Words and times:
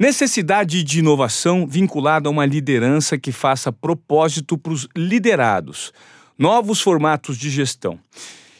Necessidade 0.00 0.82
de 0.82 1.00
inovação 1.00 1.66
vinculada 1.66 2.26
a 2.26 2.32
uma 2.32 2.46
liderança 2.46 3.18
que 3.18 3.30
faça 3.30 3.70
propósito 3.70 4.56
para 4.56 4.72
os 4.72 4.88
liderados. 4.96 5.92
Novos 6.38 6.80
formatos 6.80 7.36
de 7.36 7.50
gestão. 7.50 8.00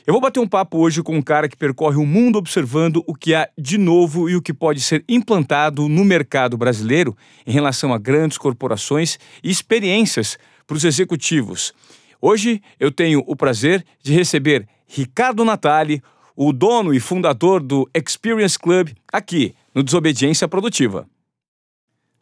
Eu 0.06 0.12
vou 0.12 0.20
bater 0.20 0.38
um 0.38 0.46
papo 0.46 0.76
hoje 0.76 1.02
com 1.02 1.16
um 1.16 1.22
cara 1.22 1.48
que 1.48 1.56
percorre 1.56 1.96
o 1.96 2.04
mundo 2.04 2.36
observando 2.36 3.02
o 3.06 3.14
que 3.14 3.34
há 3.34 3.48
de 3.56 3.78
novo 3.78 4.28
e 4.28 4.36
o 4.36 4.42
que 4.42 4.52
pode 4.52 4.82
ser 4.82 5.02
implantado 5.08 5.88
no 5.88 6.04
mercado 6.04 6.58
brasileiro 6.58 7.16
em 7.46 7.52
relação 7.52 7.94
a 7.94 7.98
grandes 7.98 8.36
corporações 8.36 9.18
e 9.42 9.50
experiências 9.50 10.38
para 10.66 10.76
os 10.76 10.84
executivos. 10.84 11.72
Hoje 12.20 12.60
eu 12.78 12.92
tenho 12.92 13.24
o 13.26 13.34
prazer 13.34 13.82
de 14.02 14.12
receber 14.12 14.68
Ricardo 14.86 15.42
Natali, 15.42 16.02
o 16.36 16.52
dono 16.52 16.92
e 16.92 17.00
fundador 17.00 17.62
do 17.62 17.88
Experience 17.94 18.58
Club, 18.58 18.90
aqui 19.10 19.54
no 19.74 19.82
Desobediência 19.82 20.46
Produtiva. 20.46 21.08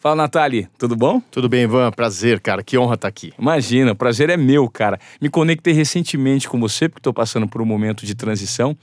Fala, 0.01 0.15
Nathalie, 0.15 0.69
tudo 0.79 0.95
bom? 0.95 1.20
Tudo 1.29 1.48
bem, 1.48 1.65
Ivan. 1.65 1.91
Prazer, 1.91 2.39
cara. 2.39 2.62
Que 2.62 2.79
honra 2.79 2.95
estar 2.95 3.09
aqui. 3.09 3.33
Imagina, 3.37 3.91
o 3.91 3.97
prazer 3.97 4.30
é 4.30 4.37
meu, 4.37 4.70
cara. 4.70 4.97
Me 5.20 5.29
conectei 5.29 5.73
recentemente 5.73 6.48
com 6.48 6.61
você, 6.61 6.89
porque 6.89 7.01
estou 7.01 7.12
passando 7.12 7.48
por 7.48 7.61
um 7.61 7.65
momento 7.65 8.06
de 8.06 8.15
transição. 8.15 8.77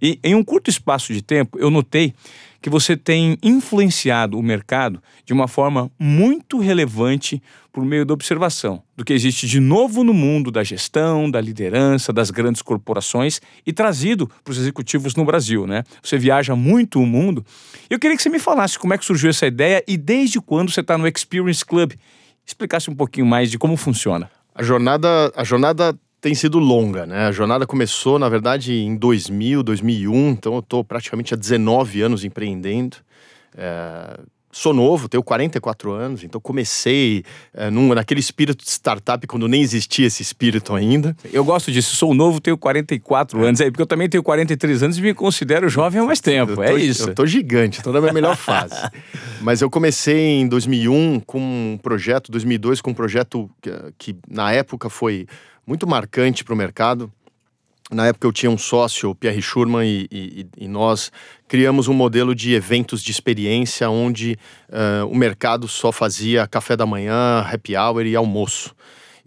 E 0.00 0.20
em 0.22 0.34
um 0.34 0.44
curto 0.44 0.68
espaço 0.68 1.14
de 1.14 1.22
tempo, 1.22 1.58
eu 1.58 1.70
notei 1.70 2.12
que 2.60 2.68
você 2.68 2.98
tem 2.98 3.38
influenciado 3.42 4.38
o 4.38 4.42
mercado 4.42 5.02
de 5.24 5.32
uma 5.32 5.48
forma 5.48 5.90
muito 5.98 6.58
relevante 6.58 7.42
por 7.78 7.84
meio 7.84 8.04
da 8.04 8.12
observação 8.12 8.82
do 8.96 9.04
que 9.04 9.12
existe 9.12 9.46
de 9.46 9.60
novo 9.60 10.02
no 10.02 10.12
mundo 10.12 10.50
da 10.50 10.64
gestão, 10.64 11.30
da 11.30 11.40
liderança, 11.40 12.12
das 12.12 12.28
grandes 12.28 12.60
corporações 12.60 13.40
e 13.64 13.72
trazido 13.72 14.28
para 14.42 14.50
os 14.50 14.58
executivos 14.58 15.14
no 15.14 15.24
Brasil, 15.24 15.64
né? 15.64 15.84
Você 16.02 16.18
viaja 16.18 16.56
muito 16.56 17.00
o 17.00 17.06
mundo. 17.06 17.46
Eu 17.88 17.96
queria 17.96 18.16
que 18.16 18.22
você 18.24 18.28
me 18.28 18.40
falasse 18.40 18.76
como 18.76 18.94
é 18.94 18.98
que 18.98 19.04
surgiu 19.04 19.30
essa 19.30 19.46
ideia 19.46 19.80
e 19.86 19.96
desde 19.96 20.40
quando 20.40 20.72
você 20.72 20.80
está 20.80 20.98
no 20.98 21.06
Experience 21.06 21.64
Club. 21.64 21.92
Explicasse 22.44 22.90
um 22.90 22.96
pouquinho 22.96 23.26
mais 23.26 23.48
de 23.48 23.56
como 23.58 23.76
funciona. 23.76 24.28
A 24.52 24.64
jornada, 24.64 25.32
a 25.36 25.44
jornada 25.44 25.96
tem 26.20 26.34
sido 26.34 26.58
longa, 26.58 27.06
né? 27.06 27.26
A 27.26 27.32
jornada 27.32 27.64
começou, 27.64 28.18
na 28.18 28.28
verdade, 28.28 28.74
em 28.74 28.96
2000, 28.96 29.62
2001, 29.62 30.30
então 30.30 30.54
eu 30.54 30.58
estou 30.58 30.82
praticamente 30.82 31.32
há 31.32 31.36
19 31.36 32.02
anos 32.02 32.24
empreendendo. 32.24 32.96
É, 33.56 34.18
sou 34.50 34.72
novo, 34.72 35.08
tenho 35.08 35.22
44 35.22 35.92
anos, 35.92 36.24
então 36.24 36.40
comecei 36.40 37.24
é, 37.54 37.70
num, 37.70 37.94
naquele 37.94 38.20
espírito 38.20 38.64
de 38.64 38.70
startup 38.70 39.26
quando 39.26 39.46
nem 39.46 39.60
existia 39.60 40.06
esse 40.06 40.22
espírito 40.22 40.74
ainda. 40.74 41.16
Eu 41.32 41.44
gosto 41.44 41.70
disso, 41.70 41.94
sou 41.96 42.14
novo, 42.14 42.40
tenho 42.40 42.56
44 42.56 43.44
anos, 43.44 43.60
aí, 43.60 43.70
porque 43.70 43.82
eu 43.82 43.86
também 43.86 44.08
tenho 44.08 44.22
43 44.22 44.82
anos 44.82 44.98
e 44.98 45.02
me 45.02 45.14
considero 45.14 45.68
jovem 45.68 46.00
há 46.00 46.04
mais 46.04 46.20
tempo, 46.20 46.54
tô, 46.54 46.62
é 46.62 46.74
isso. 46.74 47.10
Eu 47.10 47.14
tô 47.14 47.26
gigante, 47.26 47.82
tô 47.82 47.92
na 47.92 48.00
minha 48.00 48.12
melhor 48.12 48.36
fase. 48.36 48.74
Mas 49.40 49.60
eu 49.60 49.70
comecei 49.70 50.40
em 50.40 50.48
2001 50.48 51.20
com 51.20 51.38
um 51.38 51.78
projeto, 51.80 52.32
2002 52.32 52.80
com 52.80 52.90
um 52.90 52.94
projeto 52.94 53.50
que, 53.60 53.70
que 53.98 54.16
na 54.28 54.52
época 54.52 54.88
foi 54.88 55.26
muito 55.68 55.86
marcante 55.86 56.42
para 56.42 56.54
o 56.54 56.56
mercado. 56.56 57.12
Na 57.90 58.06
época 58.06 58.26
eu 58.26 58.32
tinha 58.32 58.50
um 58.50 58.58
sócio, 58.58 59.10
o 59.10 59.14
Pierre 59.14 59.40
Schurman, 59.40 59.86
e, 59.86 60.06
e, 60.12 60.46
e, 60.58 60.68
nós 60.68 61.10
criamos 61.46 61.88
um 61.88 61.94
modelo 61.94 62.34
de 62.34 62.52
eventos 62.52 63.02
de 63.02 63.10
experiência 63.10 63.88
onde 63.88 64.38
uh, 64.68 65.06
o 65.06 65.16
mercado 65.16 65.66
só 65.66 65.90
fazia 65.90 66.46
café 66.46 66.76
da 66.76 66.84
manhã, 66.84 67.40
happy 67.50 67.74
hour 67.76 68.04
e 68.04 68.14
almoço. 68.14 68.74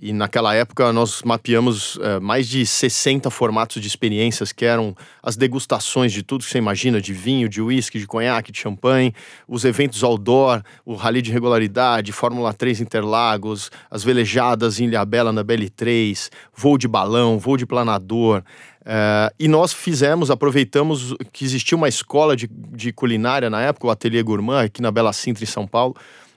E 0.02 0.12
naquela 0.12 0.56
época 0.56 0.92
nós 0.92 1.22
mapeamos 1.24 1.96
uh, 1.98 2.20
mais 2.20 2.48
de 2.48 2.66
60 2.66 3.30
formatos 3.30 3.80
de 3.80 3.88
experiências, 3.88 4.52
que 4.52 4.66
eram 4.66 4.96
as 5.22 5.38
degustações 5.38 6.12
de 6.12 6.24
tudo 6.24 6.44
que 6.44 6.50
você 6.50 6.58
imagina, 6.58 7.00
de 7.00 7.14
vinho, 7.14 7.48
de 7.48 7.62
uísque, 7.62 8.00
de 8.00 8.08
conhaque, 8.08 8.52
de 8.52 8.58
champanhe, 8.58 9.14
os 9.48 9.64
eventos 9.64 10.04
outdoor, 10.04 10.64
o 10.84 10.96
rally 10.96 11.22
de 11.22 11.32
regularidade, 11.32 12.12
Fórmula 12.12 12.52
3 12.52 12.82
Interlagos, 12.82 13.70
as 13.92 14.04
velejadas 14.04 14.80
em 14.80 14.86
Ilhabela 14.86 15.32
na 15.32 15.44
BL3, 15.44 16.32
voo 16.56 16.80
de 16.80 16.88
balão, 16.88 17.38
voo 17.38 17.56
de 17.56 17.68
planador. 17.68 18.42
Uh, 18.82 19.30
e 19.40 19.48
nós 19.48 19.72
fizemos, 19.72 20.32
aproveitamos 20.32 21.14
que 21.32 21.46
existia 21.46 21.78
uma 21.78 21.88
escola 21.88 22.36
de, 22.36 22.50
de 22.52 22.92
culinária 22.92 23.52
na 23.52 23.62
época, 23.62 23.86
o 23.86 23.92
Ateliê 23.92 24.24
Gourmand, 24.24 24.64
aqui 24.64 24.82
na 24.82 24.90
Bela 24.90 25.14
Sintra, 25.14 25.44
em 25.44 25.48
São 25.48 25.68
Paulo, 25.68 25.96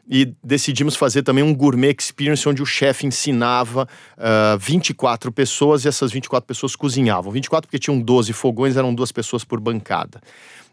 e 0.08 0.34
decidimos 0.42 0.96
fazer 0.96 1.22
também 1.22 1.42
um 1.42 1.54
gourmet 1.54 1.94
experience 1.98 2.46
onde 2.48 2.62
o 2.62 2.66
chefe 2.66 3.06
ensinava 3.06 3.84
uh, 3.84 4.54
ah, 4.54 4.56
24 4.60 5.32
pessoas 5.32 5.84
e 5.84 5.88
essas 5.88 6.12
24 6.12 6.46
pessoas 6.46 6.76
cozinhavam. 6.76 7.32
24 7.32 7.66
porque 7.66 7.78
tinham 7.78 7.98
12 7.98 8.32
fogões, 8.32 8.76
eram 8.76 8.94
duas 8.94 9.10
pessoas 9.10 9.44
por 9.44 9.58
bancada. 9.60 10.20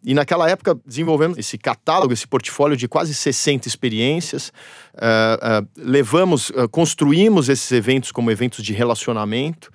E 0.04 0.14
naquela 0.14 0.50
época 0.50 0.78
desenvolvemos 0.86 1.38
esse 1.38 1.58
catálogo, 1.58 2.12
esse 2.12 2.28
portfólio 2.28 2.76
de 2.76 2.88
quase 2.88 3.14
60 3.14 3.68
experiências. 3.68 4.52
Uh, 4.96 5.62
uh, 5.64 5.68
levamos, 5.78 6.52
construímos 6.72 7.48
esses 7.48 7.72
eventos 7.72 8.12
como 8.12 8.32
eventos 8.32 8.64
de 8.64 8.74
relacionamento, 8.74 9.72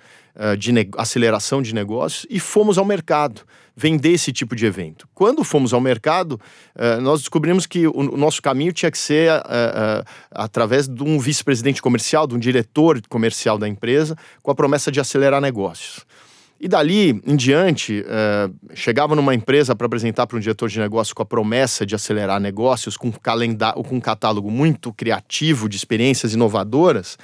de 0.59 0.71
aceleração 0.95 1.63
de 1.63 1.73
negócios 1.73 2.27
e 2.29 2.39
fomos 2.39 2.77
ao 2.77 2.85
mercado 2.85 3.41
vender 3.77 4.09
esse 4.09 4.33
tipo 4.33 4.55
de 4.55 4.65
evento. 4.65 5.07
Quando 5.13 5.43
fomos 5.43 5.71
ao 5.71 5.79
mercado, 5.79 6.41
uh, 6.75 6.99
nós 6.99 7.19
descobrimos 7.19 7.67
que 7.67 7.85
o, 7.87 8.17
nosso 8.17 8.41
caminho 8.41 8.73
tinha 8.73 8.89
que 8.89 8.97
ser 8.97 9.31
uh, 9.31 9.35
uh, 9.37 10.05
através 10.31 10.87
de 10.87 11.03
um 11.03 11.19
vice-presidente 11.19 11.79
comercial, 11.79 12.25
de 12.25 12.33
um 12.33 12.39
diretor 12.39 12.99
comercial 13.07 13.55
da 13.59 13.67
empresa, 13.67 14.17
com 14.41 14.49
a 14.49 14.55
promessa 14.55 14.91
de 14.91 14.99
acelerar 14.99 15.39
negócios. 15.39 16.03
E 16.59 16.67
dali 16.67 17.21
em 17.23 17.35
diante, 17.35 18.03
chegava 18.73 19.15
numa 19.15 19.35
empresa 19.35 19.75
para 19.75 19.85
apresentar 19.85 20.25
para 20.25 20.37
um 20.37 20.39
diretor 20.39 20.67
de 20.67 20.79
negócio 20.79 21.13
com 21.13 21.21
a 21.21 21.25
promessa 21.25 21.85
de 21.85 21.93
acelerar 21.93 22.39
negócios, 22.39 22.97
com, 22.97 23.11
calendário, 23.11 23.83
com 23.83 23.97
um 23.97 23.99
catálogo 23.99 24.49
muito 24.49 24.91
criativo 24.91 25.69
de 25.69 25.77
experiências 25.77 26.33
inovadoras. 26.33 27.15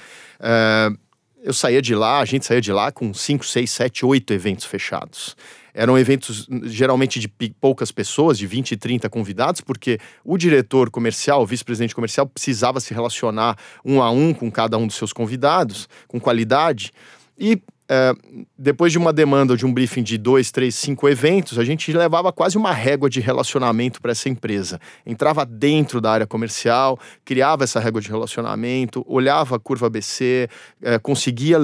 eu 1.42 1.52
saía 1.52 1.82
de 1.82 1.96
lá, 1.96 2.20
a 2.20 2.24
gente 2.24 2.46
saía 2.46 2.60
de 2.60 2.72
lá 2.72 2.92
com 2.92 3.12
5, 3.12 3.44
6, 3.44 3.68
7, 3.68 4.06
8 4.06 4.32
eventos 4.32 4.66
fechados. 4.66 5.34
Eram 5.74 5.98
eventos 5.98 6.48
geralmente 6.62 7.18
de 7.18 7.28
poucas 7.60 7.90
pessoas, 7.90 8.38
de 8.38 8.46
20 8.46 8.72
e 8.72 8.76
30 8.76 9.10
convidados, 9.10 9.60
porque 9.60 9.98
o 10.24 10.38
diretor 10.38 10.88
comercial, 10.88 11.42
o 11.42 11.46
vice-presidente 11.46 11.94
comercial, 11.94 12.26
precisava 12.26 12.78
se 12.78 12.94
relacionar 12.94 13.58
um 13.84 14.00
a 14.00 14.10
um 14.10 14.32
com 14.32 14.50
cada 14.50 14.78
um 14.78 14.86
dos 14.86 14.96
seus 14.96 15.12
convidados, 15.12 15.88
com 16.06 16.20
qualidade. 16.20 16.92
E 17.36 17.60
é, 17.86 18.14
depois 18.56 18.92
de 18.92 18.98
uma 18.98 19.12
demanda 19.12 19.56
de 19.56 19.66
um 19.66 19.72
briefing 19.72 20.02
de 20.02 20.16
dois, 20.16 20.50
três, 20.50 20.74
cinco 20.74 21.06
eventos, 21.06 21.58
a 21.58 21.64
gente 21.64 21.92
levava 21.92 22.32
quase 22.32 22.56
uma 22.56 22.72
régua 22.72 23.10
de 23.10 23.20
relacionamento 23.20 24.00
para 24.00 24.12
essa 24.12 24.28
empresa. 24.28 24.80
Entrava 25.04 25.44
dentro 25.44 26.00
da 26.00 26.10
área 26.10 26.26
comercial, 26.26 26.98
criava 27.24 27.64
essa 27.64 27.78
régua 27.78 28.00
de 28.00 28.08
relacionamento, 28.08 29.04
olhava 29.06 29.56
a 29.56 29.58
curva 29.58 29.86
ABC, 29.86 30.48
é, 30.80 30.98
conseguia 30.98 31.58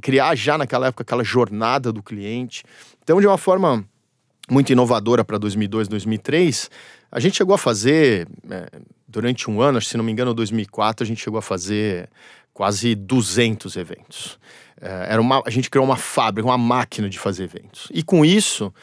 criar 0.00 0.36
já 0.36 0.56
naquela 0.56 0.86
época 0.86 1.02
aquela 1.02 1.24
jornada 1.24 1.92
do 1.92 2.02
cliente. 2.02 2.62
Então, 3.06 3.20
de 3.20 3.26
uma 3.28 3.38
forma 3.38 3.84
muito 4.50 4.72
inovadora 4.72 5.24
para 5.24 5.38
2002, 5.38 5.86
2003, 5.86 6.68
a 7.12 7.20
gente 7.20 7.36
chegou 7.36 7.54
a 7.54 7.58
fazer, 7.58 8.26
é, 8.50 8.68
durante 9.06 9.48
um 9.48 9.60
ano, 9.60 9.80
se 9.80 9.96
não 9.96 10.02
me 10.02 10.10
engano, 10.10 10.34
2004, 10.34 11.04
a 11.04 11.06
gente 11.06 11.22
chegou 11.22 11.38
a 11.38 11.42
fazer 11.42 12.08
quase 12.52 12.96
200 12.96 13.76
eventos. 13.76 14.40
É, 14.80 15.06
era 15.10 15.20
uma, 15.22 15.40
a 15.46 15.50
gente 15.50 15.70
criou 15.70 15.86
uma 15.86 15.96
fábrica, 15.96 16.48
uma 16.48 16.58
máquina 16.58 17.08
de 17.08 17.16
fazer 17.16 17.44
eventos. 17.44 17.86
E 17.92 18.02
com 18.02 18.24
isso, 18.24 18.74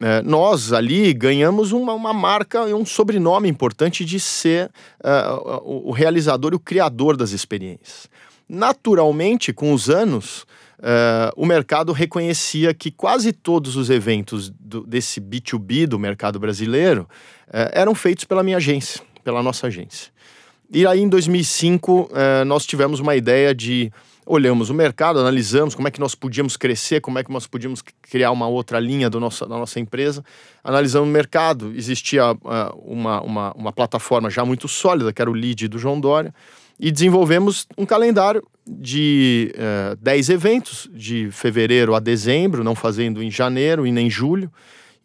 é, 0.00 0.22
nós 0.22 0.72
ali 0.72 1.14
ganhamos 1.14 1.70
uma, 1.70 1.92
uma 1.92 2.12
marca 2.12 2.68
e 2.68 2.74
um 2.74 2.84
sobrenome 2.84 3.48
importante 3.48 4.04
de 4.04 4.18
ser 4.18 4.72
é, 5.04 5.28
o, 5.62 5.90
o 5.90 5.92
realizador 5.92 6.52
e 6.52 6.56
o 6.56 6.60
criador 6.60 7.16
das 7.16 7.30
experiências. 7.30 8.08
Naturalmente, 8.48 9.52
com 9.52 9.72
os 9.72 9.88
anos, 9.88 10.44
uh, 10.78 11.32
o 11.36 11.44
mercado 11.46 11.92
reconhecia 11.92 12.72
que 12.72 12.90
quase 12.90 13.32
todos 13.32 13.76
os 13.76 13.90
eventos 13.90 14.50
do, 14.50 14.86
desse 14.86 15.20
B2B 15.20 15.86
do 15.86 15.98
mercado 15.98 16.38
brasileiro 16.38 17.08
uh, 17.48 17.70
eram 17.72 17.94
feitos 17.94 18.24
pela 18.24 18.42
minha 18.42 18.56
agência, 18.56 19.00
pela 19.24 19.42
nossa 19.42 19.66
agência. 19.66 20.10
E 20.70 20.86
aí, 20.86 21.00
em 21.00 21.08
2005, 21.08 21.92
uh, 21.92 22.08
eh, 22.14 22.44
nós 22.44 22.66
tivemos 22.66 23.00
uma 23.00 23.16
ideia 23.16 23.54
de 23.54 23.90
olhamos 24.28 24.68
o 24.68 24.74
mercado, 24.74 25.18
analisamos 25.18 25.74
como 25.74 25.88
é 25.88 25.90
que 25.90 25.98
nós 25.98 26.14
podíamos 26.14 26.56
crescer, 26.56 27.00
como 27.00 27.18
é 27.18 27.24
que 27.24 27.32
nós 27.32 27.46
podíamos 27.46 27.82
criar 28.02 28.30
uma 28.30 28.46
outra 28.46 28.78
linha 28.78 29.08
do 29.08 29.18
nosso, 29.18 29.46
da 29.46 29.56
nossa 29.56 29.80
empresa. 29.80 30.22
Analisamos 30.62 31.08
o 31.08 31.12
mercado, 31.12 31.72
existia 31.74 32.32
uh, 32.32 32.36
uma, 32.84 33.22
uma, 33.22 33.52
uma, 33.52 33.72
plataforma 33.72 34.28
já 34.28 34.44
muito 34.44 34.68
sólida, 34.68 35.12
que 35.12 35.22
era 35.22 35.30
o 35.30 35.34
lead 35.34 35.66
do 35.66 35.78
João 35.78 35.98
Dória, 35.98 36.32
e 36.78 36.92
desenvolvemos 36.92 37.66
um 37.76 37.86
calendário 37.86 38.46
de 38.64 39.52
uh, 39.56 39.94
eh, 39.94 39.96
10 40.00 40.28
eventos, 40.28 40.88
de 40.92 41.30
fevereiro 41.32 41.94
a 41.94 41.98
dezembro, 41.98 42.62
não 42.62 42.74
fazendo 42.74 43.22
em 43.22 43.30
janeiro 43.30 43.86
e 43.86 43.90
nem 43.90 44.08
julho. 44.10 44.52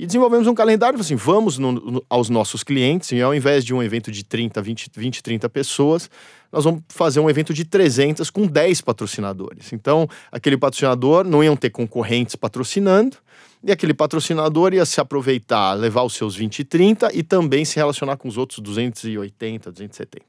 E 0.04 0.06
desenvolvemos 0.06 0.48
um 0.48 0.54
calendário 0.54 1.00
assim: 1.00 1.16
vamos 1.16 1.58
no, 1.58 1.72
no, 1.72 2.06
aos 2.10 2.30
nossos 2.30 2.62
clientes, 2.62 3.14
e 3.14 3.22
ao 3.22 3.34
invés 3.34 3.64
de 3.64 3.74
um 3.74 3.82
evento 3.82 4.12
de 4.12 4.22
30, 4.22 4.62
20, 4.62 4.92
20, 4.94 5.24
30 5.24 5.48
pessoas, 5.48 6.10
nós 6.52 6.66
vamos 6.66 6.84
fazer 6.90 7.22
um 7.22 7.30
evento 7.30 7.54
de 7.54 7.64
300 7.64 8.30
com 8.30 8.46
10 8.46 8.82
patrocinadores. 8.82 9.72
Então, 9.72 10.06
aquele 10.30 10.58
patrocinador 10.58 11.24
não 11.24 11.42
iam 11.42 11.56
ter 11.56 11.70
concorrentes 11.70 12.36
patrocinando, 12.36 13.16
E 13.64 13.72
aquele 13.72 13.94
patrocinador 13.94 14.74
ia 14.74 14.86
se 14.86 15.00
aproveitar, 15.00 15.72
levar 15.72 16.04
os 16.04 16.16
seus 16.16 16.36
20 16.36 16.60
e 16.60 16.64
30 16.66 17.10
e 17.14 17.24
também 17.24 17.64
se 17.64 17.78
relacionar 17.78 18.18
com 18.18 18.28
os 18.28 18.38
outros 18.38 18.60
280, 18.60 19.72
270. 19.72 20.26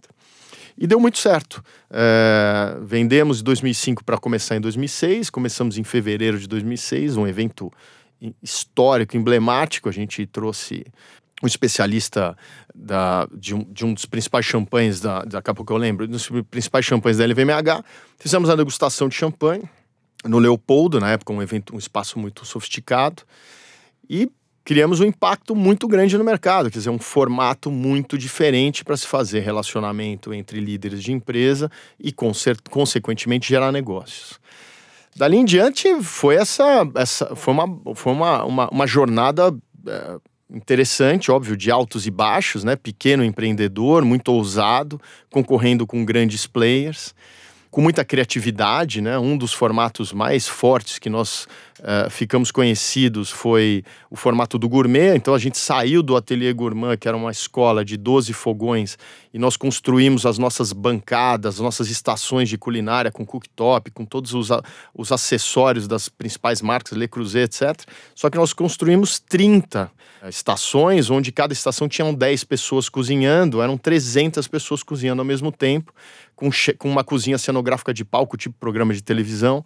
E 0.78 0.86
deu 0.86 1.00
muito 1.00 1.18
certo. 1.18 1.60
É, 1.90 2.78
vendemos 2.80 3.40
em 3.40 3.42
2005 3.42 4.04
para 4.04 4.18
começar 4.18 4.54
em 4.54 4.60
2006, 4.60 5.30
começamos 5.30 5.78
em 5.78 5.82
fevereiro 5.82 6.38
de 6.38 6.46
2006, 6.46 7.16
um 7.16 7.26
evento 7.26 7.72
histórico, 8.42 9.16
emblemático. 9.16 9.88
A 9.88 9.92
gente 9.92 10.26
trouxe 10.26 10.84
um 11.42 11.46
especialista 11.46 12.36
da, 12.74 13.28
de, 13.34 13.54
um, 13.54 13.64
de 13.64 13.84
um 13.84 13.92
dos 13.92 14.06
principais 14.06 14.46
champanhes 14.46 15.00
da, 15.00 15.22
daqui 15.24 15.50
a 15.50 15.54
pouco 15.54 15.72
eu 15.72 15.76
lembro, 15.76 16.06
dos 16.06 16.28
principais 16.50 16.84
champanhes 16.84 17.18
da 17.18 17.26
LVMH. 17.26 17.84
Fizemos 18.18 18.48
a 18.48 18.56
degustação 18.56 19.08
de 19.08 19.14
champanhe 19.14 19.62
no 20.24 20.38
Leopoldo, 20.38 21.00
na 21.00 21.10
época 21.10 21.32
um 21.32 21.42
evento, 21.42 21.74
um 21.74 21.78
espaço 21.78 22.18
muito 22.18 22.46
sofisticado. 22.46 23.22
E 24.08 24.30
criamos 24.64 25.00
um 25.00 25.04
impacto 25.04 25.54
muito 25.54 25.86
grande 25.86 26.16
no 26.16 26.24
mercado, 26.24 26.70
quer 26.70 26.78
dizer, 26.78 26.90
um 26.90 26.98
formato 26.98 27.70
muito 27.70 28.16
diferente 28.16 28.82
para 28.82 28.96
se 28.96 29.06
fazer 29.06 29.40
relacionamento 29.40 30.32
entre 30.32 30.58
líderes 30.58 31.02
de 31.02 31.12
empresa 31.12 31.70
e, 32.00 32.12
consequentemente, 32.70 33.48
gerar 33.48 33.70
negócios. 33.70 34.40
Dali 35.16 35.36
em 35.36 35.44
diante 35.44 36.02
foi 36.02 36.36
essa, 36.36 36.88
essa 36.96 37.36
foi 37.36 37.54
uma, 37.54 37.94
foi 37.94 38.12
uma, 38.12 38.44
uma, 38.44 38.68
uma 38.68 38.86
jornada 38.86 39.54
é, 39.86 40.16
interessante, 40.50 41.30
óbvio, 41.30 41.56
de 41.56 41.70
altos 41.70 42.06
e 42.06 42.10
baixos, 42.10 42.64
né? 42.64 42.74
Pequeno 42.76 43.24
empreendedor, 43.24 44.04
muito 44.04 44.28
ousado, 44.28 45.00
concorrendo 45.30 45.86
com 45.86 46.04
grandes 46.04 46.46
players 46.46 47.14
com 47.74 47.80
muita 47.80 48.04
criatividade, 48.04 49.00
né? 49.00 49.18
Um 49.18 49.36
dos 49.36 49.52
formatos 49.52 50.12
mais 50.12 50.46
fortes 50.46 51.00
que 51.00 51.10
nós 51.10 51.48
uh, 51.84 52.10
ficamos 52.10 52.50
conhecidos 52.50 53.30
foi 53.30 53.84
o 54.10 54.16
formato 54.16 54.58
do 54.58 54.68
gourmet. 54.68 55.14
Então 55.14 55.34
a 55.34 55.38
gente 55.38 55.58
saiu 55.58 56.02
do 56.02 56.16
Ateliê 56.16 56.52
Gourmand, 56.52 56.96
que 56.96 57.06
era 57.06 57.16
uma 57.16 57.30
escola 57.30 57.84
de 57.84 57.96
12 57.96 58.32
fogões, 58.32 58.98
e 59.32 59.38
nós 59.38 59.56
construímos 59.56 60.24
as 60.24 60.38
nossas 60.38 60.72
bancadas, 60.72 61.56
as 61.56 61.60
nossas 61.60 61.90
estações 61.90 62.48
de 62.48 62.56
culinária 62.56 63.12
com 63.12 63.24
cooktop, 63.26 63.90
com 63.90 64.04
todos 64.04 64.32
os, 64.32 64.48
os 64.94 65.12
acessórios 65.12 65.86
das 65.86 66.08
principais 66.08 66.62
marcas, 66.62 66.96
Le 66.96 67.06
Creuset, 67.06 67.44
etc. 67.44 67.86
Só 68.14 68.30
que 68.30 68.38
nós 68.38 68.52
construímos 68.52 69.20
30 69.20 69.90
eh, 70.22 70.28
estações, 70.28 71.10
onde 71.10 71.30
cada 71.30 71.52
estação 71.52 71.88
tinham 71.88 72.14
10 72.14 72.44
pessoas 72.44 72.88
cozinhando, 72.88 73.60
eram 73.60 73.76
300 73.76 74.48
pessoas 74.48 74.82
cozinhando 74.82 75.20
ao 75.20 75.26
mesmo 75.26 75.52
tempo 75.52 75.92
com, 76.34 76.48
com 76.78 76.90
uma 76.90 77.04
cozinha 77.04 77.38
cenográfica 77.38 77.92
de 77.92 78.04
palco, 78.04 78.36
tipo 78.36 78.56
programa 78.58 78.94
de 78.94 79.02
televisão. 79.02 79.64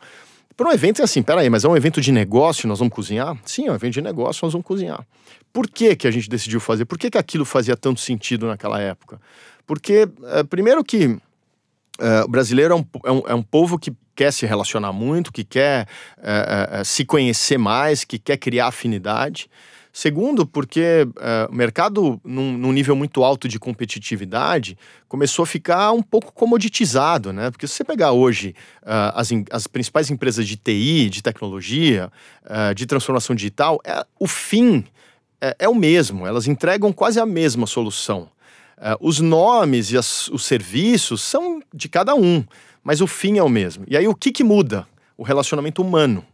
Para 0.59 0.71
um 0.71 0.73
evento 0.73 1.01
é 1.01 1.05
assim, 1.05 1.23
peraí, 1.23 1.49
mas 1.49 1.65
é 1.65 1.69
um 1.69 1.77
evento 1.77 2.01
de 2.01 2.11
negócio, 2.11 2.67
nós 2.67 2.81
vamos 2.81 2.93
cozinhar? 2.93 3.39
Sim, 3.45 3.69
é 3.69 3.71
um 3.71 3.77
evento 3.77 3.95
de 3.95 4.03
negócio, 4.03 4.45
nós 4.45 4.53
vamos 4.53 4.67
cozinhar. 4.67 5.07
Por 5.53 5.69
que, 5.69 5.95
que 5.95 6.05
a 6.09 6.11
gente 6.11 6.29
decidiu 6.29 6.59
fazer? 6.59 6.85
Por 6.85 6.99
que, 6.99 7.09
que 7.09 7.17
aquilo 7.17 7.45
fazia 7.45 7.77
tanto 7.77 8.01
sentido 8.01 8.49
naquela 8.49 8.81
época? 8.81 9.21
Porque, 9.65 10.09
é, 10.25 10.43
primeiro 10.43 10.83
que 10.83 11.17
é, 12.01 12.23
o 12.25 12.29
brasileiro 12.29 12.75
é 12.75 12.77
um, 12.77 12.85
é, 13.05 13.13
um, 13.13 13.23
é 13.29 13.35
um 13.37 13.43
povo 13.43 13.79
que 13.79 13.93
quer 14.17 14.33
se 14.33 14.47
relacionar 14.47 14.93
muito, 14.93 15.33
que 15.33 15.45
quer 15.45 15.87
é, 16.21 16.83
se 16.85 17.05
conhecer 17.05 17.57
mais, 17.57 18.03
que 18.03 18.19
quer 18.19 18.37
criar 18.37 18.67
afinidade. 18.67 19.49
Segundo, 20.01 20.47
porque 20.47 21.09
uh, 21.09 21.51
o 21.51 21.53
mercado, 21.57 22.21
num, 22.23 22.57
num, 22.57 22.71
nível 22.71 22.95
muito 22.95 23.25
alto 23.25 23.49
de 23.49 23.59
competitividade, 23.59 24.79
começou 25.09 25.43
a 25.43 25.47
ficar 25.47 25.91
um 25.91 26.01
pouco 26.01 26.33
comoditizado, 26.33 27.33
né? 27.33 27.51
Porque 27.51 27.67
se 27.67 27.75
você 27.75 27.83
pegar 27.83 28.13
hoje 28.13 28.55
uh, 28.85 29.11
as, 29.17 29.31
as 29.51 29.67
principais 29.67 30.09
empresas 30.09 30.47
de 30.47 30.55
TI, 30.55 31.11
de 31.11 31.21
tecnologia, 31.21 32.13
uh, 32.45 32.73
de 32.77 32.87
transformação 32.87 33.35
digital, 33.35 33.81
é, 33.85 34.07
o 34.21 34.29
fim 34.29 34.85
é, 35.41 35.57
é, 35.59 35.69
o 35.69 35.75
mesmo, 35.75 36.25
elas 36.25 36.47
entregam 36.47 36.93
quase 36.93 37.19
a 37.19 37.27
mesma 37.27 37.67
solução. 37.67 38.29
os 39.01 39.19
nomes 39.19 39.91
e 39.91 39.99
as, 39.99 40.29
os 40.29 40.45
serviços 40.45 41.23
são 41.23 41.61
de 41.75 41.89
cada 41.89 42.15
um, 42.15 42.45
mas 42.85 43.01
o 43.01 43.07
fim 43.09 43.39
é 43.39 43.43
o 43.43 43.49
mesmo. 43.49 43.85
E 43.89 43.97
aí 43.97 44.07
o 44.07 44.15
que, 44.15 44.31
que 44.31 44.45
muda? 44.45 44.87
O 45.17 45.25
relacionamento 45.25 45.83
humano 45.83 46.25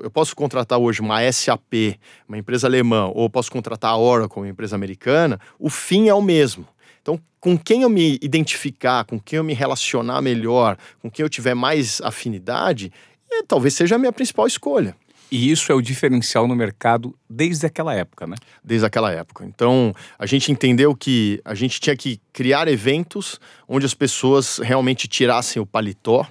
eu 0.00 0.10
posso 0.10 0.34
contratar 0.34 0.78
hoje 0.78 1.00
uma 1.00 1.20
SAP, 1.30 1.98
uma 2.28 2.38
empresa 2.38 2.66
alemã, 2.66 3.10
ou 3.14 3.28
posso 3.28 3.50
contratar 3.50 3.92
a 3.92 3.96
Oracle, 3.96 4.40
uma 4.40 4.48
empresa 4.48 4.74
americana, 4.74 5.40
o 5.58 5.68
fim 5.70 6.08
é 6.08 6.14
o 6.14 6.22
mesmo. 6.22 6.66
Então, 7.02 7.20
com 7.38 7.56
quem 7.56 7.82
eu 7.82 7.88
me 7.88 8.18
identificar, 8.22 9.04
com 9.04 9.18
quem 9.18 9.38
eu 9.38 9.44
me 9.44 9.54
relacionar 9.54 10.20
melhor, 10.20 10.76
com 11.00 11.10
quem 11.10 11.22
eu 11.22 11.28
tiver 11.30 11.54
mais 11.54 12.00
afinidade, 12.02 12.92
é, 13.30 13.42
talvez 13.42 13.74
seja 13.74 13.94
a 13.94 13.98
minha 13.98 14.12
principal 14.12 14.46
escolha. 14.46 14.94
E 15.30 15.50
isso 15.50 15.70
é 15.70 15.74
o 15.74 15.80
diferencial 15.80 16.48
no 16.48 16.56
mercado 16.56 17.16
desde 17.28 17.64
aquela 17.64 17.94
época, 17.94 18.26
né? 18.26 18.34
Desde 18.64 18.84
aquela 18.84 19.12
época. 19.12 19.44
Então, 19.44 19.94
a 20.18 20.26
gente 20.26 20.50
entendeu 20.50 20.94
que 20.94 21.40
a 21.44 21.54
gente 21.54 21.80
tinha 21.80 21.96
que 21.96 22.20
criar 22.32 22.66
eventos 22.66 23.38
onde 23.68 23.86
as 23.86 23.94
pessoas 23.94 24.58
realmente 24.58 25.06
tirassem 25.06 25.62
o 25.62 25.66
paletó, 25.66 26.26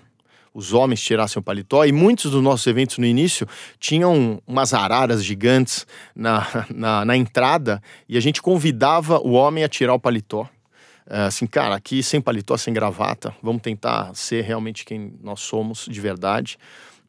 os 0.60 0.74
homens 0.74 1.02
tirassem 1.02 1.40
o 1.40 1.44
paletó, 1.44 1.86
e 1.86 1.92
muitos 1.94 2.32
dos 2.32 2.44
nossos 2.44 2.68
eventos 2.68 2.98
no 2.98 3.06
início 3.06 3.48
tinham 3.80 4.42
umas 4.46 4.74
araras 4.74 5.24
gigantes 5.24 5.88
na, 6.14 6.46
na, 6.70 7.06
na 7.06 7.16
entrada, 7.16 7.82
e 8.08 8.18
a 8.18 8.20
gente 8.20 8.42
convidava 8.42 9.20
o 9.20 9.32
homem 9.32 9.64
a 9.64 9.70
tirar 9.70 9.94
o 9.94 10.00
paletó. 10.00 10.48
É, 11.10 11.22
assim, 11.22 11.48
cara, 11.48 11.76
aqui 11.76 12.04
sem 12.04 12.20
paletó, 12.20 12.58
sem 12.58 12.74
gravata, 12.74 13.34
vamos 13.42 13.62
tentar 13.62 14.14
ser 14.14 14.44
realmente 14.44 14.84
quem 14.84 15.14
nós 15.24 15.40
somos 15.40 15.88
de 15.90 16.02
verdade. 16.02 16.58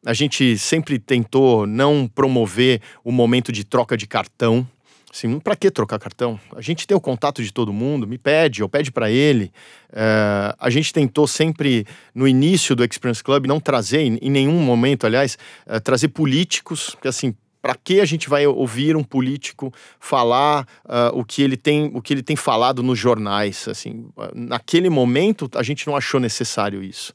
A 0.03 0.13
gente 0.13 0.57
sempre 0.57 0.97
tentou 0.97 1.67
não 1.67 2.07
promover 2.07 2.81
o 3.03 3.11
momento 3.11 3.51
de 3.51 3.63
troca 3.63 3.95
de 3.95 4.07
cartão. 4.07 4.65
Assim, 5.13 5.39
para 5.39 5.57
que 5.57 5.69
trocar 5.69 5.99
cartão? 5.99 6.39
A 6.55 6.61
gente 6.61 6.87
tem 6.87 6.95
o 6.95 7.01
contato 7.01 7.43
de 7.43 7.51
todo 7.51 7.73
mundo, 7.73 8.07
me 8.07 8.17
pede, 8.17 8.61
eu 8.61 8.69
pede 8.69 8.91
para 8.91 9.11
ele. 9.11 9.51
É, 9.91 10.55
a 10.57 10.69
gente 10.69 10.93
tentou 10.93 11.27
sempre, 11.27 11.85
no 12.15 12.25
início 12.25 12.73
do 12.75 12.83
Experience 12.83 13.21
Club, 13.21 13.45
não 13.45 13.59
trazer, 13.59 13.99
em 13.99 14.29
nenhum 14.29 14.59
momento, 14.61 15.05
aliás, 15.05 15.37
é, 15.67 15.81
trazer 15.81 16.07
políticos, 16.07 16.91
porque 16.91 17.09
assim, 17.09 17.35
para 17.61 17.75
que 17.75 17.99
a 17.99 18.05
gente 18.05 18.29
vai 18.29 18.47
ouvir 18.47 18.95
um 18.95 19.03
político 19.03 19.71
falar 19.99 20.65
uh, 20.85 21.11
o 21.13 21.23
que 21.23 21.43
ele 21.43 21.55
tem 21.55 21.91
o 21.93 22.01
que 22.01 22.13
ele 22.13 22.23
tem 22.23 22.35
falado 22.35 22.81
nos 22.81 22.97
jornais 22.97 23.67
assim 23.67 24.07
naquele 24.33 24.89
momento 24.89 25.47
a 25.53 25.61
gente 25.61 25.85
não 25.85 25.95
achou 25.95 26.19
necessário 26.19 26.81
isso 26.81 27.13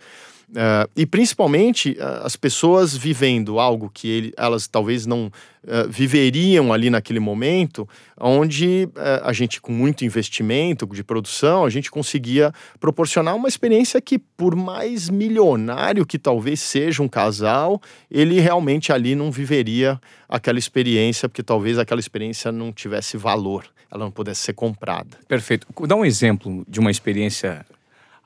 Uh, 0.49 0.89
e 0.95 1.05
principalmente 1.05 1.97
uh, 1.99 2.25
as 2.25 2.37
pessoas 2.37 2.97
vivendo 2.97 3.59
algo 3.59 3.91
que 3.93 4.09
ele, 4.09 4.33
elas 4.37 4.69
talvez 4.69 5.05
não 5.05 5.27
uh, 5.27 5.89
viveriam 5.89 6.73
ali 6.73 6.89
naquele 6.89 7.19
momento, 7.19 7.89
onde 8.19 8.89
a 9.23 9.33
gente, 9.33 9.61
com 9.61 9.73
muito 9.73 10.05
investimento 10.05 10.87
de 10.87 11.03
produção, 11.03 11.65
a 11.65 11.71
gente 11.71 11.91
conseguia 11.91 12.53
proporcionar 12.79 13.35
uma 13.35 13.49
experiência 13.49 14.01
que, 14.01 14.19
por 14.19 14.55
mais 14.55 15.11
milionário 15.11 16.07
que 16.07 16.19
talvez 16.19 16.61
seja 16.61 17.03
um 17.03 17.09
casal, 17.09 17.83
ele 18.11 18.41
realmente 18.41 18.93
ali 18.93 19.15
não 19.15 19.31
viveria 19.31 20.01
aquela 20.29 20.59
experiência, 20.59 21.29
porque 21.29 21.43
talvez 21.43 21.79
aquela 21.79 22.01
experiência 22.01 22.51
não 22.51 22.73
tivesse 22.73 23.17
valor, 23.17 23.67
ela 23.91 24.05
não 24.05 24.11
pudesse 24.11 24.43
ser 24.43 24.55
comprada. 24.55 25.19
Perfeito. 25.29 25.67
Dá 25.87 25.95
um 25.95 26.05
exemplo 26.05 26.65
de 26.67 26.81
uma 26.81 26.91
experiência 26.91 27.67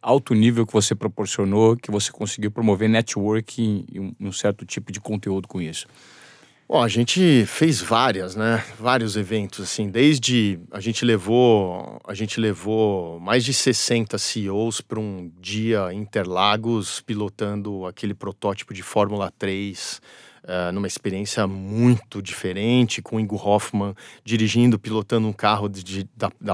alto 0.03 0.35
nível 0.35 0.67
que 0.67 0.73
você 0.73 0.95
proporcionou, 0.95 1.77
que 1.77 1.91
você 1.91 2.11
conseguiu 2.11 2.51
promover 2.51 2.89
networking 2.89 3.85
e 3.93 4.01
um, 4.01 4.33
certo 4.33 4.65
tipo 4.65 4.91
de 4.91 5.01
conteúdo 5.01 5.47
com 5.47 5.61
isso? 5.61 5.87
Bom, 6.69 6.81
a 6.81 6.89
gente 6.89 7.45
fez 7.47 7.81
várias, 7.81 8.37
né? 8.37 8.65
Vários 8.79 9.17
eventos, 9.17 9.59
assim, 9.59 9.89
desde 9.89 10.61
a 10.71 10.79
gente 10.79 11.05
levou, 11.05 12.01
a 12.07 12.15
gente 12.15 12.39
levou 12.39 13.19
mais 13.19 13.45
de 13.45 13.53
60 13.53 14.17
CEOs 14.17 14.81
para 14.81 15.01
um 15.01 15.33
dia 15.41 15.93
Interlagos 15.93 17.01
pilotando 17.01 17.87
aquele 17.87 18.15
protótipo 18.15 18.73
de 18.73 18.85
Fórmula 18.85 19.33
3, 19.37 20.01
uh, 20.45 20.73
numa 20.73 20.87
experiência 20.87 21.45
muito 21.45 22.23
diferente, 22.23 23.03
com 23.03 23.17
o 23.17 23.21
Ingo 23.21 23.35
Hoffman 23.35 23.93
dirigindo, 24.25 24.79
pilotando 24.79 25.27
um 25.27 25.33
carro 25.33 25.69
de, 25.69 25.83
de, 25.83 26.09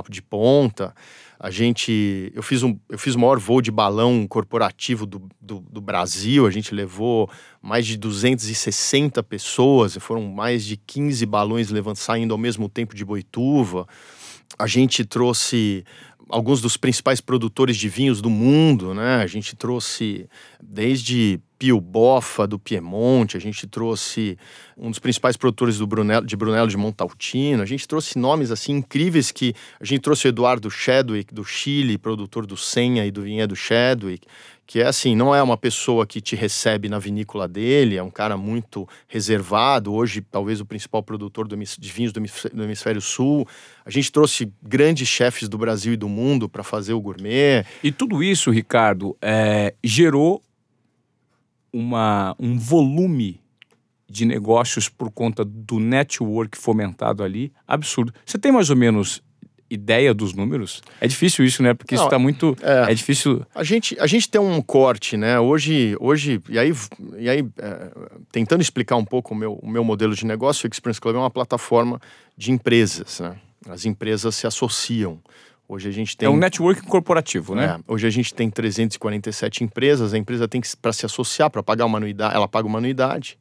de 0.08 0.22
ponta. 0.22 0.94
A 1.38 1.50
gente. 1.50 2.32
Eu 2.34 2.42
fiz, 2.42 2.62
um, 2.62 2.78
eu 2.88 2.98
fiz 2.98 3.14
o 3.14 3.18
maior 3.18 3.38
voo 3.38 3.60
de 3.60 3.70
balão 3.70 4.26
corporativo 4.26 5.04
do, 5.04 5.28
do, 5.40 5.60
do 5.60 5.80
Brasil. 5.80 6.46
A 6.46 6.50
gente 6.50 6.74
levou 6.74 7.30
mais 7.60 7.86
de 7.86 7.96
260 7.96 9.22
pessoas, 9.22 9.96
foram 9.96 10.22
mais 10.22 10.64
de 10.64 10.76
15 10.76 11.24
balões 11.26 11.70
levando, 11.70 11.96
saindo 11.96 12.32
ao 12.32 12.38
mesmo 12.38 12.68
tempo 12.68 12.94
de 12.94 13.04
Boituva. 13.04 13.86
A 14.58 14.66
gente 14.66 15.04
trouxe 15.04 15.84
alguns 16.28 16.60
dos 16.60 16.76
principais 16.76 17.20
produtores 17.20 17.76
de 17.76 17.88
vinhos 17.88 18.20
do 18.20 18.28
mundo, 18.28 18.92
né? 18.92 19.22
A 19.22 19.26
gente 19.26 19.54
trouxe 19.54 20.28
desde 20.60 21.40
Pio 21.58 21.80
Boffa 21.80 22.46
do 22.46 22.58
Piemonte, 22.58 23.36
a 23.36 23.40
gente 23.40 23.66
trouxe 23.66 24.36
um 24.76 24.90
dos 24.90 24.98
principais 24.98 25.36
produtores 25.36 25.78
do 25.78 25.86
Brunello, 25.86 26.26
de 26.26 26.36
Brunello 26.36 26.68
de 26.68 26.76
Montaltino, 26.76 27.62
a 27.62 27.66
gente 27.66 27.86
trouxe 27.88 28.18
nomes 28.18 28.50
assim 28.50 28.72
incríveis 28.72 29.30
que 29.30 29.54
a 29.80 29.84
gente 29.84 30.00
trouxe 30.00 30.26
o 30.26 30.28
Eduardo 30.28 30.70
Chadwick 30.70 31.32
do 31.32 31.44
Chile, 31.44 31.96
produtor 31.96 32.44
do 32.44 32.56
Senha 32.56 33.06
e 33.06 33.10
do 33.10 33.22
Vinhedo 33.22 33.56
Chadwick, 33.56 34.26
que 34.66 34.80
é 34.80 34.86
assim, 34.86 35.14
não 35.14 35.32
é 35.32 35.40
uma 35.42 35.56
pessoa 35.56 36.04
que 36.04 36.20
te 36.20 36.34
recebe 36.34 36.88
na 36.88 36.98
vinícola 36.98 37.46
dele, 37.46 37.96
é 37.96 38.02
um 38.02 38.10
cara 38.10 38.36
muito 38.36 38.88
reservado, 39.06 39.92
hoje 39.92 40.20
talvez 40.20 40.60
o 40.60 40.66
principal 40.66 41.02
produtor 41.02 41.46
de 41.46 41.92
vinhos 41.92 42.12
do 42.12 42.62
hemisfério 42.62 43.00
sul. 43.00 43.46
A 43.84 43.90
gente 43.90 44.10
trouxe 44.10 44.52
grandes 44.60 45.06
chefes 45.06 45.48
do 45.48 45.56
Brasil 45.56 45.92
e 45.92 45.96
do 45.96 46.08
mundo 46.08 46.48
para 46.48 46.64
fazer 46.64 46.94
o 46.94 47.00
gourmet. 47.00 47.64
E 47.82 47.92
tudo 47.92 48.24
isso, 48.24 48.50
Ricardo, 48.50 49.16
é, 49.22 49.72
gerou 49.84 50.42
uma, 51.72 52.34
um 52.38 52.58
volume 52.58 53.40
de 54.08 54.24
negócios 54.24 54.88
por 54.88 55.10
conta 55.10 55.44
do 55.44 55.78
network 55.78 56.56
fomentado 56.56 57.22
ali 57.22 57.52
absurdo. 57.66 58.12
Você 58.24 58.38
tem 58.38 58.50
mais 58.50 58.70
ou 58.70 58.76
menos 58.76 59.22
ideia 59.70 60.14
dos 60.14 60.32
números? 60.32 60.82
É 61.00 61.06
difícil 61.06 61.44
isso, 61.44 61.62
né? 61.62 61.74
Porque 61.74 61.94
Não, 61.94 62.02
isso 62.02 62.06
está 62.06 62.18
muito. 62.18 62.56
É, 62.62 62.90
é, 62.90 62.94
difícil. 62.94 63.44
A 63.54 63.64
gente, 63.64 63.96
a 63.98 64.06
gente 64.06 64.28
tem 64.28 64.40
um 64.40 64.60
corte, 64.62 65.16
né? 65.16 65.38
Hoje, 65.38 65.96
hoje 66.00 66.40
e 66.48 66.58
aí, 66.58 66.72
e 67.18 67.28
aí 67.28 67.46
é, 67.58 67.90
tentando 68.30 68.62
explicar 68.62 68.96
um 68.96 69.04
pouco 69.04 69.34
o 69.34 69.36
meu, 69.36 69.54
o 69.54 69.68
meu 69.68 69.84
modelo 69.84 70.14
de 70.14 70.24
negócio, 70.26 70.66
o 70.66 70.70
Experience 70.72 71.00
Club 71.00 71.16
é 71.16 71.18
uma 71.18 71.30
plataforma 71.30 72.00
de 72.36 72.52
empresas, 72.52 73.20
né? 73.20 73.36
As 73.68 73.84
empresas 73.84 74.34
se 74.34 74.46
associam. 74.46 75.20
Hoje 75.68 75.88
a 75.88 75.92
gente 75.92 76.16
tem. 76.16 76.26
É 76.26 76.30
um 76.30 76.36
network 76.36 76.82
corporativo, 76.82 77.54
né? 77.54 77.80
É, 77.80 77.92
hoje 77.92 78.06
a 78.06 78.10
gente 78.10 78.32
tem 78.32 78.48
347 78.48 79.64
empresas, 79.64 80.14
a 80.14 80.18
empresa 80.18 80.46
tem 80.46 80.60
que, 80.60 80.76
para 80.76 80.92
se 80.92 81.04
associar, 81.04 81.50
para 81.50 81.62
pagar 81.62 81.86
uma 81.86 81.98
anuidade, 81.98 82.34
ela 82.34 82.46
paga 82.46 82.68
uma 82.68 82.78
anuidade. 82.78 83.36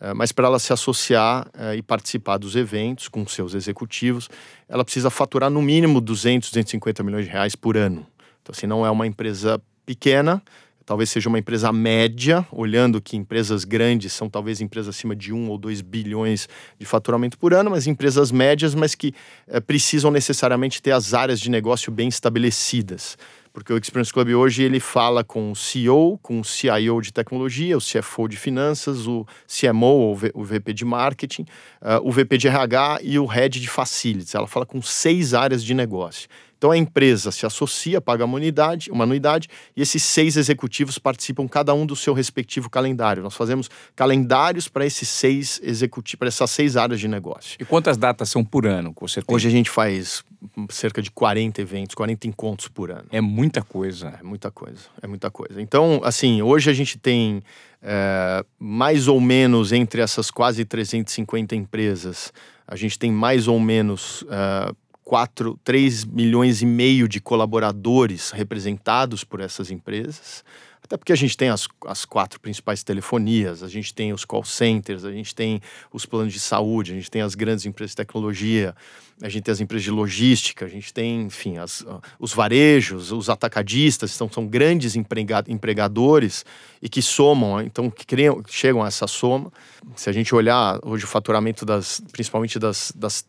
É, 0.00 0.14
mas 0.14 0.30
para 0.30 0.46
ela 0.46 0.58
se 0.58 0.72
associar 0.72 1.48
é, 1.58 1.74
e 1.74 1.82
participar 1.82 2.38
dos 2.38 2.54
eventos 2.54 3.08
com 3.08 3.26
seus 3.26 3.54
executivos, 3.54 4.28
ela 4.68 4.84
precisa 4.84 5.10
faturar 5.10 5.50
no 5.50 5.60
mínimo 5.60 6.00
200, 6.00 6.50
250 6.50 7.02
milhões 7.02 7.24
de 7.24 7.32
reais 7.32 7.56
por 7.56 7.76
ano. 7.76 8.06
Então, 8.40 8.52
assim, 8.56 8.66
não 8.66 8.86
é 8.86 8.90
uma 8.90 9.06
empresa 9.06 9.60
pequena, 9.84 10.40
talvez 10.86 11.10
seja 11.10 11.28
uma 11.28 11.38
empresa 11.38 11.72
média, 11.72 12.46
olhando 12.52 13.00
que 13.00 13.16
empresas 13.16 13.64
grandes 13.64 14.12
são 14.12 14.28
talvez 14.28 14.60
empresas 14.60 14.94
acima 14.94 15.16
de 15.16 15.32
1 15.32 15.50
ou 15.50 15.58
2 15.58 15.80
bilhões 15.80 16.48
de 16.78 16.86
faturamento 16.86 17.36
por 17.36 17.52
ano, 17.52 17.70
mas 17.70 17.86
empresas 17.86 18.30
médias, 18.30 18.74
mas 18.74 18.94
que 18.94 19.12
é, 19.48 19.58
precisam 19.58 20.10
necessariamente 20.10 20.80
ter 20.80 20.92
as 20.92 21.12
áreas 21.12 21.40
de 21.40 21.50
negócio 21.50 21.90
bem 21.90 22.08
estabelecidas 22.08 23.18
porque 23.52 23.72
o 23.72 23.78
Experience 23.78 24.12
Club 24.12 24.28
hoje 24.30 24.62
ele 24.62 24.80
fala 24.80 25.24
com 25.24 25.50
o 25.50 25.56
CEO, 25.56 26.18
com 26.22 26.40
o 26.40 26.44
CIO 26.44 27.00
de 27.00 27.12
tecnologia, 27.12 27.76
o 27.76 27.80
CFO 27.80 28.28
de 28.28 28.36
finanças, 28.36 29.06
o 29.06 29.26
CMO, 29.46 30.18
o 30.34 30.44
VP 30.44 30.72
de 30.72 30.84
marketing, 30.84 31.42
uh, 31.82 32.00
o 32.02 32.10
VP 32.12 32.38
de 32.38 32.48
RH 32.48 32.98
e 33.02 33.18
o 33.18 33.26
Head 33.26 33.60
de 33.60 33.68
facilities. 33.68 34.34
Ela 34.34 34.46
fala 34.46 34.66
com 34.66 34.80
seis 34.80 35.34
áreas 35.34 35.64
de 35.64 35.74
negócio. 35.74 36.28
Então 36.58 36.72
a 36.72 36.76
empresa 36.76 37.30
se 37.30 37.46
associa, 37.46 38.00
paga 38.00 38.24
uma 38.24 38.36
anuidade, 38.36 38.90
uma 38.90 39.04
anuidade, 39.04 39.48
e 39.76 39.80
esses 39.80 40.02
seis 40.02 40.36
executivos 40.36 40.98
participam 40.98 41.46
cada 41.46 41.72
um 41.72 41.86
do 41.86 41.94
seu 41.94 42.12
respectivo 42.12 42.68
calendário. 42.68 43.22
Nós 43.22 43.34
fazemos 43.34 43.70
calendários 43.94 44.66
para 44.66 44.84
esses 44.84 45.08
seis 45.08 45.60
executivos, 45.62 46.18
para 46.18 46.28
essas 46.28 46.50
seis 46.50 46.76
áreas 46.76 46.98
de 46.98 47.06
negócio. 47.06 47.56
E 47.60 47.64
quantas 47.64 47.96
datas 47.96 48.28
são 48.28 48.44
por 48.44 48.66
ano 48.66 48.92
que 48.92 49.00
você 49.00 49.22
tem? 49.22 49.34
Hoje 49.34 49.46
a 49.46 49.50
gente 49.50 49.70
faz 49.70 50.24
cerca 50.68 51.00
de 51.00 51.10
40 51.12 51.60
eventos, 51.62 51.94
40 51.94 52.26
encontros 52.26 52.68
por 52.68 52.90
ano. 52.90 53.06
É 53.10 53.20
muita 53.20 53.62
coisa. 53.62 54.14
É 54.20 54.22
muita 54.22 54.50
coisa, 54.50 54.82
é 55.00 55.06
muita 55.06 55.30
coisa. 55.30 55.62
Então, 55.62 56.00
assim, 56.02 56.42
hoje 56.42 56.70
a 56.70 56.74
gente 56.74 56.98
tem 56.98 57.42
é, 57.80 58.44
mais 58.58 59.06
ou 59.06 59.20
menos 59.20 59.70
entre 59.72 60.00
essas 60.00 60.30
quase 60.30 60.64
350 60.64 61.54
empresas, 61.54 62.32
a 62.66 62.76
gente 62.76 62.98
tem 62.98 63.10
mais 63.10 63.48
ou 63.48 63.58
menos 63.58 64.22
uh, 64.22 64.76
4, 65.08 65.58
3 65.64 66.04
milhões 66.04 66.60
e 66.60 66.66
meio 66.66 67.08
de 67.08 67.18
colaboradores 67.18 68.30
representados 68.30 69.24
por 69.24 69.40
essas 69.40 69.70
empresas. 69.70 70.44
Até 70.84 70.98
porque 70.98 71.14
a 71.14 71.16
gente 71.16 71.34
tem 71.34 71.48
as, 71.48 71.66
as 71.86 72.04
quatro 72.04 72.38
principais 72.38 72.82
telefonias, 72.82 73.62
a 73.62 73.68
gente 73.68 73.94
tem 73.94 74.12
os 74.12 74.26
call 74.26 74.44
centers, 74.44 75.06
a 75.06 75.10
gente 75.10 75.34
tem 75.34 75.62
os 75.90 76.04
planos 76.04 76.34
de 76.34 76.38
saúde, 76.38 76.92
a 76.92 76.94
gente 76.94 77.10
tem 77.10 77.22
as 77.22 77.34
grandes 77.34 77.64
empresas 77.64 77.92
de 77.92 77.96
tecnologia, 77.96 78.76
a 79.22 79.30
gente 79.30 79.44
tem 79.44 79.52
as 79.52 79.60
empresas 79.62 79.84
de 79.84 79.90
logística, 79.90 80.66
a 80.66 80.68
gente 80.68 80.92
tem, 80.92 81.22
enfim, 81.22 81.56
as, 81.56 81.86
os 82.20 82.34
varejos, 82.34 83.10
os 83.10 83.30
atacadistas, 83.30 84.14
então 84.14 84.30
são 84.30 84.46
grandes 84.46 84.94
empregadores 84.94 86.44
e 86.82 86.88
que 86.88 87.00
somam, 87.00 87.62
então 87.62 87.88
que 87.88 88.04
criam, 88.04 88.42
chegam 88.46 88.84
a 88.84 88.88
essa 88.88 89.06
soma. 89.06 89.50
Se 89.96 90.10
a 90.10 90.12
gente 90.12 90.34
olhar 90.34 90.78
hoje 90.82 91.04
o 91.04 91.08
faturamento 91.08 91.64
das, 91.64 91.98
principalmente 92.12 92.58
das, 92.58 92.92
das 92.94 93.24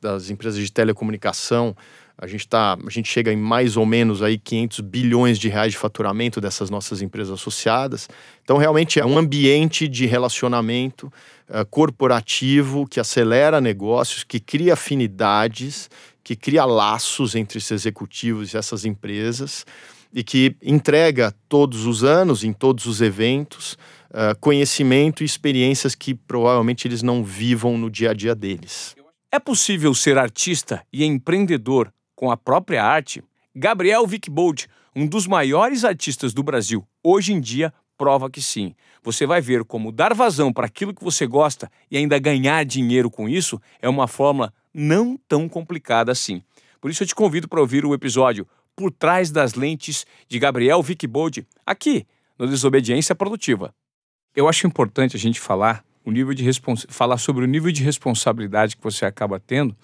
das 0.00 0.30
empresas 0.30 0.60
de 0.60 0.70
telecomunicação, 0.70 1.76
a 2.18 2.26
gente, 2.26 2.48
tá, 2.48 2.78
a 2.84 2.90
gente 2.90 3.08
chega 3.10 3.30
em 3.30 3.36
mais 3.36 3.76
ou 3.76 3.84
menos 3.84 4.22
aí 4.22 4.38
500 4.38 4.80
bilhões 4.80 5.38
de 5.38 5.48
reais 5.50 5.72
de 5.72 5.78
faturamento 5.78 6.40
dessas 6.40 6.70
nossas 6.70 7.02
empresas 7.02 7.34
associadas. 7.34 8.08
Então, 8.42 8.56
realmente 8.56 8.98
é 8.98 9.04
um 9.04 9.18
ambiente 9.18 9.86
de 9.86 10.06
relacionamento 10.06 11.12
uh, 11.48 11.66
corporativo 11.68 12.86
que 12.86 12.98
acelera 12.98 13.60
negócios, 13.60 14.24
que 14.24 14.40
cria 14.40 14.72
afinidades, 14.72 15.90
que 16.24 16.34
cria 16.34 16.64
laços 16.64 17.34
entre 17.34 17.58
esses 17.58 17.70
executivos 17.70 18.54
e 18.54 18.56
essas 18.56 18.86
empresas 18.86 19.66
e 20.12 20.24
que 20.24 20.56
entrega 20.62 21.34
todos 21.46 21.84
os 21.84 22.02
anos, 22.02 22.42
em 22.42 22.52
todos 22.52 22.86
os 22.86 23.02
eventos, 23.02 23.76
uh, 24.10 24.34
conhecimento 24.40 25.22
e 25.22 25.26
experiências 25.26 25.94
que 25.94 26.14
provavelmente 26.14 26.88
eles 26.88 27.02
não 27.02 27.22
vivam 27.22 27.76
no 27.76 27.90
dia 27.90 28.12
a 28.12 28.14
dia 28.14 28.34
deles. 28.34 28.96
É 29.36 29.38
possível 29.38 29.92
ser 29.92 30.16
artista 30.16 30.82
e 30.90 31.04
empreendedor 31.04 31.92
com 32.14 32.30
a 32.30 32.38
própria 32.38 32.82
arte? 32.82 33.22
Gabriel 33.54 34.06
Vickbold, 34.06 34.66
um 34.94 35.06
dos 35.06 35.26
maiores 35.26 35.84
artistas 35.84 36.32
do 36.32 36.42
Brasil, 36.42 36.88
hoje 37.04 37.34
em 37.34 37.38
dia 37.38 37.70
prova 37.98 38.30
que 38.30 38.40
sim. 38.40 38.74
Você 39.02 39.26
vai 39.26 39.42
ver 39.42 39.62
como 39.62 39.92
dar 39.92 40.14
vazão 40.14 40.54
para 40.54 40.64
aquilo 40.64 40.94
que 40.94 41.04
você 41.04 41.26
gosta 41.26 41.70
e 41.90 41.98
ainda 41.98 42.18
ganhar 42.18 42.64
dinheiro 42.64 43.10
com 43.10 43.28
isso 43.28 43.60
é 43.82 43.86
uma 43.86 44.08
fórmula 44.08 44.54
não 44.72 45.20
tão 45.28 45.50
complicada 45.50 46.10
assim. 46.10 46.42
Por 46.80 46.90
isso 46.90 47.02
eu 47.02 47.06
te 47.06 47.14
convido 47.14 47.46
para 47.46 47.60
ouvir 47.60 47.84
o 47.84 47.92
episódio 47.92 48.48
Por 48.74 48.90
Trás 48.90 49.30
das 49.30 49.52
Lentes 49.52 50.06
de 50.26 50.38
Gabriel 50.38 50.82
Vickbold, 50.82 51.46
aqui 51.66 52.06
no 52.38 52.46
Desobediência 52.48 53.14
Produtiva. 53.14 53.74
Eu 54.34 54.48
acho 54.48 54.66
importante 54.66 55.14
a 55.14 55.18
gente 55.20 55.38
falar 55.38 55.84
o 56.06 56.12
nível 56.12 56.32
de 56.32 56.44
falar 56.88 57.18
sobre 57.18 57.44
o 57.44 57.48
nível 57.48 57.72
de 57.72 57.82
responsabilidade 57.82 58.76
que 58.76 58.82
você 58.82 59.04
acaba 59.04 59.40
tendo 59.40 59.76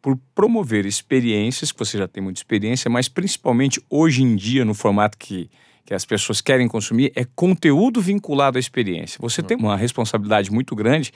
por 0.00 0.18
promover 0.34 0.86
experiências, 0.86 1.70
que 1.70 1.78
você 1.78 1.98
já 1.98 2.08
tem 2.08 2.22
muita 2.22 2.40
experiência, 2.40 2.90
mas 2.90 3.08
principalmente 3.08 3.80
hoje 3.90 4.22
em 4.22 4.34
dia, 4.34 4.64
no 4.64 4.72
formato 4.72 5.18
que, 5.18 5.50
que 5.84 5.92
as 5.92 6.04
pessoas 6.04 6.40
querem 6.40 6.66
consumir, 6.66 7.12
é 7.14 7.26
conteúdo 7.34 8.00
vinculado 8.00 8.56
à 8.56 8.60
experiência. 8.60 9.18
Você 9.20 9.42
tem 9.42 9.56
uma 9.56 9.76
responsabilidade 9.76 10.50
muito 10.50 10.74
grande 10.74 11.12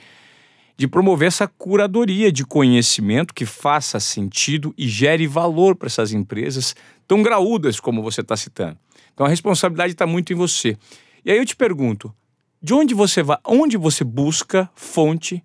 de 0.77 0.87
promover 0.87 1.27
essa 1.27 1.47
curadoria 1.47 2.31
de 2.31 2.45
conhecimento 2.45 3.33
que 3.33 3.45
faça 3.45 3.99
sentido 3.99 4.73
e 4.77 4.87
gere 4.87 5.25
valor 5.25 5.75
para 5.75 5.87
essas 5.87 6.11
empresas 6.13 6.75
tão 7.07 7.23
graúdas 7.23 7.79
como 7.79 8.01
você 8.03 8.21
está 8.21 8.37
citando. 8.37 8.77
Então 9.13 9.25
a 9.25 9.29
responsabilidade 9.29 9.93
está 9.93 10.05
muito 10.05 10.31
em 10.31 10.35
você. 10.35 10.77
E 11.25 11.31
aí 11.31 11.37
eu 11.37 11.45
te 11.45 11.55
pergunto, 11.55 12.13
de 12.61 12.73
onde 12.73 12.93
você 12.93 13.23
vai, 13.23 13.37
onde 13.45 13.77
você 13.77 14.03
busca 14.03 14.69
fonte 14.75 15.43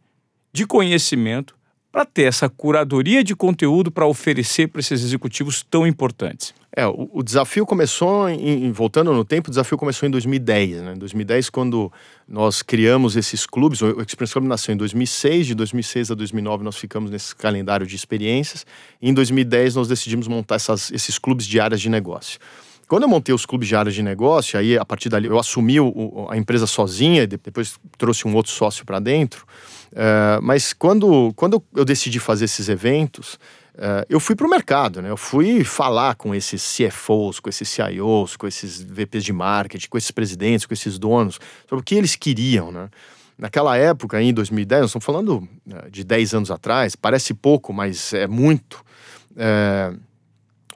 de 0.53 0.67
conhecimento 0.67 1.57
para 1.91 2.05
ter 2.05 2.25
essa 2.25 2.47
curadoria 2.47 3.25
de 3.25 3.35
conteúdo 3.35 3.91
para 3.91 4.07
oferecer 4.07 4.69
para 4.69 4.81
esses 4.81 5.03
executivos 5.03 5.63
tão 5.63 5.87
importantes? 5.87 6.55
É, 6.71 6.87
o, 6.87 7.09
o 7.11 7.23
desafio 7.23 7.65
começou, 7.65 8.29
em, 8.29 8.71
voltando 8.71 9.15
no 9.15 9.25
tempo, 9.25 9.49
o 9.49 9.51
desafio 9.51 9.79
começou 9.79 10.07
em 10.07 10.11
2010. 10.11 10.83
Né? 10.83 10.93
Em 10.93 10.99
2010, 10.99 11.49
quando 11.49 11.91
nós 12.29 12.61
criamos 12.61 13.17
esses 13.17 13.47
clubes, 13.47 13.81
o 13.81 14.03
Experience 14.03 14.35
Club 14.35 14.47
nasceu 14.47 14.75
em 14.75 14.77
2006, 14.77 15.47
de 15.47 15.55
2006 15.55 16.11
a 16.11 16.15
2009 16.15 16.65
nós 16.65 16.77
ficamos 16.77 17.11
nesse 17.11 17.35
calendário 17.35 17.87
de 17.87 17.97
experiências, 17.97 18.67
e 19.01 19.09
em 19.09 19.15
2010 19.15 19.77
nós 19.77 19.89
decidimos 19.89 20.29
montar 20.29 20.57
essas, 20.57 20.91
esses 20.93 21.19
clubes 21.19 21.47
de 21.47 21.59
áreas 21.59 21.81
de 21.81 21.89
negócio. 21.89 22.39
Quando 22.89 23.03
eu 23.03 23.09
montei 23.09 23.35
os 23.35 23.45
clubes 23.45 23.69
de 23.69 23.75
áreas 23.75 23.95
de 23.95 24.03
negócio, 24.03 24.59
aí 24.59 24.79
a 24.79 24.85
partir 24.85 25.09
dali 25.09 25.27
eu 25.27 25.39
assumi 25.39 25.81
o, 25.81 26.29
a 26.31 26.37
empresa 26.37 26.67
sozinha, 26.67 27.25
e 27.25 27.27
depois 27.27 27.79
trouxe 27.99 28.29
um 28.29 28.35
outro 28.35 28.53
sócio 28.53 28.85
para 28.85 29.01
dentro. 29.01 29.45
Uh, 29.93 30.41
mas 30.41 30.73
quando, 30.73 31.33
quando 31.35 31.63
eu 31.75 31.85
decidi 31.85 32.21
fazer 32.21 32.45
esses 32.45 32.69
eventos, 32.69 33.35
uh, 33.75 34.07
eu 34.09 34.21
fui 34.21 34.37
para 34.37 34.47
o 34.47 34.51
mercado, 34.51 35.03
né? 35.03 35.11
Eu 35.11 35.17
fui 35.17 35.65
falar 35.65 36.15
com 36.15 36.33
esses 36.33 36.77
CFOs, 36.77 37.41
com 37.41 37.49
esses 37.49 37.69
CIOs, 37.69 38.37
com 38.37 38.47
esses 38.47 38.81
VPs 38.81 39.25
de 39.25 39.33
marketing, 39.33 39.89
com 39.89 39.99
esses 39.99 40.13
presidentes, 40.13 40.65
com 40.65 40.75
esses 40.75 40.97
donos, 40.97 41.41
sobre 41.69 41.83
o 41.83 41.85
que 41.85 41.97
eles 41.97 42.15
queriam, 42.15 42.71
né? 42.71 42.89
Naquela 43.37 43.77
época, 43.77 44.23
em 44.23 44.33
2010, 44.33 44.83
nós 44.83 44.91
estamos 44.91 45.05
falando 45.05 45.37
uh, 45.67 45.91
de 45.91 46.05
10 46.05 46.35
anos 46.35 46.51
atrás, 46.53 46.95
parece 46.95 47.35
pouco, 47.35 47.73
mas 47.73 48.13
é 48.13 48.29
muito. 48.29 48.85
Uh, 49.33 49.99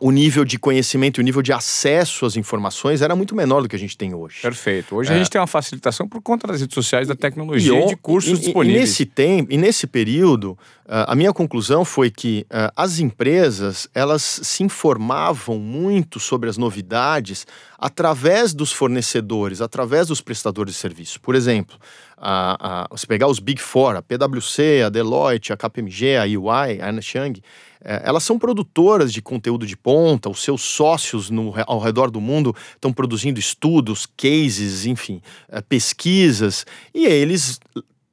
o 0.01 0.11
nível 0.11 0.45
de 0.45 0.59
conhecimento, 0.59 1.19
o 1.19 1.23
nível 1.23 1.43
de 1.43 1.53
acesso 1.53 2.25
às 2.25 2.35
informações 2.35 3.03
era 3.03 3.15
muito 3.15 3.35
menor 3.35 3.63
do 3.63 3.69
que 3.69 3.77
a 3.77 3.79
gente 3.79 3.97
tem 3.97 4.15
hoje. 4.15 4.41
Perfeito. 4.41 4.97
Hoje 4.97 5.13
é. 5.13 5.15
a 5.15 5.19
gente 5.19 5.29
tem 5.29 5.39
uma 5.39 5.47
facilitação 5.47 6.09
por 6.09 6.23
conta 6.23 6.47
das 6.47 6.61
redes 6.61 6.75
sociais, 6.75 7.07
da 7.07 7.15
tecnologia 7.15 7.79
e, 7.79 7.85
e 7.85 7.87
de 7.89 7.97
cursos 7.97 8.39
e, 8.39 8.43
disponíveis. 8.43 8.77
E 8.77 8.81
nesse 8.81 9.05
tempo, 9.07 9.53
e 9.53 9.59
nesse 9.59 9.87
período, 9.87 10.53
uh, 10.87 11.05
a 11.07 11.15
minha 11.15 11.33
conclusão 11.35 11.85
foi 11.85 12.11
que 12.11 12.47
uh, 12.47 12.73
as 12.75 12.99
empresas 12.99 13.89
elas 13.95 14.23
se 14.43 14.63
informavam 14.63 15.59
muito 15.59 16.19
sobre 16.19 16.49
as 16.49 16.57
novidades 16.57 17.47
através 17.79 18.55
dos 18.55 18.73
fornecedores, 18.73 19.61
através 19.61 20.09
dos 20.09 20.23
prestadores 20.23 20.75
de 20.75 20.81
serviço. 20.81 21.21
Por 21.21 21.35
exemplo, 21.35 21.77
a, 22.17 22.87
a, 22.91 22.97
se 22.97 23.07
pegar 23.07 23.27
os 23.27 23.39
Big 23.39 23.61
Four, 23.61 23.97
a 23.97 24.03
PwC, 24.03 24.83
a 24.87 24.89
Deloitte, 24.89 25.53
a 25.53 25.57
KPMG, 25.57 26.17
a 26.17 26.27
EY, 26.27 26.81
a 26.81 26.89
Ernst 26.89 27.15
Young, 27.15 27.35
é, 27.83 28.03
elas 28.05 28.25
são 28.25 28.39
produtoras 28.39 29.13
de 29.13 29.23
conteúdo 29.23 29.67
de 29.67 29.77
ponta, 29.77 30.29
os 30.29 30.43
seus 30.43 30.63
sócios 30.63 31.31
no, 31.31 31.55
ao 31.67 31.79
redor 31.79 32.11
do 32.11 32.21
mundo 32.21 32.55
estão 32.75 32.93
produzindo 32.93 33.41
estudos, 33.41 34.07
cases, 34.17 34.87
enfim, 34.87 35.23
é, 35.49 35.61
pesquisas, 35.61 36.67
e 36.95 37.07
eles 37.07 37.59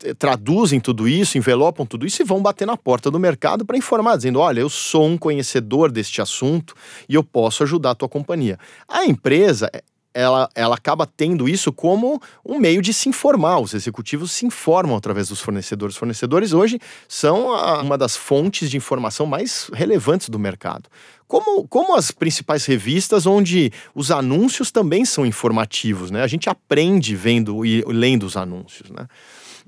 é, 0.03 0.13
traduzem 0.13 0.79
tudo 0.79 1.07
isso, 1.07 1.37
envelopam 1.37 1.85
tudo 1.85 2.05
isso 2.05 2.21
e 2.21 2.25
vão 2.25 2.41
bater 2.41 2.65
na 2.65 2.77
porta 2.77 3.09
do 3.11 3.19
mercado 3.19 3.65
para 3.65 3.77
informar, 3.77 4.15
dizendo: 4.15 4.39
olha, 4.39 4.61
eu 4.61 4.69
sou 4.69 5.05
um 5.05 5.17
conhecedor 5.17 5.91
deste 5.91 6.21
assunto 6.21 6.75
e 7.09 7.15
eu 7.15 7.23
posso 7.23 7.63
ajudar 7.63 7.91
a 7.91 7.95
tua 7.95 8.09
companhia. 8.09 8.57
A 8.87 9.05
empresa 9.05 9.69
ela, 10.17 10.49
ela 10.55 10.73
acaba 10.73 11.05
tendo 11.05 11.47
isso 11.47 11.71
como 11.71 12.19
um 12.43 12.57
meio 12.57 12.81
de 12.81 12.91
se 12.91 13.07
informar. 13.07 13.59
Os 13.59 13.75
executivos 13.75 14.31
se 14.31 14.47
informam 14.47 14.95
através 14.95 15.29
dos 15.29 15.39
fornecedores. 15.39 15.93
Os 15.93 15.99
fornecedores 15.99 16.53
hoje 16.53 16.79
são 17.07 17.53
a, 17.53 17.83
uma 17.83 17.99
das 17.99 18.17
fontes 18.17 18.67
de 18.71 18.77
informação 18.77 19.27
mais 19.27 19.69
relevantes 19.71 20.29
do 20.29 20.39
mercado. 20.39 20.89
Como, 21.27 21.67
como 21.67 21.95
as 21.95 22.09
principais 22.09 22.65
revistas, 22.65 23.27
onde 23.27 23.71
os 23.93 24.09
anúncios 24.09 24.71
também 24.71 25.05
são 25.05 25.23
informativos, 25.23 26.09
né? 26.09 26.23
A 26.23 26.27
gente 26.27 26.49
aprende 26.49 27.15
vendo 27.15 27.63
e 27.63 27.83
lendo 27.85 28.23
os 28.23 28.35
anúncios, 28.35 28.89
né? 28.89 29.05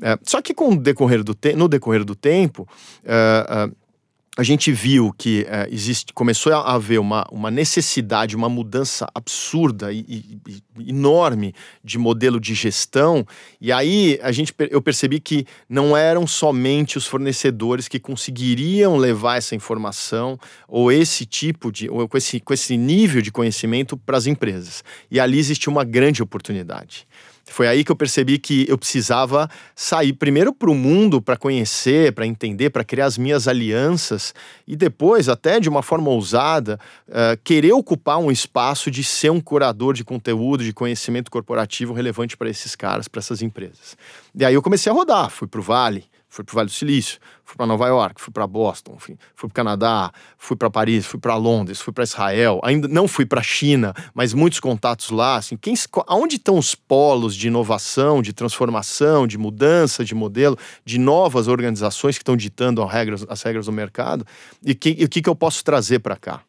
É, 0.02 0.18
só 0.24 0.42
que 0.42 0.54
com 0.54 0.76
decorrer 0.76 1.24
do 1.24 1.38
no 1.56 1.68
decorrer 1.68 2.04
do 2.04 2.16
tempo, 2.16 2.68
uh, 3.04 3.68
uh, 3.68 3.76
a 4.40 4.44
gente 4.44 4.72
viu 4.72 5.14
que 5.18 5.46
é, 5.50 5.68
existe, 5.70 6.14
começou 6.14 6.54
a 6.54 6.74
haver 6.74 6.98
uma, 6.98 7.28
uma 7.30 7.52
necessidade, 7.52 8.38
uma 8.38 8.48
mudança 8.48 9.06
absurda 9.14 9.92
e, 9.92 10.00
e, 10.08 10.40
e, 10.48 10.90
enorme 10.90 11.54
de 11.84 11.98
modelo 11.98 12.40
de 12.40 12.54
gestão, 12.54 13.28
e 13.60 13.70
aí 13.70 14.18
a 14.24 14.32
gente, 14.32 14.54
eu 14.72 14.82
percebi 14.82 15.20
que 15.20 15.46
não 15.68 15.96
eram 15.96 16.26
somente 16.26 16.98
os 16.98 17.06
fornecedores 17.06 17.90
que 17.90 18.00
conseguiriam 18.00 18.96
levar 18.96 19.36
essa 19.36 19.56
informação 19.56 20.40
ou 20.70 20.90
esse 20.90 21.26
tipo 21.26 21.70
de, 21.70 21.90
ou 21.90 22.08
com 22.08 22.18
esse, 22.18 22.40
com 22.40 22.54
esse 22.54 22.78
nível 22.78 23.22
de 23.22 23.34
conhecimento 23.34 23.98
para 23.98 24.18
as 24.18 24.26
empresas. 24.26 24.86
E 25.12 25.20
ali 25.20 25.38
existe 25.38 25.68
uma 25.68 25.84
grande 25.84 26.24
oportunidade. 26.24 27.06
Foi 27.50 27.68
aí 27.68 27.84
que 27.84 27.92
eu 27.92 27.96
percebi 27.96 28.38
que 28.38 28.66
eu 28.70 28.78
precisava 28.78 29.50
sair 29.76 30.14
primeiro 30.14 30.54
para 30.54 30.70
o 30.70 30.76
mundo 30.76 31.22
para 31.22 31.36
conhecer, 31.36 32.14
para 32.14 32.26
entender, 32.26 32.70
para 32.70 32.84
criar 32.84 33.06
as 33.06 33.18
minhas 33.18 33.48
alianças 33.48 34.34
e 34.68 34.76
depois, 34.76 35.28
até 35.28 35.60
de 35.60 35.68
uma 35.68 35.82
forma 35.82 36.10
ousada, 36.10 36.80
uh, 37.08 37.38
querer 37.44 37.74
ocupar 37.74 38.20
um 38.20 38.32
espaço 38.32 38.92
de 38.92 39.04
ser 39.04 39.32
um 39.32 39.42
curador 39.42 39.94
de 39.94 40.04
conteúdo, 40.04 40.64
de 40.64 40.72
conhecimento 40.72 41.32
corporativo 41.32 41.94
relevante 41.94 42.38
para 42.38 42.50
esses 42.50 42.76
caras, 42.76 43.08
para 43.08 43.20
essas 43.20 43.42
empresas. 43.42 43.98
E 44.36 44.46
aí 44.46 44.54
eu 44.54 44.62
comecei 44.62 44.92
a 44.92 44.96
rodar, 44.96 45.30
fui 45.30 45.48
para 45.48 45.60
o 45.60 45.64
Vale, 45.64 46.06
fui 46.30 46.44
para 46.44 46.54
o 46.54 46.56
Vale 46.56 46.68
do 46.68 46.72
Silício, 46.72 47.20
fui 47.44 47.58
para 47.58 47.66
Nova 47.66 47.88
York, 47.88 48.22
fui 48.22 48.32
para 48.32 48.46
Boston, 48.46 48.98
fui, 49.00 49.18
fui 49.36 49.50
para 49.50 49.54
o 49.54 49.54
Canadá, 49.54 50.12
fui 50.38 50.56
para 50.56 50.70
Paris, 50.70 51.06
fui 51.06 51.20
para 51.20 51.36
Londres, 51.36 51.82
fui 51.82 51.92
para 51.92 52.04
Israel. 52.04 52.62
Ainda 52.64 52.88
não 52.88 53.08
fui 53.08 53.26
para 53.26 53.40
a 53.40 53.44
China, 53.44 53.94
mas 54.14 54.34
muitos 54.34 54.60
contatos 54.60 55.10
lá. 55.10 55.38
Assim, 55.38 55.58
quem, 55.58 55.74
aonde 56.08 56.36
estão 56.36 56.58
os 56.58 56.76
polos 56.76 57.36
de 57.36 57.48
inovação, 57.48 58.22
de 58.22 58.32
transformação, 58.32 59.26
de 59.26 59.38
mudança 59.38 60.06
de 60.06 60.14
modelo, 60.14 60.58
de 60.86 61.00
novas 61.00 61.48
organizações 61.48 62.16
que 62.16 62.22
estão 62.22 62.38
ditando 62.38 62.84
as 62.84 62.92
regras, 62.92 63.26
as 63.28 63.42
regras 63.42 63.66
do 63.66 63.72
mercado? 63.72 64.26
E, 64.64 64.76
que, 64.76 64.96
e 65.00 65.06
o 65.06 65.10
que, 65.10 65.22
que 65.22 65.30
eu 65.30 65.36
posso 65.36 65.64
trazer 65.64 66.00
para 66.00 66.16
cá? 66.16 66.42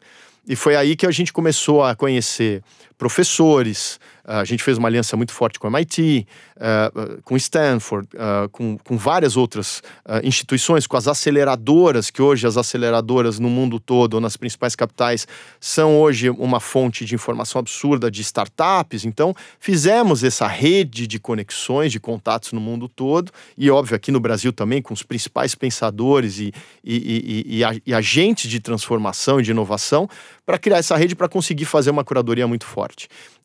E 0.46 0.56
foi 0.56 0.76
aí 0.76 0.96
que 0.96 1.06
a 1.06 1.10
gente 1.10 1.32
começou 1.32 1.82
a 1.82 1.94
conhecer 1.94 2.62
professores, 3.00 3.99
a 4.23 4.45
gente 4.45 4.62
fez 4.62 4.76
uma 4.76 4.87
aliança 4.87 5.16
muito 5.16 5.33
forte 5.33 5.59
com 5.59 5.66
o 5.66 5.71
MIT, 5.71 6.26
uh, 6.57 7.23
com 7.23 7.35
Stanford, 7.37 8.07
com, 8.52 8.76
com 8.76 8.97
várias 8.97 9.37
outras 9.37 9.83
instituições, 10.23 10.87
com 10.87 10.97
as 10.97 11.09
aceleradoras, 11.09 12.11
que 12.11 12.21
hoje 12.21 12.47
as 12.47 12.59
aceleradoras 12.59 13.38
no 13.38 13.49
mundo 13.49 13.80
todo, 13.80 14.14
ou 14.14 14.21
nas 14.21 14.37
principais 14.37 14.76
capitais, 14.76 15.26
são 15.59 15.99
hoje 15.99 16.28
uma 16.28 16.61
fonte 16.61 17.04
de 17.07 17.14
informação 17.14 17.59
absurda 17.59 18.11
de 18.11 18.21
startups. 18.21 19.04
Então, 19.07 19.35
fizemos 19.59 20.23
essa 20.23 20.47
rede 20.47 21.07
de 21.07 21.19
conexões, 21.19 21.90
de 21.90 21.98
contatos 21.98 22.53
no 22.53 22.61
mundo 22.61 22.88
todo, 22.88 23.33
e 23.57 23.70
óbvio 23.70 23.96
aqui 23.96 24.12
no 24.12 24.20
Brasil 24.20 24.53
também, 24.53 24.83
com 24.83 24.92
os 24.92 25.03
principais 25.03 25.55
pensadores 25.55 26.38
e, 26.38 26.53
e, 26.85 27.62
e, 27.62 27.83
e 27.87 27.94
agentes 27.94 28.51
de 28.51 28.61
transformação 28.61 29.40
e 29.40 29.42
de 29.42 29.51
inovação, 29.51 30.09
para 30.51 30.59
criar 30.59 30.79
essa 30.79 30.96
rede 30.96 31.14
para 31.14 31.29
conseguir 31.29 31.64
fazer 31.64 31.90
uma 31.90 32.05
curadoria 32.05 32.46
muito 32.46 32.66
forte. 32.66 32.89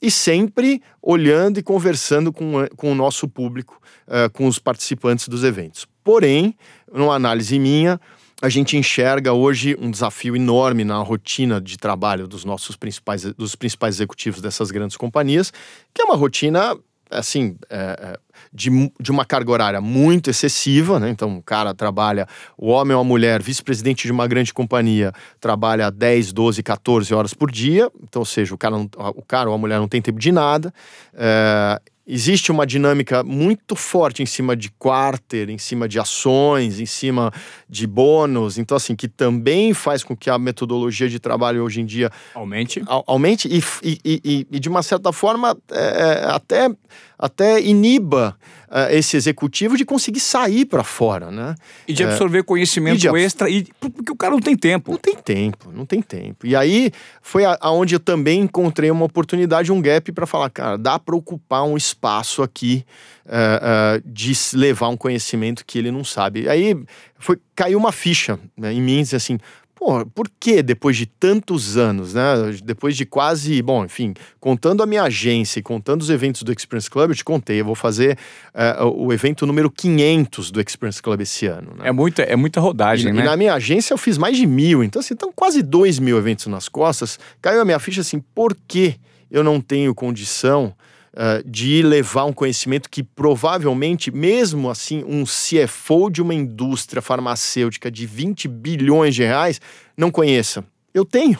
E 0.01 0.09
sempre 0.09 0.81
olhando 1.01 1.59
e 1.59 1.63
conversando 1.63 2.31
com, 2.31 2.67
com 2.75 2.91
o 2.91 2.95
nosso 2.95 3.27
público, 3.27 3.81
uh, 4.07 4.29
com 4.31 4.47
os 4.47 4.59
participantes 4.59 5.27
dos 5.27 5.43
eventos. 5.43 5.87
Porém, 6.03 6.55
numa 6.91 7.15
análise 7.15 7.57
minha, 7.57 7.99
a 8.41 8.49
gente 8.49 8.77
enxerga 8.77 9.33
hoje 9.33 9.75
um 9.79 9.89
desafio 9.89 10.35
enorme 10.35 10.83
na 10.83 10.97
rotina 10.97 11.59
de 11.59 11.77
trabalho 11.77 12.27
dos 12.27 12.43
nossos 12.43 12.75
principais, 12.75 13.23
dos 13.23 13.55
principais 13.55 13.95
executivos 13.95 14.41
dessas 14.41 14.71
grandes 14.71 14.97
companhias, 14.97 15.51
que 15.93 16.01
é 16.01 16.05
uma 16.05 16.15
rotina 16.15 16.77
assim, 17.09 17.57
é, 17.69 18.19
de, 18.53 18.91
de 18.99 19.11
uma 19.11 19.25
carga 19.25 19.51
horária 19.51 19.81
muito 19.81 20.29
excessiva, 20.29 20.99
né? 20.99 21.09
Então, 21.09 21.37
o 21.37 21.43
cara 21.43 21.73
trabalha, 21.73 22.27
o 22.57 22.69
homem 22.69 22.95
ou 22.95 23.01
a 23.01 23.03
mulher, 23.03 23.41
vice-presidente 23.41 24.05
de 24.05 24.11
uma 24.11 24.27
grande 24.27 24.53
companhia, 24.53 25.11
trabalha 25.39 25.91
10, 25.91 26.33
12, 26.33 26.63
14 26.63 27.13
horas 27.13 27.33
por 27.33 27.51
dia. 27.51 27.89
Então, 28.03 28.21
ou 28.21 28.25
seja, 28.25 28.53
o 28.53 28.57
cara, 28.57 28.77
não, 28.77 28.89
o 29.15 29.21
cara 29.21 29.49
ou 29.49 29.55
a 29.55 29.57
mulher 29.57 29.79
não 29.79 29.87
tem 29.87 30.01
tempo 30.01 30.19
de 30.19 30.31
nada. 30.31 30.73
É, 31.13 31.81
existe 32.07 32.51
uma 32.51 32.65
dinâmica 32.65 33.23
muito 33.23 33.75
forte 33.75 34.21
em 34.21 34.25
cima 34.25 34.55
de 34.55 34.69
quarter, 34.71 35.49
em 35.49 35.57
cima 35.57 35.87
de 35.87 35.99
ações, 35.99 36.79
em 36.79 36.85
cima 36.85 37.31
de 37.67 37.87
bônus. 37.87 38.57
Então, 38.57 38.77
assim, 38.77 38.95
que 38.95 39.07
também 39.07 39.73
faz 39.73 40.03
com 40.03 40.15
que 40.15 40.29
a 40.29 40.37
metodologia 40.37 41.09
de 41.09 41.19
trabalho 41.19 41.63
hoje 41.63 41.81
em 41.81 41.85
dia 41.85 42.11
aumente, 42.33 42.83
aumente 42.87 43.47
e, 43.47 43.63
e, 43.83 44.21
e, 44.23 44.47
e 44.51 44.59
de 44.59 44.69
uma 44.69 44.83
certa 44.83 45.11
forma 45.11 45.57
é, 45.71 46.25
é 46.25 46.25
até, 46.29 46.69
até 47.17 47.61
iniba 47.61 48.37
uh, 48.75 48.91
esse 48.91 49.15
executivo 49.15 49.77
de 49.77 49.85
conseguir 49.85 50.19
sair 50.19 50.65
para 50.65 50.83
fora, 50.83 51.31
né? 51.31 51.55
E 51.87 51.93
de 51.93 52.03
absorver 52.03 52.39
é, 52.39 52.43
conhecimento 52.43 52.97
e 52.97 52.99
de, 52.99 53.07
extra, 53.17 53.49
e, 53.49 53.65
porque 53.79 54.11
o 54.11 54.15
cara 54.15 54.33
não 54.33 54.41
tem 54.41 54.57
tempo. 54.57 54.91
Não 54.91 54.97
tem 54.97 55.15
tempo, 55.15 55.71
não 55.73 55.85
tem 55.85 56.01
tempo. 56.01 56.45
E 56.45 56.55
aí 56.55 56.91
foi 57.21 57.43
aonde 57.61 57.95
eu 57.95 57.99
também 57.99 58.41
encontrei 58.41 58.91
uma 58.91 59.05
oportunidade, 59.05 59.71
um 59.71 59.81
gap 59.81 60.11
para 60.11 60.27
falar, 60.27 60.49
cara, 60.49 60.77
dá 60.77 60.99
para 60.99 61.15
ocupar 61.15 61.63
um 61.63 61.77
espaço 61.77 62.43
aqui 62.43 62.85
uh, 63.25 63.97
uh, 63.97 64.03
de 64.05 64.33
levar 64.53 64.89
um 64.89 64.97
conhecimento 64.97 65.65
que 65.65 65.79
ele 65.79 65.91
não 65.91 66.03
sabe. 66.03 66.49
Aí 66.49 66.75
foi, 67.17 67.37
caiu 67.55 67.79
uma 67.79 67.91
ficha 67.91 68.37
né, 68.57 68.73
em 68.73 68.81
mim, 68.81 69.01
assim, 69.13 69.39
Pô, 69.75 70.05
por 70.05 70.31
que 70.39 70.63
depois 70.63 70.95
de 70.95 71.05
tantos 71.05 71.75
anos, 71.75 72.13
né? 72.13 72.23
Depois 72.63 72.95
de 72.95 73.05
quase, 73.05 73.61
bom, 73.61 73.83
enfim, 73.83 74.13
contando 74.39 74.81
a 74.81 74.85
minha 74.85 75.03
agência 75.03 75.59
e 75.59 75.61
contando 75.61 76.01
os 76.01 76.09
eventos 76.09 76.43
do 76.43 76.51
Experience 76.51 76.89
Club, 76.89 77.09
eu 77.09 77.15
te 77.15 77.25
contei, 77.25 77.59
eu 77.59 77.65
vou 77.65 77.75
fazer 77.75 78.17
uh, 78.53 78.85
o 78.85 79.11
evento 79.11 79.45
número 79.45 79.69
500 79.69 80.49
do 80.49 80.61
Experience 80.61 81.01
Club 81.01 81.19
esse 81.19 81.45
ano. 81.45 81.73
Né? 81.77 81.89
É, 81.89 81.91
muita, 81.91 82.21
é 82.21 82.37
muita 82.37 82.61
rodagem, 82.61 83.09
e, 83.09 83.13
né? 83.13 83.21
E 83.21 83.25
na 83.25 83.35
minha 83.35 83.53
agência 83.53 83.93
eu 83.93 83.97
fiz 83.97 84.17
mais 84.17 84.37
de 84.37 84.47
mil, 84.47 84.81
então 84.81 85.01
assim, 85.01 85.13
estão 85.13 85.31
quase 85.31 85.61
dois 85.61 85.99
mil 85.99 86.17
eventos 86.17 86.47
nas 86.47 86.69
costas. 86.69 87.19
Caiu 87.41 87.61
a 87.61 87.65
minha 87.65 87.79
ficha 87.79 87.99
assim, 87.99 88.23
por 88.33 88.55
que 88.67 88.95
eu 89.29 89.43
não 89.43 89.59
tenho 89.59 89.93
condição 89.93 90.73
uh, 91.15 91.49
de 91.49 91.81
levar 91.81 92.25
um 92.25 92.33
conhecimento 92.33 92.89
que 92.89 93.01
provavelmente, 93.01 94.11
mesmo 94.11 94.69
assim, 94.69 95.03
um 95.07 95.23
CFO 95.23 96.09
de 96.09 96.21
uma 96.21 96.33
indústria 96.33 97.01
farmacêutica 97.01 97.89
de 97.89 98.05
20 98.05 98.47
bilhões 98.47 99.15
de 99.15 99.23
reais 99.23 99.59
não 99.97 100.11
conheça. 100.11 100.63
Eu 100.93 101.05
tenho. 101.05 101.39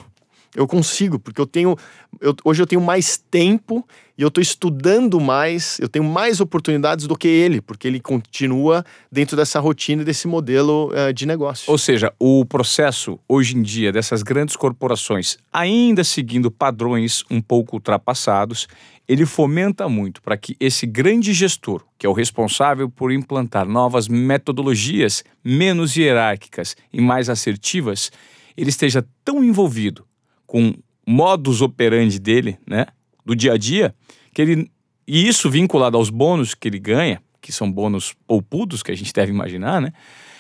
Eu 0.56 0.68
consigo, 0.68 1.20
porque 1.20 1.40
eu 1.40 1.46
tenho. 1.46 1.76
Eu, 2.22 2.34
hoje 2.46 2.62
eu 2.64 2.68
tenho 2.68 2.82
mais 2.82 3.18
tempo 3.18 3.86
e 4.18 4.22
eu 4.22 4.30
estou 4.30 4.42
estudando 4.42 5.20
mais, 5.20 5.78
eu 5.80 5.90
tenho 5.90 6.06
mais 6.06 6.40
oportunidades 6.40 7.06
do 7.06 7.18
que 7.18 7.28
ele, 7.28 7.60
porque 7.62 7.88
ele 7.88 8.00
continua 8.00 8.86
dentro 9.12 9.36
dessa 9.36 9.60
rotina 9.60 10.04
desse 10.04 10.28
modelo 10.28 10.92
uh, 10.92 11.14
de 11.14 11.26
negócio. 11.26 11.70
Ou 11.70 11.78
seja, 11.78 12.14
o 12.18 12.46
processo 12.46 13.20
hoje 13.28 13.58
em 13.58 13.62
dia 13.62 13.92
dessas 13.92 14.24
grandes 14.24 14.56
corporações, 14.56 15.38
ainda 15.52 16.04
seguindo 16.04 16.50
padrões 16.50 17.24
um 17.30 17.42
pouco 17.42 17.76
ultrapassados, 17.76 18.68
ele 19.08 19.26
fomenta 19.26 19.88
muito 19.88 20.22
para 20.22 20.38
que 20.38 20.56
esse 20.60 20.88
grande 20.88 21.34
gestor, 21.34 21.84
que 21.98 22.06
é 22.06 22.10
o 22.10 22.14
responsável 22.14 22.90
por 22.90 23.12
implantar 23.12 23.68
novas 23.68 24.08
metodologias 24.08 25.24
menos 25.44 25.96
hierárquicas 25.96 26.76
e 26.92 27.02
mais 27.02 27.30
assertivas, 27.30 28.12
ele 28.58 28.70
esteja 28.70 29.06
tão 29.24 29.44
envolvido 29.44 30.06
com 30.48 30.74
modus 31.06 31.62
operandi 31.62 32.18
dele, 32.18 32.58
né? 32.66 32.88
Do 33.26 33.36
dia 33.36 33.54
a 33.54 33.58
dia, 33.58 33.96
que 34.34 34.42
ele 34.42 34.72
e 35.08 35.28
isso 35.28 35.50
vinculado 35.50 35.98
aos 35.98 36.10
bônus 36.10 36.54
que 36.54 36.68
ele 36.68 36.80
ganha, 36.80 37.22
que 37.42 37.52
são 37.52 37.72
bônus 37.72 38.16
poupudos 38.26 38.82
que 38.82 38.92
a 38.92 38.96
gente 38.96 39.14
deve 39.14 39.32
imaginar, 39.32 39.80
né? 39.80 39.94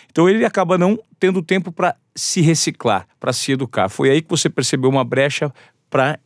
Então 0.10 0.28
ele 0.30 0.45
acaba 0.45 0.78
não 0.78 0.98
tendo 1.19 1.41
tempo 1.41 1.71
para 1.71 1.95
se 2.15 2.41
reciclar, 2.41 3.08
para 3.19 3.34
se 3.34 3.52
educar. 3.52 3.89
Foi 3.89 4.10
aí 4.10 4.21
que 4.21 4.30
você 4.30 4.50
percebeu 4.50 4.89
uma 4.89 5.04
brecha 5.04 5.54
para 5.89 6.17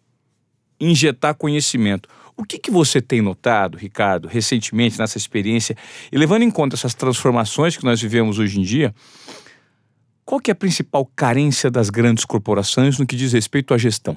injetar 0.80 1.36
conhecimento. 1.36 2.08
O 2.38 2.46
que, 2.46 2.58
que 2.58 2.72
você 2.72 3.02
tem 3.02 3.22
notado, 3.22 3.78
Ricardo, 3.78 4.28
recentemente 4.28 4.98
nessa 4.98 5.18
experiência, 5.18 5.76
e 6.10 6.18
levando 6.18 6.44
em 6.44 6.52
conta 6.52 6.76
essas 6.76 6.94
transformações 6.94 7.76
que 7.76 7.84
nós 7.84 8.02
vivemos 8.02 8.40
hoje 8.40 8.60
em 8.60 8.64
dia, 8.64 8.96
qual 10.24 10.40
que 10.40 10.50
é 10.50 10.54
a 10.54 10.56
principal 10.56 11.06
carência 11.06 11.70
das 11.70 11.90
grandes 11.90 12.24
corporações 12.24 12.98
no 12.98 13.06
que 13.06 13.16
diz 13.16 13.34
respeito 13.34 13.74
à 13.74 13.78
gestão? 13.78 14.16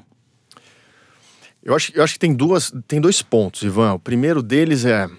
Eu 1.62 1.76
acho, 1.76 1.92
eu 1.94 2.02
acho 2.02 2.14
que 2.14 2.18
tem, 2.18 2.34
duas, 2.34 2.72
tem 2.88 3.00
dois 3.00 3.22
pontos, 3.22 3.62
Ivan. 3.62 3.94
O 3.94 3.98
primeiro 3.98 4.42
deles 4.42 4.84
é 4.84 5.06
uh, 5.06 5.10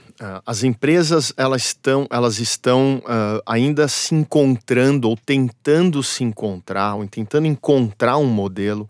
as 0.46 0.64
empresas 0.64 1.34
elas 1.38 1.64
estão, 1.64 2.06
elas 2.10 2.40
estão 2.40 3.02
uh, 3.06 3.42
ainda 3.46 3.88
se 3.88 4.14
encontrando 4.14 5.10
ou 5.10 5.16
tentando 5.16 6.04
se 6.04 6.24
encontrar, 6.24 6.96
ou 6.96 7.08
tentando 7.08 7.48
encontrar 7.48 8.18
um 8.18 8.26
modelo 8.26 8.90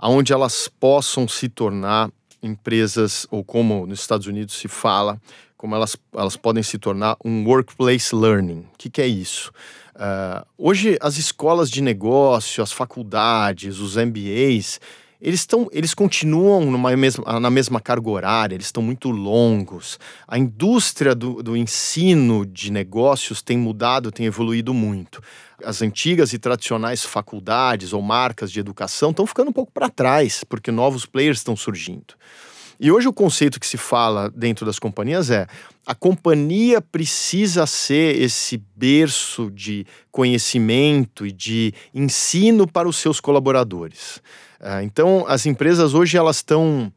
onde 0.00 0.32
elas 0.32 0.68
possam 0.68 1.28
se 1.28 1.48
tornar 1.48 2.10
empresas, 2.42 3.26
ou 3.30 3.44
como 3.44 3.86
nos 3.86 4.00
Estados 4.00 4.26
Unidos 4.26 4.56
se 4.56 4.66
fala, 4.66 5.20
como 5.56 5.76
elas, 5.76 5.96
elas 6.12 6.36
podem 6.36 6.62
se 6.62 6.76
tornar 6.76 7.16
um 7.24 7.44
workplace 7.46 8.14
learning. 8.14 8.66
O 8.74 8.78
que, 8.78 8.90
que 8.90 9.00
é 9.00 9.06
isso? 9.06 9.52
Uh, 9.94 10.44
hoje, 10.58 10.98
as 11.00 11.18
escolas 11.18 11.70
de 11.70 11.80
negócio, 11.80 12.62
as 12.62 12.72
faculdades, 12.72 13.78
os 13.78 13.94
MBAs, 13.94 14.80
eles, 15.22 15.40
estão, 15.40 15.68
eles 15.70 15.94
continuam 15.94 16.68
numa 16.68 16.96
mesma, 16.96 17.38
na 17.38 17.48
mesma 17.48 17.80
carga 17.80 18.10
horária, 18.10 18.56
eles 18.56 18.66
estão 18.66 18.82
muito 18.82 19.08
longos. 19.08 19.96
A 20.26 20.36
indústria 20.36 21.14
do, 21.14 21.40
do 21.40 21.56
ensino 21.56 22.44
de 22.44 22.72
negócios 22.72 23.40
tem 23.40 23.56
mudado, 23.56 24.10
tem 24.10 24.26
evoluído 24.26 24.74
muito. 24.74 25.22
As 25.64 25.80
antigas 25.80 26.32
e 26.32 26.40
tradicionais 26.40 27.04
faculdades 27.04 27.92
ou 27.92 28.02
marcas 28.02 28.50
de 28.50 28.58
educação 28.58 29.10
estão 29.10 29.24
ficando 29.24 29.50
um 29.50 29.52
pouco 29.52 29.70
para 29.70 29.88
trás, 29.88 30.42
porque 30.42 30.72
novos 30.72 31.06
players 31.06 31.38
estão 31.38 31.54
surgindo. 31.54 32.14
E 32.82 32.90
hoje 32.90 33.06
o 33.06 33.12
conceito 33.12 33.60
que 33.60 33.66
se 33.66 33.76
fala 33.76 34.28
dentro 34.28 34.66
das 34.66 34.76
companhias 34.76 35.30
é 35.30 35.46
a 35.86 35.94
companhia 35.94 36.80
precisa 36.80 37.64
ser 37.64 38.20
esse 38.20 38.60
berço 38.74 39.52
de 39.52 39.86
conhecimento 40.10 41.24
e 41.24 41.30
de 41.30 41.72
ensino 41.94 42.66
para 42.66 42.88
os 42.88 42.96
seus 42.96 43.20
colaboradores. 43.20 44.20
É, 44.58 44.82
então, 44.82 45.24
as 45.28 45.46
empresas 45.46 45.94
hoje 45.94 46.16
elas 46.16 46.38
estão 46.38 46.92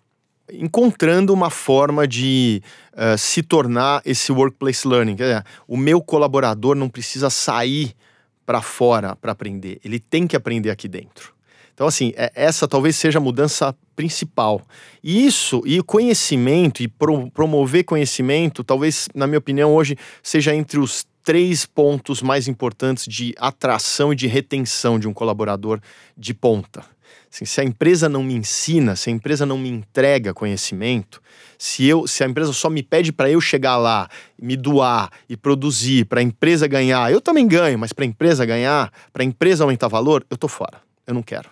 encontrando 0.52 1.32
uma 1.32 1.52
forma 1.52 2.08
de 2.08 2.64
uh, 2.94 3.16
se 3.16 3.44
tornar 3.44 4.02
esse 4.04 4.32
workplace 4.32 4.88
learning. 4.88 5.14
Dizer, 5.14 5.44
o 5.68 5.78
meu 5.78 6.02
colaborador 6.02 6.74
não 6.74 6.90
precisa 6.90 7.30
sair 7.30 7.96
para 8.44 8.60
fora 8.60 9.16
para 9.16 9.34
aprender, 9.34 9.80
ele 9.86 10.00
tem 10.00 10.26
que 10.26 10.36
aprender 10.36 10.72
aqui 10.72 10.88
dentro. 10.88 11.35
Então, 11.76 11.88
assim, 11.88 12.14
é, 12.16 12.32
essa 12.34 12.68
talvez 12.68 12.96
seja 12.96 13.20
a 13.20 13.22
mudança 13.22 13.76
principal. 13.98 14.62
E 15.04 15.28
isso, 15.28 15.62
e 15.66 15.84
conhecimento, 15.84 16.82
e 16.82 16.88
pro, 16.88 17.30
promover 17.30 17.84
conhecimento, 17.84 18.64
talvez, 18.64 19.10
na 19.14 19.28
minha 19.28 19.38
opinião, 19.38 19.76
hoje 19.76 19.98
seja 20.24 20.56
entre 20.56 20.80
os 20.80 21.06
três 21.22 21.66
pontos 21.66 22.22
mais 22.22 22.48
importantes 22.48 23.06
de 23.06 23.36
atração 23.38 24.14
e 24.14 24.16
de 24.16 24.26
retenção 24.26 24.98
de 24.98 25.08
um 25.08 25.14
colaborador 25.14 25.82
de 26.18 26.34
ponta. 26.34 26.84
Assim, 27.30 27.44
se 27.44 27.60
a 27.60 27.64
empresa 27.66 28.08
não 28.08 28.24
me 28.24 28.34
ensina, 28.34 28.96
se 28.96 29.10
a 29.10 29.14
empresa 29.14 29.46
não 29.46 29.58
me 29.58 29.68
entrega 29.68 30.34
conhecimento, 30.34 31.22
se, 31.58 31.86
eu, 31.86 32.08
se 32.08 32.24
a 32.24 32.28
empresa 32.28 32.54
só 32.54 32.70
me 32.70 32.82
pede 32.82 33.12
para 33.12 33.30
eu 33.30 33.42
chegar 33.42 33.76
lá, 33.76 34.08
me 34.42 34.56
doar 34.56 35.12
e 35.28 35.36
produzir, 35.36 36.06
para 36.06 36.22
a 36.22 36.24
empresa 36.24 36.68
ganhar, 36.68 37.12
eu 37.12 37.20
também 37.20 37.46
ganho, 37.46 37.78
mas 37.78 37.92
para 37.92 38.06
a 38.06 38.08
empresa 38.08 38.46
ganhar, 38.46 38.90
para 39.12 39.24
a 39.24 39.26
empresa 39.26 39.66
aumentar 39.66 39.90
valor, 39.90 40.26
eu 40.30 40.38
tô 40.38 40.48
fora. 40.48 40.80
Eu 41.06 41.14
não 41.14 41.22
quero. 41.22 41.50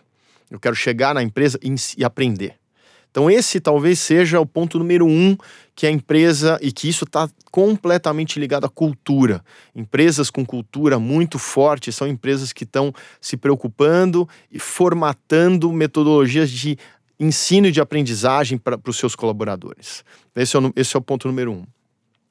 Eu 0.54 0.60
quero 0.60 0.76
chegar 0.76 1.16
na 1.16 1.24
empresa 1.24 1.60
e, 1.98 2.06
aprender. 2.06 2.54
Então, 3.10 3.30
esse 3.30 3.60
talvez 3.60 3.98
seja 3.98 4.40
o 4.40 4.46
ponto 4.46 4.78
número 4.78 5.04
um 5.04 5.36
que 5.76 5.88
a 5.88 5.92
empresa, 5.92 6.60
e 6.62 6.72
que 6.72 6.88
isso 6.88 7.06
está 7.06 7.28
completamente 7.52 8.40
ligado 8.40 8.66
à 8.66 8.70
cultura. 8.70 9.44
Empresas 9.76 10.30
com 10.30 10.46
cultura 10.46 11.00
muito 11.00 11.40
forte 11.40 11.92
são 11.92 12.08
empresas 12.08 12.54
que 12.54 12.66
estão 12.66 12.94
se 13.20 13.36
preocupando 13.36 14.30
e 14.52 14.60
formatando 14.60 15.74
metodologias 15.74 16.52
de 16.52 16.78
ensino 17.20 17.66
e 17.66 17.72
de 17.72 17.82
aprendizagem 17.82 18.56
para 18.56 18.80
os 18.88 18.98
seus 18.98 19.16
colaboradores. 19.16 20.06
Esse 20.36 20.56
é, 20.56 20.60
o, 20.60 20.72
esse 20.76 20.96
é 20.96 21.00
o 21.00 21.02
ponto 21.02 21.28
número 21.28 21.52
um. 21.52 21.66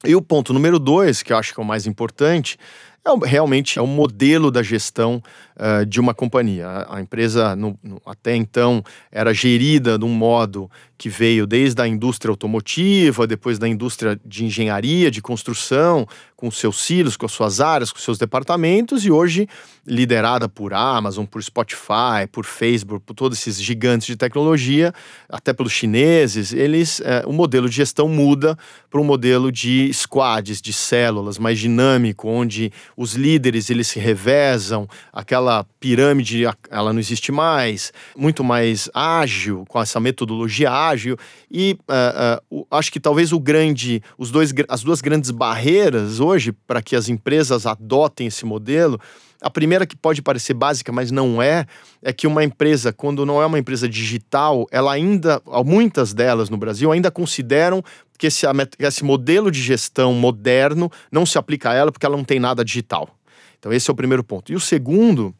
E 0.05 0.15
o 0.15 0.21
ponto 0.21 0.53
número 0.53 0.79
dois, 0.79 1.21
que 1.21 1.33
eu 1.33 1.37
acho 1.37 1.53
que 1.53 1.59
é 1.59 1.63
o 1.63 1.65
mais 1.65 1.85
importante, 1.85 2.57
é, 3.05 3.27
realmente 3.27 3.77
é 3.77 3.81
o 3.81 3.87
modelo 3.87 4.49
da 4.49 4.63
gestão 4.63 5.21
uh, 5.57 5.85
de 5.85 5.99
uma 5.99 6.13
companhia. 6.13 6.67
A, 6.67 6.97
a 6.97 7.01
empresa, 7.01 7.55
no, 7.55 7.77
no, 7.83 8.01
até 8.05 8.35
então, 8.35 8.83
era 9.11 9.33
gerida 9.33 9.97
de 9.97 10.05
um 10.05 10.09
modo 10.09 10.71
que 10.97 11.09
veio 11.09 11.45
desde 11.45 11.81
a 11.81 11.87
indústria 11.87 12.29
automotiva, 12.29 13.27
depois 13.27 13.59
da 13.59 13.67
indústria 13.67 14.17
de 14.23 14.45
engenharia, 14.45 15.11
de 15.11 15.21
construção, 15.21 16.07
com 16.33 16.49
seus 16.49 16.81
silos, 16.81 17.17
com 17.17 17.25
as 17.25 17.31
suas 17.33 17.59
áreas, 17.59 17.91
com 17.91 17.99
seus 17.99 18.17
departamentos, 18.17 19.05
e 19.05 19.11
hoje 19.11 19.47
liderada 19.85 20.47
por 20.47 20.73
Amazon, 20.73 21.25
por 21.25 21.43
Spotify, 21.43 22.25
por 22.31 22.45
Facebook, 22.45 23.03
por 23.05 23.13
todos 23.13 23.37
esses 23.37 23.61
gigantes 23.61 24.07
de 24.07 24.15
tecnologia, 24.15 24.93
até 25.27 25.51
pelos 25.51 25.73
chineses, 25.73 26.53
eles, 26.53 27.01
é, 27.01 27.23
o 27.25 27.33
modelo 27.33 27.67
de 27.67 27.75
gestão 27.75 28.07
muda 28.07 28.57
para 28.89 29.01
um 29.01 29.03
modelo 29.03 29.51
de 29.51 29.91
squads, 29.93 30.61
de 30.61 30.71
células, 30.71 31.37
mais 31.37 31.59
dinâmico, 31.59 32.29
onde 32.29 32.71
os 32.95 33.13
líderes 33.13 33.69
eles 33.69 33.87
se 33.87 33.99
revezam, 33.99 34.87
aquela 35.11 35.65
pirâmide 35.79 36.43
ela 36.69 36.93
não 36.93 36.99
existe 36.99 37.31
mais, 37.31 37.91
muito 38.15 38.43
mais 38.43 38.89
ágil, 38.93 39.65
com 39.67 39.81
essa 39.81 39.99
metodologia 39.99 40.71
ágil, 40.71 41.17
e 41.51 41.77
uh, 41.89 42.59
uh, 42.59 42.67
acho 42.71 42.91
que 42.91 42.99
talvez 42.99 43.31
o 43.31 43.39
grande, 43.39 44.01
os 44.17 44.31
dois, 44.31 44.53
as 44.67 44.83
duas 44.83 45.01
grandes 45.01 45.31
barreiras 45.31 46.19
hoje 46.19 46.51
para 46.51 46.81
que 46.81 46.95
as 46.95 47.09
empresas 47.09 47.65
adotem 47.65 48.27
esse 48.27 48.45
modelo 48.45 48.99
a 49.43 49.49
primeira 49.49 49.85
que 49.85 49.95
pode 49.95 50.21
parecer 50.21 50.53
básica, 50.53 50.91
mas 50.91 51.11
não 51.11 51.41
é, 51.41 51.65
é 52.01 52.13
que 52.13 52.25
uma 52.25 52.43
empresa, 52.43 52.93
quando 52.93 53.25
não 53.25 53.41
é 53.41 53.45
uma 53.45 53.59
empresa 53.59 53.89
digital, 53.89 54.65
ela 54.71 54.93
ainda, 54.93 55.41
muitas 55.65 56.13
delas 56.13 56.49
no 56.49 56.55
Brasil, 56.55 56.91
ainda 56.91 57.11
consideram 57.11 57.83
que 58.17 58.27
esse, 58.27 58.45
esse 58.79 59.03
modelo 59.03 59.51
de 59.51 59.61
gestão 59.61 60.13
moderno 60.13 60.91
não 61.11 61.25
se 61.25 61.37
aplica 61.37 61.71
a 61.71 61.73
ela 61.73 61.91
porque 61.91 62.05
ela 62.05 62.17
não 62.17 62.23
tem 62.23 62.39
nada 62.39 62.63
digital. 62.63 63.09
Então, 63.59 63.71
esse 63.71 63.89
é 63.89 63.93
o 63.93 63.95
primeiro 63.95 64.23
ponto. 64.23 64.51
E 64.51 64.55
o 64.55 64.59
segundo 64.59 65.33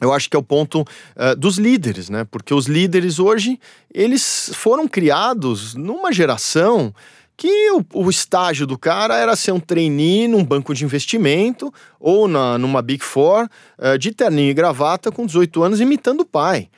eu 0.00 0.12
acho 0.12 0.30
que 0.30 0.36
é 0.36 0.38
o 0.38 0.42
ponto 0.42 0.80
uh, 0.80 1.36
dos 1.36 1.58
líderes, 1.58 2.08
né? 2.08 2.24
Porque 2.24 2.54
os 2.54 2.66
líderes 2.66 3.18
hoje, 3.18 3.60
eles 3.92 4.50
foram 4.54 4.88
criados 4.88 5.74
numa 5.74 6.10
geração 6.10 6.94
que 7.36 7.70
o, 7.72 7.84
o, 7.94 8.10
estágio 8.10 8.66
do 8.66 8.78
cara 8.78 9.16
era 9.16 9.36
ser 9.36 9.52
um 9.52 9.60
trainee 9.60 10.28
num 10.28 10.44
banco 10.44 10.74
de 10.74 10.84
investimento 10.84 11.72
ou 11.98 12.28
na, 12.28 12.58
numa 12.58 12.82
Big 12.82 13.04
Four, 13.04 13.48
uh, 13.78 13.98
de 13.98 14.12
terninho 14.12 14.50
e 14.50 14.54
gravata 14.54 15.12
com 15.12 15.26
18 15.26 15.62
anos, 15.62 15.80
imitando 15.80 16.20
o 16.20 16.26
pai. 16.26 16.68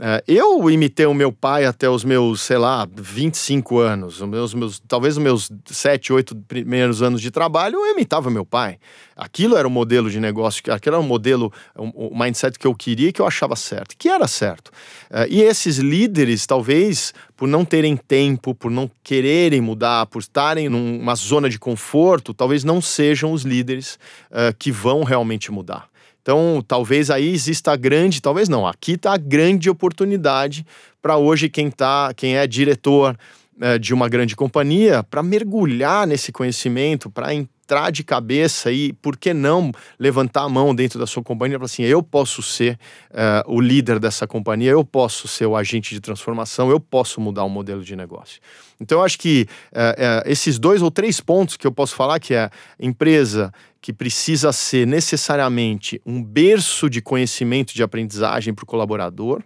É, 0.00 0.22
eu 0.28 0.70
imitei 0.70 1.06
o 1.06 1.14
meu 1.14 1.32
pai 1.32 1.64
até 1.64 1.90
os 1.90 2.04
meus, 2.04 2.42
sei 2.42 2.56
lá, 2.56 2.88
25 2.94 3.78
anos. 3.78 4.20
Os 4.20 4.28
meus, 4.28 4.54
meus, 4.54 4.82
talvez 4.86 5.16
os 5.16 5.22
meus 5.22 5.50
7, 5.66 6.12
8 6.12 6.36
primeiros 6.46 7.02
anos 7.02 7.20
de 7.20 7.30
trabalho, 7.30 7.76
eu 7.76 7.92
imitava 7.92 8.30
meu 8.30 8.44
pai. 8.44 8.78
Aquilo 9.16 9.56
era 9.56 9.66
o 9.66 9.70
modelo 9.70 10.08
de 10.08 10.20
negócio, 10.20 10.62
aquilo 10.72 10.94
era 10.94 11.02
o 11.02 11.06
modelo, 11.06 11.52
o, 11.76 12.08
o 12.08 12.18
mindset 12.18 12.56
que 12.56 12.66
eu 12.66 12.74
queria 12.74 13.12
que 13.12 13.20
eu 13.20 13.26
achava 13.26 13.56
certo, 13.56 13.96
que 13.98 14.08
era 14.08 14.28
certo. 14.28 14.70
É, 15.10 15.26
e 15.28 15.42
esses 15.42 15.78
líderes, 15.78 16.46
talvez, 16.46 17.12
por 17.36 17.48
não 17.48 17.64
terem 17.64 17.96
tempo, 17.96 18.54
por 18.54 18.70
não 18.70 18.88
quererem 19.02 19.60
mudar, 19.60 20.06
por 20.06 20.20
estarem 20.20 20.68
numa 20.68 21.16
zona 21.16 21.50
de 21.50 21.58
conforto, 21.58 22.32
talvez 22.32 22.62
não 22.62 22.80
sejam 22.80 23.32
os 23.32 23.42
líderes 23.42 23.98
uh, 24.30 24.54
que 24.56 24.70
vão 24.70 25.02
realmente 25.02 25.50
mudar. 25.50 25.88
Então, 26.28 26.62
talvez 26.68 27.10
aí 27.10 27.32
exista 27.32 27.72
a 27.72 27.76
grande, 27.76 28.20
talvez 28.20 28.50
não, 28.50 28.66
aqui 28.66 28.92
está 28.92 29.14
a 29.14 29.16
grande 29.16 29.70
oportunidade 29.70 30.62
para 31.00 31.16
hoje 31.16 31.48
quem 31.48 31.70
tá, 31.70 32.12
quem 32.14 32.36
é 32.36 32.46
diretor 32.46 33.16
é, 33.60 33.78
de 33.78 33.92
uma 33.92 34.08
grande 34.08 34.36
companhia, 34.36 35.02
para 35.02 35.22
mergulhar 35.22 36.06
nesse 36.06 36.30
conhecimento, 36.32 37.10
para 37.10 37.34
entrar 37.34 37.90
de 37.90 38.02
cabeça 38.02 38.72
e, 38.72 38.92
por 38.94 39.16
que 39.16 39.34
não, 39.34 39.72
levantar 39.98 40.42
a 40.42 40.48
mão 40.48 40.74
dentro 40.74 40.98
da 40.98 41.06
sua 41.06 41.22
companhia 41.22 41.56
e 41.56 41.58
falar 41.58 41.66
assim: 41.66 41.82
eu 41.82 42.02
posso 42.02 42.42
ser 42.42 42.78
é, 43.10 43.42
o 43.46 43.60
líder 43.60 43.98
dessa 43.98 44.26
companhia, 44.26 44.70
eu 44.70 44.84
posso 44.84 45.28
ser 45.28 45.46
o 45.46 45.56
agente 45.56 45.94
de 45.94 46.00
transformação, 46.00 46.70
eu 46.70 46.80
posso 46.80 47.20
mudar 47.20 47.44
o 47.44 47.50
modelo 47.50 47.84
de 47.84 47.94
negócio. 47.94 48.40
Então, 48.80 48.98
eu 48.98 49.04
acho 49.04 49.18
que 49.18 49.46
é, 49.72 50.22
é, 50.24 50.30
esses 50.30 50.58
dois 50.58 50.80
ou 50.80 50.90
três 50.90 51.20
pontos 51.20 51.56
que 51.56 51.66
eu 51.66 51.72
posso 51.72 51.94
falar, 51.94 52.18
que 52.20 52.34
é 52.34 52.48
empresa 52.80 53.52
que 53.80 53.92
precisa 53.92 54.52
ser 54.52 54.86
necessariamente 54.86 56.00
um 56.04 56.22
berço 56.22 56.88
de 56.88 57.00
conhecimento 57.00 57.74
de 57.74 57.82
aprendizagem 57.82 58.54
para 58.54 58.62
o 58.62 58.66
colaborador. 58.66 59.42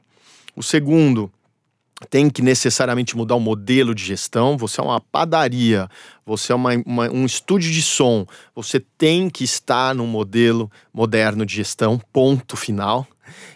O 0.54 0.62
segundo, 0.62 1.30
tem 2.08 2.28
que 2.28 2.42
necessariamente 2.42 3.16
mudar 3.16 3.34
o 3.34 3.40
modelo 3.40 3.94
de 3.94 4.04
gestão. 4.04 4.56
Você 4.56 4.80
é 4.80 4.84
uma 4.84 5.00
padaria, 5.00 5.88
você 6.24 6.52
é 6.52 6.54
uma, 6.54 6.70
uma, 6.86 7.10
um 7.10 7.24
estúdio 7.24 7.70
de 7.70 7.82
som, 7.82 8.26
você 8.54 8.80
tem 8.80 9.28
que 9.28 9.44
estar 9.44 9.94
num 9.94 10.06
modelo 10.06 10.70
moderno 10.92 11.44
de 11.44 11.54
gestão, 11.54 12.00
ponto 12.12 12.56
final. 12.56 13.06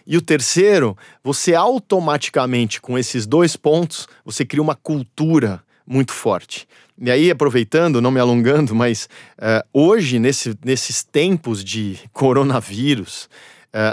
E 0.07 0.17
o 0.17 0.23
terceiro, 0.23 0.97
você 1.23 1.55
automaticamente, 1.55 2.81
com 2.81 2.97
esses 2.97 3.27
dois 3.27 3.57
pontos, 3.57 4.09
você 4.25 4.45
cria 4.45 4.63
uma 4.63 4.75
cultura 4.75 5.63
muito 5.87 6.13
forte. 6.13 6.67
E 6.99 7.11
aí, 7.11 7.31
aproveitando, 7.31 8.01
não 8.01 8.11
me 8.11 8.19
alongando, 8.19 8.75
mas 8.75 9.09
uh, 9.39 9.67
hoje, 9.73 10.19
nesse, 10.19 10.57
nesses 10.65 11.03
tempos 11.03 11.63
de 11.63 11.99
coronavírus, 12.13 13.29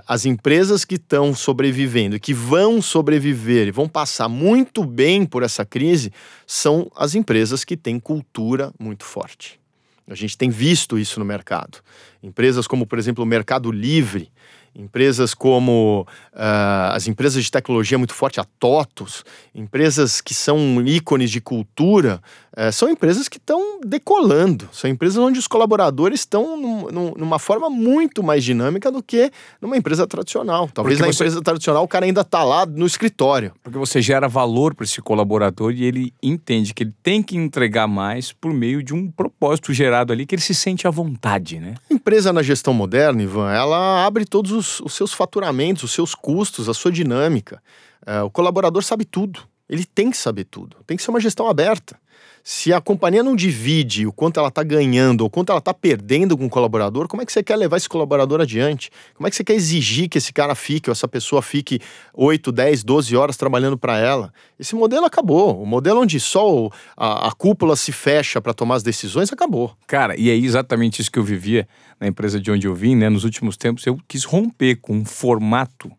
as 0.08 0.26
empresas 0.26 0.86
que 0.86 0.96
estão 0.96 1.36
sobrevivendo 1.36 2.16
e 2.16 2.20
que 2.20 2.34
vão 2.34 2.82
sobreviver 2.82 3.68
e 3.68 3.72
vão 3.72 3.88
passar 3.88 4.30
muito 4.30 4.84
bem 4.86 5.26
por 5.26 5.44
essa 5.44 5.66
crise 5.66 6.12
são 6.48 6.90
as 6.96 7.16
empresas 7.16 7.64
que 7.64 7.76
têm 7.76 8.00
cultura 8.00 8.74
muito 8.80 9.04
forte. 9.04 9.60
A 10.08 10.16
gente 10.16 10.38
tem 10.38 10.50
visto 10.50 10.98
isso 10.98 11.20
no 11.20 11.26
mercado. 11.26 11.80
Empresas 12.22 12.68
como, 12.68 12.86
por 12.86 13.00
exemplo, 13.00 13.24
o 13.24 13.28
Mercado 13.28 13.72
Livre, 13.72 14.30
empresas 14.76 15.34
como 15.34 16.08
uh, 16.34 16.92
as 16.92 17.08
empresas 17.08 17.44
de 17.44 17.52
tecnologia 17.52 17.98
muito 17.98 18.14
forte, 18.14 18.40
a 18.40 18.44
TOTOS, 18.44 19.24
empresas 19.54 20.20
que 20.20 20.34
são 20.34 20.82
ícones 20.86 21.30
de 21.30 21.40
cultura, 21.40 22.22
uh, 22.58 22.72
são 22.72 22.90
empresas 22.90 23.30
que 23.30 23.38
estão 23.38 23.80
decolando, 23.86 24.68
são 24.72 24.90
empresas 24.90 25.18
onde 25.18 25.38
os 25.38 25.48
colaboradores 25.48 26.22
estão 26.22 26.60
num, 26.60 26.92
num, 26.92 27.14
numa 27.16 27.38
forma 27.38 27.70
muito 27.70 28.24
mais 28.24 28.44
dinâmica 28.44 28.92
do 28.92 29.04
que 29.04 29.32
numa 29.62 29.78
empresa 29.78 30.08
tradicional. 30.08 30.68
Talvez 30.74 30.98
Porque 30.98 31.08
na 31.08 31.14
você... 31.14 31.24
empresa 31.24 31.42
tradicional 31.42 31.84
o 31.84 31.88
cara 31.88 32.06
ainda 32.06 32.22
está 32.22 32.44
lá 32.44 32.66
no 32.66 32.86
escritório. 32.86 33.54
Porque 33.62 33.78
você 33.78 34.02
gera 34.02 34.28
valor 34.28 34.74
para 34.74 34.86
esse 34.86 35.02
colaborador 35.02 35.72
e 35.72 35.84
ele 35.84 36.14
entende 36.22 36.74
que 36.74 36.84
ele 36.84 36.94
tem 37.04 37.22
que 37.22 37.38
entregar 37.38 37.88
mais 37.88 38.32
por 38.32 38.52
meio 38.52 38.82
de 38.82 38.94
um 38.94 39.12
propósito 39.12 39.72
gerado 39.72 40.12
ali 40.12 40.26
que 40.26 40.34
ele 40.34 40.42
se 40.42 40.56
sente 40.56 40.88
à 40.88 40.90
vontade, 40.90 41.60
né? 41.60 41.76
A 41.90 41.94
empresa 41.94 42.34
na 42.34 42.42
gestão 42.42 42.74
moderna, 42.74 43.22
Ivan, 43.22 43.52
ela 43.52 44.06
abre 44.06 44.26
todos 44.26 44.52
os 44.52 44.64
os, 44.64 44.80
os 44.80 44.94
seus 44.94 45.14
faturamentos, 45.14 45.84
os 45.84 45.92
seus 45.92 46.16
custos, 46.16 46.70
a 46.70 46.74
sua 46.74 46.92
dinâmica. 46.92 47.62
É, 48.06 48.22
o 48.22 48.30
colaborador 48.30 48.82
sabe 48.84 49.06
tudo. 49.06 49.42
Ele 49.70 49.86
tem 49.86 50.10
que 50.10 50.18
saber 50.18 50.46
tudo. 50.46 50.78
Tem 50.86 50.96
que 50.96 51.04
ser 51.04 51.10
uma 51.10 51.20
gestão 51.20 51.48
aberta. 51.48 52.00
Se 52.44 52.74
a 52.74 52.82
companhia 52.82 53.24
não 53.24 53.38
divide 53.38 54.06
o 54.06 54.12
quanto 54.12 54.38
ela 54.38 54.50
está 54.50 54.64
ganhando 54.64 55.22
ou 55.22 55.30
quanto 55.30 55.50
ela 55.52 55.60
está 55.60 55.74
perdendo 55.74 56.38
com 56.38 56.46
o 56.46 56.50
colaborador, 56.50 57.08
como 57.08 57.22
é 57.22 57.26
que 57.26 57.32
você 57.32 57.42
quer 57.42 57.56
levar 57.56 57.78
esse 57.78 57.88
colaborador 57.88 58.42
adiante? 58.42 58.92
Como 59.14 59.26
é 59.26 59.30
que 59.30 59.36
você 59.38 59.46
quer 59.46 59.54
exigir 59.54 60.10
que 60.10 60.18
esse 60.18 60.34
cara 60.34 60.54
fique 60.54 60.90
ou 60.90 60.92
essa 60.92 61.08
pessoa 61.08 61.42
fique 61.42 61.80
8, 62.14 62.52
10, 62.52 62.84
12 62.84 63.16
horas 63.16 63.38
trabalhando 63.38 63.78
para 63.78 63.98
ela? 63.98 64.34
Esse 64.60 64.76
modelo 64.76 65.06
acabou. 65.06 65.62
O 65.62 65.66
modelo 65.66 66.02
onde 66.02 66.20
só 66.20 66.70
a, 66.98 67.30
a 67.30 67.32
cúpula 67.32 67.78
se 67.78 67.94
fecha 67.94 68.42
para 68.42 68.54
tomar 68.54 68.76
as 68.76 68.84
decisões 68.84 69.32
acabou. 69.32 69.74
Cara, 69.88 70.20
e 70.20 70.30
é 70.30 70.36
exatamente 70.36 71.02
isso 71.02 71.12
que 71.12 71.20
eu 71.20 71.24
vivia 71.24 71.66
na 71.98 72.08
empresa 72.08 72.42
de 72.42 72.52
onde 72.52 72.68
eu 72.68 72.76
vim, 72.76 72.96
né? 72.96 73.08
Nos 73.08 73.24
últimos 73.24 73.56
tempos, 73.56 73.86
eu 73.86 73.98
quis 74.06 74.26
romper 74.26 74.76
com 74.82 74.98
um 74.98 75.06
formato, 75.06 75.90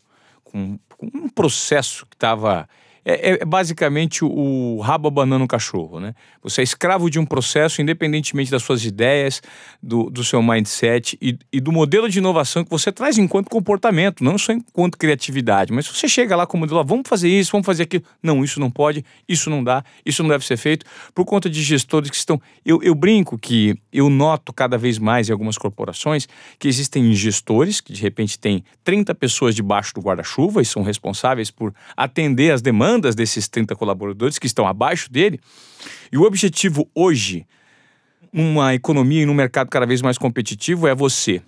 com, 0.42 0.78
com 0.98 1.06
um 1.06 1.28
processo 1.30 2.04
que 2.04 2.16
estava 2.16 2.68
é, 3.04 3.32
é, 3.32 3.44
basicamente 3.44 4.24
o 4.24 4.80
rabo 4.80 5.08
abanando 5.08 5.44
o 5.44 5.48
cachorro, 5.48 6.00
né? 6.00 6.14
Você 6.42 6.62
é 6.62 6.64
escravo 6.64 7.10
de 7.10 7.18
um 7.18 7.26
processo, 7.26 7.82
independentemente 7.82 8.50
das 8.50 8.62
suas 8.62 8.84
ideias, 8.84 9.42
do, 9.82 10.08
do 10.08 10.24
seu 10.24 10.42
mindset 10.42 11.18
e, 11.20 11.38
e, 11.52 11.60
do 11.60 11.70
modelo 11.70 12.08
de 12.08 12.18
inovação 12.18 12.64
que 12.64 12.70
você 12.70 12.90
traz 12.90 13.18
enquanto 13.18 13.50
comportamento, 13.50 14.24
não 14.24 14.38
só 14.38 14.52
enquanto 14.52 14.96
criatividade. 14.96 15.72
Mas 15.72 15.86
você 15.86 16.08
chega 16.08 16.34
lá 16.34 16.46
com 16.46 16.56
o 16.56 16.60
modelo, 16.60 16.80
ah, 16.80 16.82
vamos 16.82 17.06
fazer 17.06 17.28
isso, 17.28 17.52
vamos 17.52 17.66
fazer 17.66 17.82
aquilo. 17.82 18.04
Não, 18.22 18.42
isso 18.42 18.58
não 18.58 18.70
pode, 18.70 19.04
isso 19.28 19.50
não 19.50 19.62
dá, 19.62 19.84
isso 20.04 20.22
não 20.22 20.30
deve 20.30 20.46
ser 20.46 20.56
feito, 20.56 20.86
por 21.14 21.26
conta 21.26 21.50
de 21.50 21.62
gestores 21.62 22.08
que 22.08 22.16
estão. 22.16 22.40
Eu, 22.64 22.82
eu 22.82 22.94
brinco 22.94 23.38
que 23.38 23.76
eu 23.92 24.08
noto 24.08 24.52
cada 24.52 24.78
vez 24.78 24.98
mais 24.98 25.28
em 25.28 25.32
algumas 25.32 25.58
corporações 25.58 26.26
que 26.58 26.68
existem 26.68 27.12
gestores 27.12 27.82
que 27.82 27.92
de 27.92 28.00
repente 28.00 28.38
têm 28.38 28.64
30 28.82 29.14
pessoas 29.14 29.54
debaixo 29.54 29.92
do 29.94 30.00
guarda-chuva 30.00 30.62
e 30.62 30.64
são 30.64 30.82
responsáveis 30.82 31.50
por 31.50 31.74
atender 31.96 32.52
as 32.52 32.62
demandas 32.62 32.93
demandas 32.94 33.14
desses 33.14 33.48
30 33.48 33.74
colaboradores 33.74 34.38
que 34.38 34.46
estão 34.46 34.66
abaixo 34.66 35.10
dele. 35.10 35.40
E 36.12 36.16
o 36.16 36.22
objetivo 36.22 36.88
hoje, 36.94 37.46
numa 38.32 38.74
economia 38.74 39.22
e 39.22 39.26
num 39.26 39.34
mercado 39.34 39.68
cada 39.68 39.86
vez 39.86 40.00
mais 40.00 40.16
competitivo, 40.16 40.86
é 40.86 40.94
você, 40.94 41.42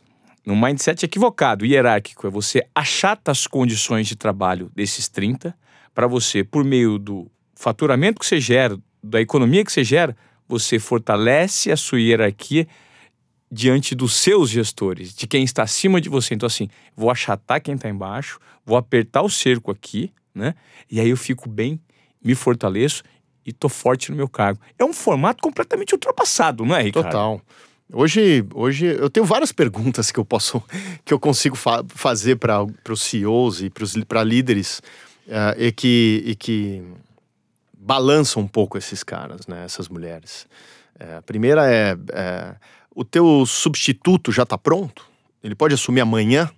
num 0.44 0.60
mindset 0.60 1.04
equivocado, 1.04 1.64
hierárquico, 1.64 2.26
é 2.26 2.30
você 2.30 2.66
achata 2.74 3.30
as 3.30 3.46
condições 3.46 4.06
de 4.06 4.16
trabalho 4.16 4.70
desses 4.74 5.08
30 5.08 5.56
para 5.94 6.06
você, 6.06 6.44
por 6.44 6.64
meio 6.64 6.98
do 6.98 7.30
faturamento 7.54 8.20
que 8.20 8.26
você 8.26 8.40
gera, 8.40 8.78
da 9.02 9.20
economia 9.20 9.64
que 9.64 9.72
você 9.72 9.84
gera, 9.84 10.16
você 10.48 10.78
fortalece 10.78 11.70
a 11.70 11.76
sua 11.76 12.00
hierarquia 12.00 12.66
diante 13.50 13.94
dos 13.94 14.14
seus 14.14 14.50
gestores, 14.50 15.14
de 15.14 15.26
quem 15.26 15.44
está 15.44 15.62
acima 15.62 16.00
de 16.00 16.08
você. 16.08 16.34
Então, 16.34 16.46
assim, 16.46 16.68
vou 16.96 17.10
achatar 17.10 17.62
quem 17.62 17.76
está 17.76 17.88
embaixo, 17.88 18.38
vou 18.64 18.76
apertar 18.76 19.22
o 19.22 19.30
cerco 19.30 19.70
aqui, 19.70 20.12
né? 20.36 20.54
E 20.90 21.00
aí 21.00 21.08
eu 21.08 21.16
fico 21.16 21.48
bem, 21.48 21.80
me 22.22 22.34
fortaleço 22.34 23.02
e 23.44 23.52
tô 23.52 23.68
forte 23.68 24.10
no 24.10 24.16
meu 24.16 24.28
cargo. 24.28 24.60
É 24.78 24.84
um 24.84 24.92
formato 24.92 25.42
completamente 25.42 25.94
ultrapassado, 25.94 26.64
não 26.64 26.76
é, 26.76 26.82
Ricardo? 26.82 27.06
Total. 27.06 27.40
Hoje, 27.92 28.44
hoje 28.52 28.86
eu 28.86 29.08
tenho 29.08 29.24
várias 29.24 29.52
perguntas 29.52 30.10
que 30.10 30.18
eu 30.18 30.24
posso, 30.24 30.62
que 31.04 31.14
eu 31.14 31.20
consigo 31.20 31.56
fa 31.56 31.84
fazer 31.88 32.36
para 32.36 32.66
os 32.90 33.00
CEOs 33.00 33.62
e 33.62 33.70
para 34.06 34.24
líderes 34.24 34.80
uh, 35.28 35.54
e, 35.56 35.70
que, 35.70 36.22
e 36.26 36.34
que 36.34 36.82
balançam 37.78 38.42
um 38.42 38.48
pouco 38.48 38.76
esses 38.76 39.04
caras, 39.04 39.46
né, 39.46 39.64
essas 39.64 39.88
mulheres. 39.88 40.46
Uh, 41.00 41.18
a 41.18 41.22
primeira 41.22 41.72
é, 41.72 41.96
é, 42.12 42.56
o 42.94 43.04
teu 43.04 43.46
substituto 43.46 44.32
já 44.32 44.42
está 44.42 44.58
pronto? 44.58 45.08
Ele 45.42 45.54
pode 45.54 45.74
assumir 45.74 46.00
amanhã? 46.00 46.50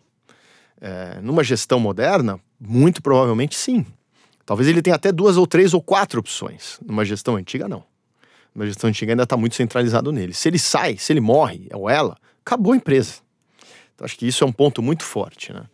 É, 0.81 1.21
numa 1.21 1.43
gestão 1.43 1.81
moderna, 1.81 2.39
muito 2.61 3.03
provavelmente 3.03 3.57
sim. 3.57 3.85
Talvez 4.47 4.69
ele 4.69 4.81
tenha 4.81 4.97
até 4.97 5.13
duas 5.13 5.37
ou 5.37 5.47
três 5.47 5.75
ou 5.75 5.83
quatro 5.83 6.21
opções. 6.21 6.79
Numa 6.85 7.05
gestão 7.05 7.37
antiga, 7.37 7.69
não. 7.69 7.85
Numa 8.55 8.67
gestão 8.67 8.89
antiga 8.89 9.13
ainda 9.13 9.25
está 9.25 9.37
muito 9.37 9.55
centralizado 9.55 10.11
nele. 10.11 10.33
Se 10.33 10.49
ele 10.49 10.59
sai, 10.59 10.97
se 10.97 11.13
ele 11.13 11.21
morre, 11.21 11.69
ou 11.73 11.91
ela, 11.91 12.17
acabou 12.41 12.73
a 12.73 12.77
empresa. 12.77 13.17
Então 13.95 14.05
acho 14.05 14.17
que 14.17 14.27
isso 14.27 14.45
é 14.45 14.47
um 14.47 14.53
ponto 14.53 14.81
muito 14.81 15.05
forte, 15.05 15.53
né? 15.53 15.65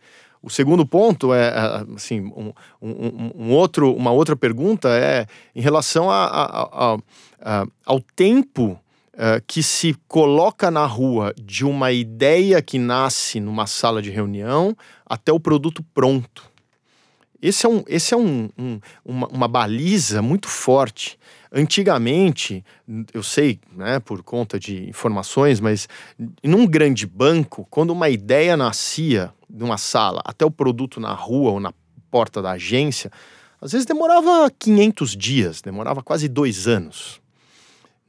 O 0.45 0.49
segundo 0.49 0.85
ponto 0.85 1.33
é, 1.33 1.47
é 1.47 1.95
assim, 1.95 2.21
um, 2.21 2.53
um, 2.79 3.31
um, 3.35 3.51
outro, 3.51 3.91
uma 3.95 4.11
outra 4.11 4.35
pergunta 4.35 4.89
é 4.89 5.25
em 5.55 5.61
relação 5.61 6.11
a, 6.11 6.25
a, 6.25 6.97
a, 7.41 7.65
ao 7.83 7.99
tempo 7.99 8.79
uh, 9.15 9.41
que 9.47 9.63
se 9.63 9.95
coloca 10.07 10.69
na 10.69 10.85
rua 10.85 11.33
de 11.41 11.65
uma 11.65 11.91
ideia 11.91 12.61
que 12.61 12.77
nasce 12.77 13.39
numa 13.39 13.65
sala 13.65 14.01
de 14.01 14.09
reunião 14.09 14.75
até 15.05 15.31
o 15.31 15.39
produto 15.39 15.83
pronto. 15.93 16.55
Esse 17.41 17.65
é, 17.65 17.69
um, 17.69 17.83
esse 17.87 18.13
é 18.13 18.17
um, 18.17 18.49
um, 18.57 18.79
uma, 19.03 19.27
uma, 19.27 19.47
baliza 19.47 20.21
muito 20.21 20.47
forte. 20.47 21.19
Antigamente, 21.51 22.65
eu 23.13 23.21
sei, 23.21 23.59
né, 23.75 23.99
por 23.99 24.23
conta 24.23 24.59
de 24.59 24.89
informações, 24.89 25.59
mas 25.59 25.87
num 26.43 26.65
grande 26.65 27.05
banco, 27.05 27.67
quando 27.69 27.91
uma 27.91 28.09
ideia 28.09 28.57
nascia 28.57 29.31
numa 29.47 29.77
sala 29.77 30.21
até 30.25 30.43
o 30.43 30.49
produto 30.49 30.99
na 30.99 31.13
rua 31.13 31.51
ou 31.51 31.59
na 31.59 31.71
porta 32.09 32.41
da 32.41 32.51
agência, 32.51 33.11
às 33.61 33.73
vezes 33.73 33.85
demorava 33.85 34.51
500 34.57 35.15
dias, 35.15 35.61
demorava 35.61 36.01
quase 36.01 36.27
dois 36.27 36.67
anos. 36.67 37.21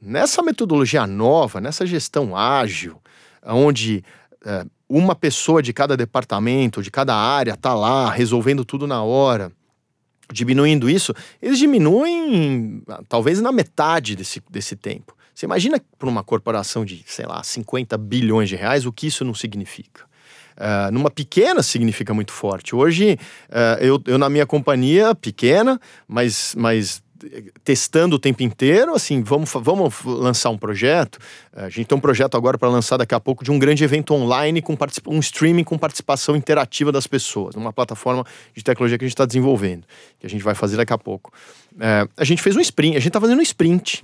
Nessa 0.01 0.43
metodologia 0.43 1.07
nova, 1.07 1.59
nessa 1.59 1.85
gestão 1.85 2.35
ágil, 2.35 3.01
onde 3.43 4.03
é, 4.45 4.65
uma 4.87 5.15
pessoa 5.15 5.61
de 5.61 5.73
cada 5.73 5.97
departamento, 5.97 6.83
de 6.83 6.91
cada 6.91 7.15
área 7.15 7.53
está 7.53 7.73
lá 7.73 8.09
resolvendo 8.09 8.63
tudo 8.63 8.85
na 8.85 9.01
hora, 9.01 9.51
diminuindo 10.31 10.89
isso, 10.89 11.13
eles 11.41 11.57
diminuem 11.57 12.83
talvez 13.09 13.41
na 13.41 13.51
metade 13.51 14.15
desse, 14.15 14.41
desse 14.49 14.75
tempo. 14.75 15.15
Você 15.33 15.45
imagina 15.45 15.81
para 15.97 16.09
uma 16.09 16.23
corporação 16.23 16.83
de, 16.83 17.03
sei 17.05 17.25
lá, 17.25 17.43
50 17.43 17.97
bilhões 17.97 18.49
de 18.49 18.55
reais, 18.55 18.85
o 18.85 18.91
que 18.91 19.07
isso 19.07 19.23
não 19.23 19.33
significa? 19.33 20.05
Uh, 20.57 20.91
numa 20.91 21.11
pequena 21.11 21.61
significa 21.61 22.13
muito 22.13 22.31
forte. 22.31 22.75
Hoje, 22.75 23.19
uh, 23.49 23.79
eu, 23.79 24.01
eu 24.07 24.17
na 24.17 24.27
minha 24.29 24.47
companhia, 24.47 25.13
pequena, 25.13 25.79
mas, 26.07 26.55
mas 26.57 27.03
testando 27.63 28.15
o 28.15 28.19
tempo 28.19 28.43
inteiro, 28.43 28.93
assim, 28.93 29.21
vamos, 29.21 29.51
vamos 29.53 30.03
lançar 30.03 30.49
um 30.49 30.57
projeto. 30.57 31.19
A 31.53 31.69
gente 31.69 31.85
tem 31.85 31.97
um 31.97 32.01
projeto 32.01 32.35
agora 32.35 32.57
para 32.57 32.69
lançar 32.69 32.97
daqui 32.97 33.15
a 33.15 33.19
pouco 33.19 33.43
de 33.43 33.51
um 33.51 33.59
grande 33.59 33.83
evento 33.83 34.13
online 34.13 34.61
com 34.61 34.77
um 35.07 35.19
streaming 35.19 35.63
com 35.63 35.77
participação 35.77 36.35
interativa 36.35 36.91
das 36.91 37.07
pessoas, 37.07 37.55
numa 37.55 37.73
plataforma 37.73 38.25
de 38.55 38.63
tecnologia 38.63 38.97
que 38.97 39.05
a 39.05 39.07
gente 39.07 39.13
está 39.13 39.25
desenvolvendo, 39.25 39.83
que 40.19 40.25
a 40.25 40.29
gente 40.29 40.43
vai 40.43 40.55
fazer 40.55 40.77
daqui 40.77 40.93
a 40.93 40.97
pouco. 40.97 41.31
É, 41.79 42.07
a 42.15 42.23
gente 42.23 42.41
fez 42.41 42.55
um 42.55 42.61
sprint, 42.61 42.95
a 42.95 42.99
gente 42.99 43.09
está 43.09 43.21
fazendo 43.21 43.39
um 43.39 43.43
sprint. 43.43 44.03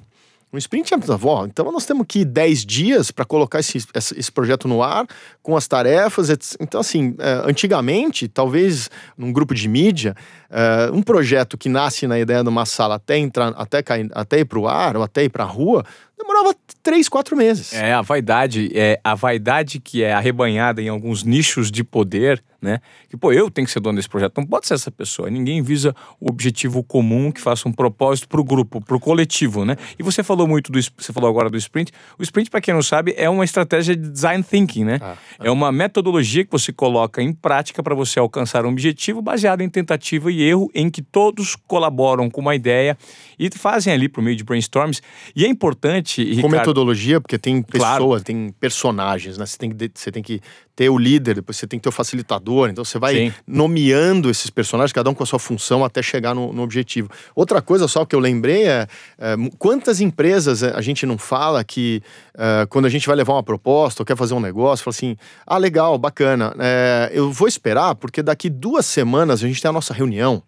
Um 0.54 0.58
sprint 0.60 0.94
é, 0.94 0.98
ó, 1.24 1.46
então 1.46 1.72
nós 1.72 1.84
temos 1.84 2.06
que 2.08 2.24
10 2.24 2.64
dias 2.64 3.10
para 3.10 3.26
colocar 3.26 3.60
esse, 3.60 3.80
esse 3.96 4.32
projeto 4.32 4.68
no 4.68 4.84
ar, 4.84 5.08
com 5.42 5.58
as 5.58 5.68
tarefas. 5.68 6.30
Então, 6.60 6.80
assim, 6.80 7.16
é, 7.18 7.42
antigamente, 7.50 8.28
talvez 8.28 8.88
num 9.18 9.34
grupo 9.34 9.56
de 9.56 9.68
mídia, 9.68 10.16
é, 10.52 10.92
um 10.94 11.02
projeto 11.02 11.58
que 11.58 11.68
nasce 11.68 12.06
na 12.06 12.20
ideia 12.20 12.44
de 12.44 12.50
uma 12.50 12.68
sala 12.68 12.96
até 12.96 13.18
entrar, 13.18 13.48
até, 13.58 13.82
cair, 13.82 14.12
até 14.14 14.42
ir 14.42 14.46
para 14.46 14.60
o 14.60 14.68
ar 14.68 14.96
ou 14.96 15.02
até 15.02 15.24
ir 15.24 15.30
para 15.30 15.44
a 15.44 15.48
rua, 15.48 15.84
demorava 16.24 16.56
três, 16.82 17.08
quatro 17.08 17.36
meses. 17.36 17.74
É, 17.74 17.94
a 17.94 18.02
vaidade, 18.02 18.70
é 18.74 19.00
a 19.04 19.14
vaidade 19.14 19.80
que 19.80 20.04
é 20.04 20.14
arrebanhada 20.14 20.82
em 20.82 20.90
alguns 20.90 21.24
nichos 21.24 21.70
de 21.70 21.84
poder, 21.84 22.44
né? 22.62 22.80
Que, 23.10 23.18
pô, 23.18 23.32
eu 23.32 23.52
tenho 23.52 23.68
que 23.68 23.72
ser 23.72 23.82
dono 23.82 23.98
desse 23.98 24.10
projeto. 24.10 24.38
Não 24.38 24.46
pode 24.46 24.66
ser 24.66 24.74
essa 24.74 24.90
pessoa. 24.90 25.30
Ninguém 25.30 25.62
visa 25.62 25.94
o 26.20 26.30
objetivo 26.30 26.82
comum 26.82 27.32
que 27.32 27.42
faça 27.42 27.68
um 27.68 27.74
propósito 27.74 28.28
para 28.28 28.40
o 28.40 28.44
grupo, 28.44 28.80
para 28.82 28.96
o 28.96 29.00
coletivo, 29.00 29.66
né? 29.66 29.76
E 30.00 30.04
você 30.04 30.24
falou 30.24 30.48
muito 30.48 30.72
do. 30.72 30.80
Você 30.82 31.12
falou 31.12 31.30
agora 31.30 31.50
do 31.50 31.58
sprint. 31.58 31.92
O 32.18 32.24
sprint, 32.24 32.50
para 32.50 32.62
quem 32.62 32.74
não 32.74 32.82
sabe, 32.82 33.14
é 33.18 33.30
uma 33.30 33.44
estratégia 33.44 33.96
de 33.96 34.10
design 34.10 34.44
thinking, 34.44 34.86
né? 34.86 35.00
Ah, 35.02 35.18
ah. 35.40 35.44
É 35.48 35.52
uma 35.52 35.72
metodologia 35.72 36.46
que 36.46 36.52
você 36.52 36.72
coloca 36.72 37.22
em 37.22 37.34
prática 37.34 37.84
para 37.84 37.94
você 37.94 38.18
alcançar 38.18 38.66
um 38.66 38.70
objetivo 38.70 39.22
baseado 39.22 39.62
em 39.62 39.70
tentativa 39.70 40.32
e 40.32 40.42
erro, 40.42 40.72
em 40.74 40.90
que 40.90 41.02
todos 41.02 41.56
colaboram 41.68 42.30
com 42.30 42.40
uma 42.40 42.56
ideia 42.56 42.98
e 43.38 43.50
fazem 43.52 43.92
ali 43.92 44.08
por 44.08 44.24
meio 44.24 44.38
de 44.38 44.44
brainstorms. 44.44 45.02
E 45.36 45.46
é 45.46 45.48
importante. 45.48 46.13
Com 46.16 46.48
Ricardo, 46.48 46.50
metodologia, 46.52 47.22
porque 47.22 47.38
tem 47.38 47.62
pessoas, 47.62 47.98
claro. 47.98 48.22
tem 48.22 48.54
personagens, 48.60 49.38
né? 49.38 49.46
Você 49.46 49.58
tem, 49.58 49.72
que, 49.72 49.92
você 49.94 50.12
tem 50.12 50.22
que 50.22 50.42
ter 50.76 50.90
o 50.90 50.98
líder, 50.98 51.36
depois 51.36 51.58
você 51.58 51.68
tem 51.68 51.80
que 51.80 51.84
ter 51.84 51.90
o 51.90 51.92
facilitador. 51.92 52.70
Então 52.70 52.84
você 52.84 53.00
vai 53.00 53.16
Sim. 53.16 53.34
nomeando 53.48 54.30
esses 54.30 54.50
personagens, 54.50 54.92
cada 54.92 55.10
um 55.10 55.14
com 55.14 55.24
a 55.24 55.26
sua 55.26 55.40
função, 55.40 55.84
até 55.84 56.02
chegar 56.02 56.34
no, 56.34 56.52
no 56.52 56.62
objetivo. 56.62 57.10
Outra 57.36 57.62
coisa 57.62 57.88
só 57.88 58.06
que 58.06 58.16
eu 58.16 58.20
lembrei 58.20 58.68
é, 58.68 58.88
é 59.18 59.36
quantas 59.58 60.02
empresas 60.02 60.64
a 60.64 60.82
gente 60.82 61.06
não 61.06 61.18
fala 61.18 61.64
que 61.64 62.02
é, 62.38 62.66
quando 62.68 62.86
a 62.86 62.90
gente 62.90 63.08
vai 63.08 63.16
levar 63.16 63.34
uma 63.34 63.44
proposta 63.44 64.02
ou 64.02 64.06
quer 64.06 64.18
fazer 64.18 64.34
um 64.34 64.40
negócio, 64.40 64.84
fala 64.84 64.94
assim: 64.94 65.18
ah, 65.46 65.58
legal, 65.58 65.98
bacana, 65.98 66.54
é, 66.60 67.12
eu 67.14 67.32
vou 67.32 67.48
esperar 67.48 67.96
porque 67.96 68.22
daqui 68.22 68.50
duas 68.50 68.86
semanas 68.86 69.44
a 69.44 69.48
gente 69.48 69.62
tem 69.62 69.70
a 69.70 69.74
nossa 69.74 69.94
reunião 69.94 70.44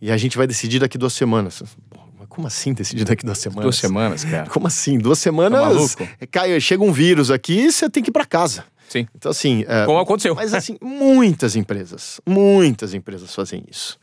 e 0.00 0.10
a 0.10 0.16
gente 0.16 0.36
vai 0.36 0.46
decidir 0.46 0.78
daqui 0.78 0.96
duas 0.96 1.12
semanas. 1.12 1.62
Como 2.30 2.46
assim 2.46 2.72
decidir 2.72 3.04
daqui 3.04 3.26
duas 3.26 3.38
semanas? 3.38 3.62
Duas 3.64 3.76
semanas, 3.76 4.24
cara. 4.24 4.48
Como 4.48 4.66
assim? 4.66 4.96
Duas 4.98 5.18
semanas. 5.18 5.94
Tá 5.94 6.06
cai, 6.30 6.58
chega 6.60 6.82
um 6.82 6.92
vírus 6.92 7.30
aqui 7.30 7.66
e 7.66 7.72
você 7.72 7.90
tem 7.90 8.02
que 8.02 8.08
ir 8.08 8.12
para 8.12 8.24
casa. 8.24 8.64
Sim. 8.88 9.06
Então, 9.14 9.30
assim. 9.30 9.64
É, 9.68 9.84
Como 9.84 9.98
aconteceu. 9.98 10.34
Mas, 10.34 10.54
assim, 10.54 10.78
muitas 10.80 11.56
empresas, 11.56 12.20
muitas 12.26 12.94
empresas 12.94 13.34
fazem 13.34 13.64
isso. 13.70 13.98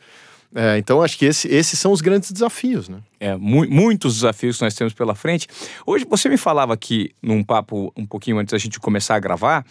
É, 0.54 0.78
então, 0.78 1.02
acho 1.02 1.18
que 1.18 1.26
esse, 1.26 1.48
esses 1.48 1.78
são 1.78 1.92
os 1.92 2.02
grandes 2.02 2.32
desafios, 2.32 2.88
né? 2.88 3.00
É, 3.20 3.36
mu 3.36 3.68
muitos 3.70 4.16
desafios 4.16 4.58
que 4.58 4.64
nós 4.64 4.74
temos 4.74 4.94
pela 4.94 5.16
frente. 5.16 5.48
Hoje, 5.86 6.06
você 6.10 6.30
me 6.30 6.38
falava 6.38 6.74
aqui, 6.74 7.12
num 7.22 7.44
papo 7.44 7.92
um 7.98 8.06
pouquinho 8.06 8.40
antes 8.40 8.52
da 8.52 8.58
gente 8.58 8.80
começar 8.80 9.16
a 9.16 9.20
gravar, 9.20 9.66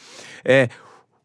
é, 0.44 0.68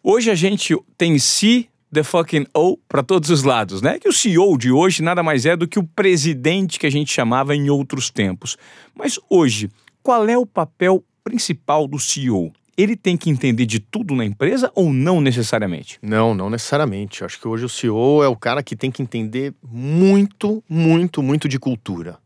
hoje 0.03 0.29
a 0.31 0.35
gente 0.35 0.77
tem 0.97 1.17
si 1.19 1.69
the 1.93 2.03
fucking 2.03 2.45
O 2.55 2.77
para 2.87 3.03
todos 3.03 3.29
os 3.29 3.43
lados, 3.43 3.81
né? 3.81 3.99
Que 3.99 4.07
o 4.07 4.13
CEO 4.13 4.57
de 4.57 4.71
hoje 4.71 5.03
nada 5.03 5.21
mais 5.21 5.45
é 5.45 5.55
do 5.55 5.67
que 5.67 5.79
o 5.79 5.83
presidente 5.83 6.79
que 6.79 6.85
a 6.85 6.89
gente 6.89 7.11
chamava 7.11 7.55
em 7.55 7.69
outros 7.69 8.09
tempos. 8.09 8.57
Mas 8.95 9.19
hoje, 9.29 9.69
qual 10.01 10.27
é 10.27 10.37
o 10.37 10.45
papel 10.45 11.03
principal 11.23 11.87
do 11.87 11.99
CEO? 11.99 12.51
Ele 12.77 12.95
tem 12.95 13.17
que 13.17 13.29
entender 13.29 13.65
de 13.65 13.79
tudo 13.79 14.15
na 14.15 14.25
empresa 14.25 14.71
ou 14.73 14.91
não 14.91 15.21
necessariamente? 15.21 15.99
Não, 16.01 16.33
não 16.33 16.49
necessariamente. 16.49 17.23
Acho 17.23 17.39
que 17.39 17.47
hoje 17.47 17.65
o 17.65 17.69
CEO 17.69 18.23
é 18.23 18.27
o 18.27 18.35
cara 18.35 18.63
que 18.63 18.75
tem 18.75 18.89
que 18.89 19.03
entender 19.03 19.53
muito, 19.61 20.63
muito, 20.67 21.21
muito 21.21 21.47
de 21.47 21.59
cultura. 21.59 22.17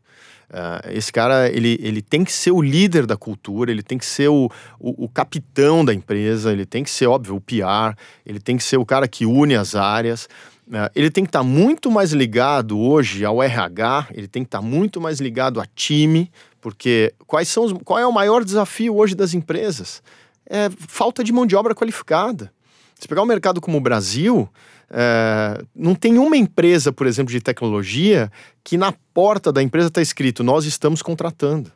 Uh, 0.48 0.92
esse 0.92 1.12
cara, 1.12 1.48
ele, 1.48 1.76
ele 1.82 2.00
tem 2.00 2.24
que 2.24 2.32
ser 2.32 2.52
o 2.52 2.62
líder 2.62 3.04
da 3.04 3.16
cultura, 3.16 3.70
ele 3.70 3.82
tem 3.82 3.98
que 3.98 4.06
ser 4.06 4.28
o, 4.28 4.48
o, 4.78 5.04
o, 5.04 5.08
capitão 5.08 5.84
da 5.84 5.92
empresa, 5.92 6.52
ele 6.52 6.64
tem 6.64 6.84
que 6.84 6.90
ser, 6.90 7.06
óbvio, 7.06 7.34
o 7.34 7.40
PR, 7.40 7.98
ele 8.24 8.38
tem 8.38 8.56
que 8.56 8.62
ser 8.62 8.76
o 8.76 8.86
cara 8.86 9.08
que 9.08 9.26
une 9.26 9.56
as 9.56 9.74
áreas. 9.74 10.28
Uh, 10.68 10.88
ele 10.94 11.10
tem 11.10 11.24
que 11.24 11.28
estar 11.28 11.40
tá 11.40 11.44
muito 11.44 11.90
mais 11.90 12.12
ligado 12.12 12.78
hoje 12.78 13.24
ao 13.24 13.42
RH, 13.42 14.08
ele 14.12 14.28
tem 14.28 14.44
que 14.44 14.48
estar 14.48 14.60
tá 14.60 14.64
muito 14.64 15.00
mais 15.00 15.20
ligado 15.20 15.60
a 15.60 15.66
time, 15.74 16.30
porque 16.60 17.12
quais 17.26 17.48
são 17.48 17.64
os, 17.64 17.72
qual 17.84 17.98
é 17.98 18.06
o 18.06 18.12
maior 18.12 18.44
desafio 18.44 18.96
hoje 18.96 19.16
das 19.16 19.34
empresas? 19.34 20.00
É 20.48 20.70
falta 20.86 21.24
de 21.24 21.32
mão 21.32 21.44
de 21.44 21.56
obra 21.56 21.74
qualificada. 21.74 22.52
Se 22.98 23.08
pegar 23.08 23.22
um 23.22 23.26
mercado 23.26 23.60
como 23.60 23.78
o 23.78 23.80
Brasil, 23.80 24.48
é, 24.90 25.62
não 25.74 25.94
tem 25.94 26.18
uma 26.18 26.36
empresa, 26.36 26.92
por 26.92 27.06
exemplo, 27.06 27.32
de 27.32 27.40
tecnologia 27.40 28.30
que 28.62 28.76
na 28.76 28.92
porta 29.12 29.52
da 29.52 29.62
empresa 29.62 29.88
está 29.88 30.00
escrito: 30.00 30.44
nós 30.44 30.64
estamos 30.64 31.02
contratando. 31.02 31.72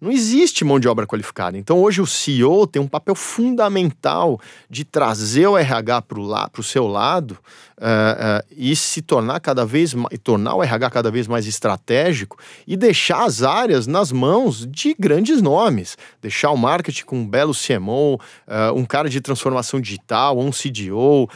Não 0.00 0.10
existe 0.10 0.64
mão 0.64 0.80
de 0.80 0.88
obra 0.88 1.06
qualificada. 1.06 1.56
Então, 1.56 1.80
hoje, 1.80 2.00
o 2.00 2.06
CEO 2.06 2.66
tem 2.66 2.82
um 2.82 2.88
papel 2.88 3.14
fundamental 3.14 4.40
de 4.68 4.84
trazer 4.84 5.46
o 5.46 5.56
RH 5.56 6.02
para 6.02 6.60
o 6.60 6.62
seu 6.62 6.88
lado 6.88 7.38
uh, 7.82 8.40
uh, 8.40 8.54
e 8.56 8.74
se 8.76 9.02
tornar 9.02 9.40
cada 9.40 9.66
vez 9.66 9.92
mais, 9.92 10.18
tornar 10.22 10.54
o 10.54 10.62
RH 10.62 10.90
cada 10.90 11.10
vez 11.10 11.26
mais 11.26 11.46
estratégico 11.46 12.38
e 12.66 12.76
deixar 12.76 13.24
as 13.24 13.42
áreas 13.42 13.86
nas 13.86 14.12
mãos 14.12 14.66
de 14.66 14.94
grandes 14.98 15.42
nomes. 15.42 15.98
Deixar 16.20 16.50
o 16.50 16.56
marketing 16.56 17.04
com 17.04 17.18
um 17.18 17.28
belo 17.28 17.52
CMO, 17.52 18.14
uh, 18.14 18.18
eh, 18.46 18.72
um 18.72 18.84
cara 18.84 19.08
de 19.08 19.20
transformação 19.20 19.80
digital, 19.80 20.38
um 20.38 20.50
CDO, 20.50 21.28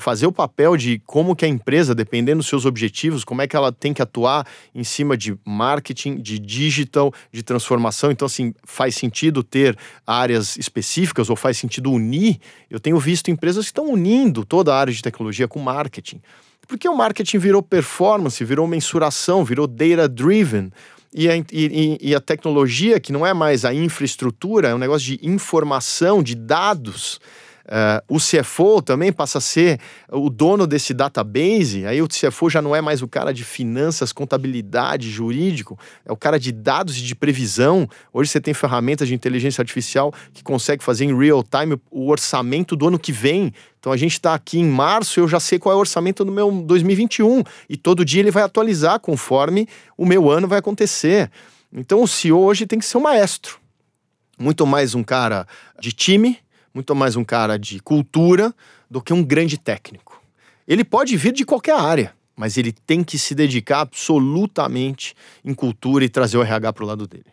fazer 0.00 0.26
o 0.26 0.32
papel 0.32 0.76
de 0.76 1.00
como 1.06 1.34
que 1.34 1.44
a 1.44 1.48
empresa, 1.48 1.94
dependendo 1.94 2.38
dos 2.38 2.46
seus 2.46 2.64
objetivos, 2.64 3.24
como 3.24 3.42
é 3.42 3.48
que 3.48 3.56
ela 3.56 3.72
tem 3.72 3.92
que 3.92 4.02
atuar 4.02 4.46
em 4.74 4.84
cima 4.84 5.16
de 5.16 5.36
marketing, 5.44 6.16
de 6.16 6.38
digital, 6.38 7.12
de 7.32 7.42
transformação. 7.42 8.10
Então, 8.10 8.26
assim, 8.26 8.54
faz 8.64 8.94
sentido 8.94 9.42
ter 9.42 9.76
áreas 10.06 10.56
específicas 10.56 11.30
ou 11.30 11.36
faz 11.36 11.56
sentido 11.56 11.90
unir. 11.90 12.38
Eu 12.70 12.78
tenho 12.78 12.98
visto 12.98 13.30
empresas 13.30 13.64
que 13.64 13.70
estão 13.70 13.90
unindo 13.90 14.44
toda 14.44 14.74
a 14.74 14.78
área 14.78 14.92
de 14.92 15.02
tecnologia 15.02 15.48
com 15.48 15.63
marketing. 15.64 16.20
Porque 16.68 16.88
o 16.88 16.96
marketing 16.96 17.38
virou 17.38 17.62
performance, 17.62 18.44
virou 18.44 18.66
mensuração, 18.66 19.44
virou 19.44 19.66
data-driven. 19.66 20.70
E 21.12 21.28
a, 21.28 21.36
e, 21.36 21.98
e 22.00 22.14
a, 22.14 22.20
tecnologia, 22.20 22.98
que 22.98 23.12
não 23.12 23.24
é 23.24 23.32
mais 23.32 23.64
a 23.64 23.72
infraestrutura, 23.72 24.68
é 24.68 24.74
um 24.74 24.78
negócio 24.78 25.06
de 25.06 25.26
informação, 25.26 26.22
de 26.22 26.34
dados. 26.34 27.20
Uh, 27.64 28.16
o 28.16 28.18
CFO 28.18 28.82
também 28.82 29.10
passa 29.10 29.38
a 29.38 29.40
ser 29.40 29.80
o 30.10 30.28
dono 30.28 30.66
desse 30.66 30.92
database. 30.92 31.86
Aí 31.86 32.02
o 32.02 32.08
CFO 32.08 32.50
já 32.50 32.60
não 32.60 32.76
é 32.76 32.82
mais 32.82 33.00
o 33.00 33.08
cara 33.08 33.32
de 33.32 33.42
finanças, 33.42 34.12
contabilidade, 34.12 35.10
jurídico, 35.10 35.78
é 36.04 36.12
o 36.12 36.16
cara 36.16 36.38
de 36.38 36.52
dados 36.52 36.98
e 36.98 37.02
de 37.02 37.14
previsão. 37.14 37.88
Hoje 38.12 38.30
você 38.30 38.40
tem 38.40 38.52
ferramentas 38.52 39.08
de 39.08 39.14
inteligência 39.14 39.62
artificial 39.62 40.12
que 40.34 40.42
consegue 40.42 40.84
fazer 40.84 41.06
em 41.06 41.16
real 41.16 41.42
time 41.42 41.80
o 41.90 42.10
orçamento 42.10 42.76
do 42.76 42.88
ano 42.88 42.98
que 42.98 43.12
vem. 43.12 43.52
Então 43.80 43.92
a 43.92 43.96
gente 43.96 44.12
está 44.12 44.34
aqui 44.34 44.58
em 44.58 44.68
março, 44.68 45.20
eu 45.20 45.28
já 45.28 45.40
sei 45.40 45.58
qual 45.58 45.72
é 45.72 45.76
o 45.76 45.80
orçamento 45.80 46.24
do 46.24 46.32
meu 46.32 46.50
2021 46.50 47.42
e 47.68 47.76
todo 47.76 48.04
dia 48.04 48.20
ele 48.20 48.30
vai 48.30 48.42
atualizar 48.42 49.00
conforme 49.00 49.66
o 49.96 50.04
meu 50.04 50.30
ano 50.30 50.46
vai 50.46 50.58
acontecer. 50.58 51.30
Então 51.72 52.02
o 52.02 52.08
CEO 52.08 52.40
hoje 52.40 52.66
tem 52.66 52.78
que 52.78 52.84
ser 52.84 52.98
um 52.98 53.02
maestro, 53.02 53.58
muito 54.38 54.66
mais 54.66 54.94
um 54.94 55.02
cara 55.02 55.46
de 55.80 55.92
time 55.92 56.43
muito 56.74 56.94
mais 56.94 57.14
um 57.14 57.22
cara 57.22 57.56
de 57.56 57.78
cultura 57.78 58.52
do 58.90 59.00
que 59.00 59.12
um 59.12 59.22
grande 59.22 59.56
técnico. 59.56 60.20
Ele 60.66 60.84
pode 60.84 61.16
vir 61.16 61.32
de 61.32 61.44
qualquer 61.44 61.76
área, 61.76 62.12
mas 62.36 62.58
ele 62.58 62.72
tem 62.72 63.04
que 63.04 63.16
se 63.16 63.34
dedicar 63.34 63.80
absolutamente 63.80 65.14
em 65.44 65.54
cultura 65.54 66.04
e 66.04 66.08
trazer 66.08 66.36
o 66.36 66.42
RH 66.42 66.72
para 66.72 66.84
o 66.84 66.86
lado 66.86 67.06
dele. 67.06 67.26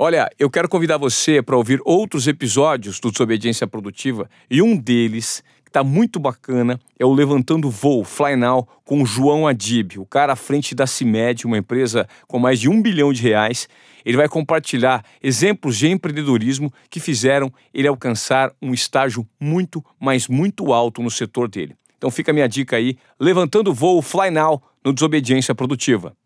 Olha, 0.00 0.30
eu 0.38 0.48
quero 0.48 0.68
convidar 0.68 0.96
você 0.96 1.42
para 1.42 1.56
ouvir 1.56 1.80
outros 1.84 2.28
episódios 2.28 3.00
do 3.00 3.10
Desobediência 3.10 3.66
Produtiva 3.66 4.30
e 4.48 4.62
um 4.62 4.76
deles 4.76 5.42
que 5.68 5.70
está 5.70 5.84
muito 5.84 6.18
bacana 6.18 6.80
é 6.98 7.04
o 7.04 7.12
Levantando 7.12 7.70
Voo, 7.70 8.02
Fly 8.02 8.36
Now, 8.36 8.66
com 8.84 9.02
o 9.02 9.06
João 9.06 9.46
Adib, 9.46 9.98
o 9.98 10.06
cara 10.06 10.32
à 10.32 10.36
frente 10.36 10.74
da 10.74 10.86
CIMED, 10.86 11.46
uma 11.46 11.58
empresa 11.58 12.08
com 12.26 12.38
mais 12.38 12.58
de 12.58 12.70
um 12.70 12.80
bilhão 12.80 13.12
de 13.12 13.22
reais 13.22 13.68
ele 14.08 14.16
vai 14.16 14.26
compartilhar 14.26 15.04
exemplos 15.22 15.76
de 15.76 15.86
empreendedorismo 15.86 16.72
que 16.88 16.98
fizeram 16.98 17.52
ele 17.74 17.86
alcançar 17.86 18.50
um 18.62 18.72
estágio 18.72 19.28
muito, 19.38 19.84
mas 20.00 20.28
muito 20.28 20.72
alto 20.72 21.02
no 21.02 21.10
setor 21.10 21.46
dele. 21.46 21.76
Então 21.98 22.10
fica 22.10 22.30
a 22.30 22.34
minha 22.34 22.48
dica 22.48 22.76
aí, 22.76 22.96
levantando 23.20 23.74
voo 23.74 24.00
Fly 24.00 24.30
Now 24.30 24.62
no 24.82 24.94
Desobediência 24.94 25.54
Produtiva. 25.54 26.16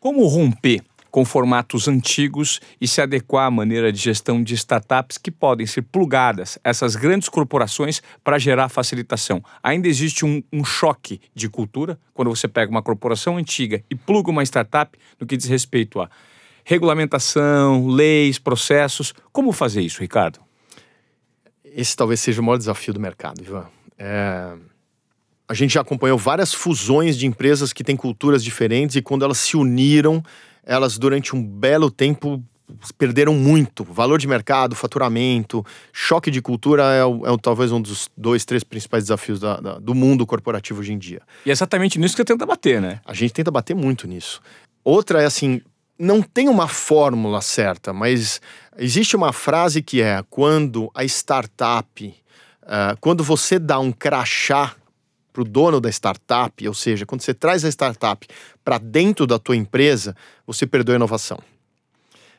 Como 0.00 0.26
romper 0.26 0.80
com 1.12 1.26
formatos 1.26 1.86
antigos 1.86 2.58
e 2.80 2.88
se 2.88 3.02
adequar 3.02 3.46
à 3.46 3.50
maneira 3.50 3.92
de 3.92 3.98
gestão 3.98 4.42
de 4.42 4.54
startups 4.54 5.18
que 5.18 5.30
podem 5.30 5.66
ser 5.66 5.82
plugadas 5.82 6.58
essas 6.64 6.96
grandes 6.96 7.28
corporações 7.28 8.02
para 8.24 8.38
gerar 8.38 8.70
facilitação. 8.70 9.44
Ainda 9.62 9.86
existe 9.86 10.24
um, 10.24 10.42
um, 10.50 10.64
choque 10.64 11.20
de 11.34 11.50
cultura 11.50 11.98
quando 12.14 12.30
você 12.30 12.48
pega 12.48 12.70
uma 12.70 12.82
corporação 12.82 13.36
antiga 13.36 13.84
e 13.90 13.94
pluga 13.94 14.30
uma 14.30 14.42
startup 14.42 14.98
no 15.20 15.26
que 15.26 15.36
diz 15.36 15.46
respeito 15.46 16.00
a 16.00 16.08
regulamentação, 16.64 17.88
leis, 17.88 18.38
processos. 18.38 19.12
Como 19.30 19.52
fazer 19.52 19.82
isso, 19.82 20.00
Ricardo? 20.00 20.40
Esse 21.62 21.94
talvez 21.94 22.20
seja 22.20 22.40
o 22.40 22.44
maior 22.44 22.56
desafio 22.56 22.94
do 22.94 23.00
mercado, 23.00 23.42
Ivan. 23.42 23.66
É... 23.98 24.54
A 25.46 25.54
gente 25.54 25.74
já 25.74 25.82
acompanhou 25.82 26.16
várias 26.16 26.54
fusões 26.54 27.18
de 27.18 27.26
empresas 27.26 27.74
que 27.74 27.84
têm 27.84 27.96
culturas 27.96 28.42
diferentes 28.42 28.96
e 28.96 29.02
quando 29.02 29.22
elas 29.22 29.36
se 29.36 29.54
uniram, 29.54 30.22
elas 30.64 30.98
durante 30.98 31.34
um 31.34 31.42
belo 31.44 31.90
tempo 31.90 32.42
perderam 32.96 33.34
muito. 33.34 33.84
Valor 33.84 34.18
de 34.18 34.26
mercado, 34.26 34.74
faturamento, 34.74 35.64
choque 35.92 36.30
de 36.30 36.40
cultura 36.40 36.84
é, 36.94 37.00
é 37.00 37.36
talvez 37.40 37.72
um 37.72 37.80
dos 37.80 38.08
dois, 38.16 38.44
três 38.44 38.64
principais 38.64 39.04
desafios 39.04 39.40
da, 39.40 39.60
da, 39.60 39.78
do 39.78 39.94
mundo 39.94 40.26
corporativo 40.26 40.80
hoje 40.80 40.92
em 40.92 40.98
dia. 40.98 41.20
E 41.44 41.50
é 41.50 41.52
exatamente 41.52 41.98
nisso 41.98 42.14
que 42.14 42.22
você 42.22 42.24
tenta 42.24 42.46
bater, 42.46 42.80
né? 42.80 43.00
A 43.04 43.14
gente 43.14 43.32
tenta 43.32 43.50
bater 43.50 43.74
muito 43.74 44.06
nisso. 44.06 44.40
Outra 44.84 45.22
é 45.22 45.26
assim, 45.26 45.60
não 45.98 46.22
tem 46.22 46.48
uma 46.48 46.66
fórmula 46.66 47.40
certa, 47.40 47.92
mas 47.92 48.40
existe 48.76 49.14
uma 49.14 49.32
frase 49.32 49.82
que 49.82 50.00
é 50.00 50.22
quando 50.28 50.90
a 50.94 51.04
startup, 51.04 52.14
uh, 52.62 52.96
quando 53.00 53.22
você 53.22 53.58
dá 53.58 53.78
um 53.78 53.92
crachá 53.92 54.74
para 55.32 55.42
o 55.42 55.44
dono 55.44 55.80
da 55.80 55.88
startup, 55.88 56.66
ou 56.68 56.74
seja, 56.74 57.06
quando 57.06 57.22
você 57.22 57.32
traz 57.32 57.64
a 57.64 57.68
startup 57.68 58.26
para 58.64 58.78
dentro 58.78 59.26
da 59.26 59.38
tua 59.38 59.56
empresa, 59.56 60.14
você 60.46 60.66
perdeu 60.66 60.94
a 60.94 60.96
inovação. 60.96 61.38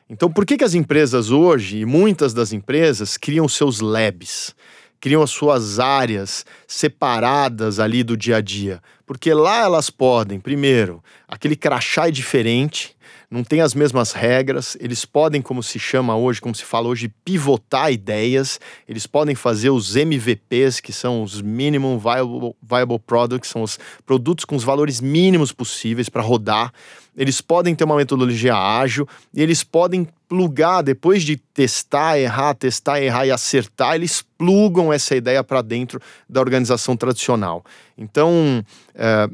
Então, 0.08 0.30
por 0.30 0.44
que, 0.44 0.58
que 0.58 0.64
as 0.64 0.74
empresas 0.74 1.30
hoje, 1.30 1.78
e 1.78 1.86
muitas 1.86 2.34
das 2.34 2.52
empresas, 2.52 3.16
criam 3.16 3.48
seus 3.48 3.80
labs? 3.80 4.54
Criam 5.00 5.22
as 5.22 5.30
suas 5.30 5.78
áreas 5.78 6.46
separadas 6.66 7.78
ali 7.80 8.02
do 8.02 8.16
dia 8.16 8.36
a 8.36 8.40
dia. 8.40 8.82
Porque 9.06 9.32
lá 9.34 9.60
elas 9.60 9.90
podem, 9.90 10.38
primeiro, 10.38 11.02
aquele 11.26 11.56
crachá 11.56 12.08
é 12.08 12.10
diferente, 12.10 12.94
não 13.30 13.42
tem 13.42 13.60
as 13.60 13.74
mesmas 13.74 14.12
regras, 14.12 14.76
eles 14.80 15.04
podem, 15.04 15.42
como 15.42 15.62
se 15.62 15.78
chama 15.78 16.16
hoje, 16.16 16.40
como 16.40 16.54
se 16.54 16.64
fala 16.64 16.88
hoje, 16.88 17.12
pivotar 17.24 17.92
ideias, 17.92 18.60
eles 18.88 19.06
podem 19.06 19.34
fazer 19.34 19.70
os 19.70 19.96
MVPs, 19.96 20.80
que 20.80 20.92
são 20.92 21.22
os 21.22 21.40
Minimum 21.40 21.98
Viable, 21.98 22.54
Viable 22.62 22.98
Products, 22.98 23.50
são 23.50 23.62
os 23.62 23.78
produtos 24.06 24.44
com 24.44 24.56
os 24.56 24.64
valores 24.64 25.00
mínimos 25.00 25.52
possíveis 25.52 26.08
para 26.08 26.22
rodar. 26.22 26.72
Eles 27.16 27.40
podem 27.40 27.74
ter 27.74 27.84
uma 27.84 27.96
metodologia 27.96 28.56
ágil 28.56 29.08
e 29.32 29.40
eles 29.40 29.62
podem 29.62 30.06
plugar, 30.28 30.82
depois 30.82 31.22
de 31.22 31.36
testar, 31.36 32.18
errar, 32.18 32.54
testar, 32.54 33.00
errar 33.00 33.26
e 33.26 33.30
acertar, 33.30 33.94
eles 33.94 34.24
plugam 34.36 34.92
essa 34.92 35.14
ideia 35.14 35.44
para 35.44 35.62
dentro 35.62 36.00
da 36.28 36.40
organização 36.40 36.96
tradicional. 36.96 37.64
Então, 37.96 38.64
é, 38.94 39.28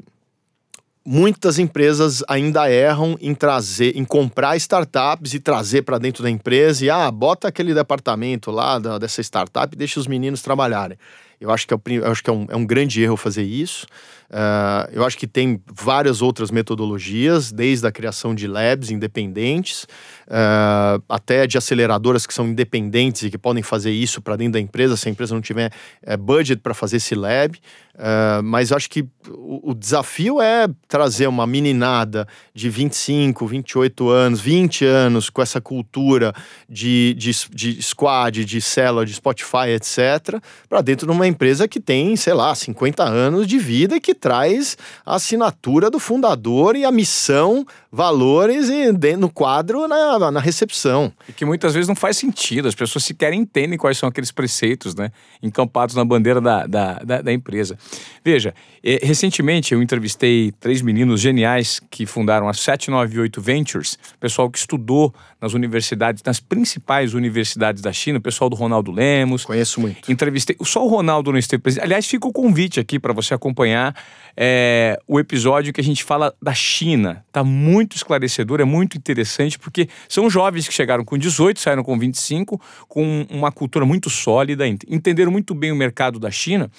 muitas 1.13 1.59
empresas 1.59 2.23
ainda 2.29 2.71
erram 2.71 3.19
em 3.21 3.35
trazer, 3.35 3.97
em 3.97 4.05
comprar 4.05 4.57
startups 4.57 5.35
e 5.35 5.41
trazer 5.41 5.83
para 5.83 5.99
dentro 5.99 6.23
da 6.23 6.31
empresa 6.31 6.85
e 6.85 6.89
ah, 6.89 7.11
bota 7.11 7.49
aquele 7.49 7.75
departamento 7.75 8.53
lá 8.53 8.79
da, 8.79 8.97
dessa 8.97 9.21
startup 9.21 9.75
e 9.75 9.77
deixa 9.77 9.99
os 9.99 10.07
meninos 10.07 10.41
trabalharem. 10.41 10.97
Eu 11.41 11.51
acho 11.51 11.67
que 11.67 11.75
é, 11.75 11.79
eu 11.89 12.13
acho 12.13 12.23
que 12.23 12.31
é, 12.31 12.33
um, 12.33 12.47
é 12.49 12.55
um 12.55 12.65
grande 12.65 13.03
erro 13.03 13.17
fazer 13.17 13.43
isso. 13.43 13.89
Uh, 14.31 14.87
eu 14.93 15.05
acho 15.05 15.19
que 15.19 15.27
tem 15.27 15.61
várias 15.67 16.23
outras 16.23 16.53
metodologias, 16.53 17.51
desde 17.51 17.85
a 17.87 17.91
criação 17.91 18.33
de 18.33 18.47
labs 18.47 18.91
independentes, 18.91 19.85
uh, 20.29 21.03
até 21.09 21.49
de 21.49 21.59
aceleradoras 21.59 22.27
que 22.27 22.33
são 22.33 22.47
independentes 22.47 23.25
e 23.25 23.31
que 23.31 23.37
podem 23.37 23.63
fazer 23.63 23.91
isso 23.91 24.23
para 24.23 24.37
dentro 24.37 24.53
da 24.53 24.61
empresa, 24.61 24.97
se 24.97 25.09
a 25.09 25.11
empresa 25.11 25.35
não 25.35 25.43
tiver 25.43 25.73
uh, 26.07 26.17
budget 26.17 26.63
para 26.63 26.75
fazer 26.75 26.99
esse 26.99 27.15
lab. 27.15 27.59
Uh, 28.01 28.43
mas 28.43 28.73
acho 28.73 28.89
que 28.89 29.03
o, 29.29 29.73
o, 29.73 29.75
desafio 29.75 30.41
é 30.41 30.67
trazer 30.89 31.27
uma 31.27 31.47
meninada 31.47 32.27
de 32.55 32.71
25, 32.71 33.47
28 33.47 34.09
anos, 34.09 34.41
20 34.41 34.87
anos, 34.87 35.29
com 35.29 35.43
essa 35.43 35.61
cultura 35.61 36.33
de, 36.67 37.15
de, 37.19 37.31
de 37.51 37.83
squad, 37.83 38.43
de 38.45 38.61
célula, 38.63 39.05
de 39.05 39.13
Spotify, 39.13 39.71
etc., 39.75 40.41
para 40.67 40.81
dentro 40.81 41.07
de 41.07 41.13
uma 41.13 41.27
empresa 41.27 41.69
que 41.69 41.79
tem, 41.79 42.17
sei 42.17 42.33
lá, 42.33 42.55
50 42.55 43.03
anos 43.03 43.47
de 43.47 43.59
vida 43.59 43.97
e 43.97 44.01
que 44.01 44.15
traz 44.21 44.77
a 45.05 45.17
assinatura 45.17 45.91
do 45.91 45.99
fundador 45.99 46.77
e 46.77 46.85
a 46.85 46.93
missão, 46.93 47.67
valores 47.91 48.69
e 48.69 48.93
no 49.17 49.31
quadro 49.31 49.89
na, 49.89 50.31
na 50.31 50.41
recepção. 50.41 51.13
E 51.29 51.33
que 51.33 51.45
muitas 51.45 51.75
vezes 51.75 51.89
não 51.89 51.97
faz 51.97 52.17
sentido, 52.17 52.69
as 52.69 52.75
pessoas 52.75 53.05
sequer 53.05 53.33
entendem 53.33 53.79
quais 53.79 53.99
são 53.99 54.09
aqueles 54.09 54.31
preceitos, 54.31 54.95
né? 54.95 55.11
Encampados 55.43 55.95
na 55.95 56.05
bandeira 56.05 56.41
da, 56.41 56.67
da, 56.67 56.99
da, 56.99 57.23
da 57.23 57.33
empresa. 57.33 57.79
Veja, 58.25 58.55
eh, 58.85 59.01
recentemente 59.03 59.73
eu 59.73 59.83
entrevistei 59.83 60.53
três 60.61 60.83
meninos 60.83 61.21
geniais 61.21 61.81
que 61.91 62.07
fundaram 62.07 62.49
a 62.49 62.53
798 62.53 63.41
Ventures, 63.41 63.99
pessoal 64.19 64.51
que 64.51 64.59
estudou 64.59 65.15
nas 65.41 65.55
universidades, 65.55 66.23
nas 66.23 66.39
principais 66.39 67.15
universidades 67.15 67.83
da 67.83 67.93
China, 67.93 68.19
o 68.19 68.21
pessoal 68.21 68.51
do 68.51 68.57
Ronaldo 68.57 68.93
Lemos. 68.93 69.45
Conheço 69.45 69.81
muito. 69.81 70.11
Entrevistei, 70.11 70.57
só 70.63 70.85
o 70.85 70.89
Ronaldo 70.89 71.33
não 71.33 71.39
esteve 71.39 71.63
presente. 71.63 71.83
Aliás, 71.83 72.07
fica 72.07 72.29
o 72.29 72.33
convite 72.33 72.79
aqui 72.79 72.99
para 72.99 73.13
você 73.13 73.33
acompanhar 73.33 73.95
é, 74.37 75.01
o 75.09 75.19
episódio 75.19 75.73
que 75.73 75.81
a 75.81 75.85
gente 75.85 76.05
fala 76.05 76.35
da 76.43 76.53
China. 76.53 77.25
Tá 77.33 77.43
muito 77.43 77.97
esclarecedor, 77.97 78.61
é 78.61 78.65
muito 78.65 78.99
interessante, 78.99 79.59
porque 79.59 79.89
são 80.09 80.29
jovens 80.29 80.69
que 80.69 80.75
chegaram 80.75 81.05
com 81.05 81.17
18, 81.17 81.59
saíram 81.59 81.83
com 81.83 81.99
25, 81.99 82.61
com 82.89 83.27
uma 83.31 83.51
cultura 83.51 83.87
muito 83.87 84.11
sólida, 84.11 84.67
entenderam 84.67 85.33
muito 85.33 85.55
bem 85.55 85.73
o 85.73 85.77
mercado 85.77 86.19
da 86.19 86.31
China 86.31 86.71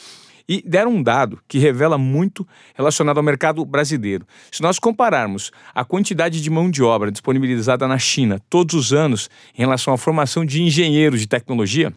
e 0.52 0.62
deram 0.68 0.92
um 0.92 1.02
dado 1.02 1.40
que 1.48 1.58
revela 1.58 1.98
muito 1.98 2.46
relacionado 2.76 3.16
ao 3.16 3.24
mercado 3.24 3.64
brasileiro. 3.64 4.28
Se 4.52 4.62
nós 4.62 4.78
compararmos 4.78 5.50
a 5.74 5.86
quantidade 5.86 6.42
de 6.42 6.50
mão 6.50 6.70
de 6.70 6.84
obra 6.84 7.10
disponibilizada 7.10 7.88
na 7.88 7.98
China 7.98 8.38
todos 8.50 8.76
os 8.76 8.92
anos 8.92 9.30
em 9.58 9.62
relação 9.62 9.94
à 9.94 9.98
formação 9.98 10.44
de 10.44 10.62
engenheiros 10.62 11.22
de 11.22 11.28
tecnologia, 11.28 11.94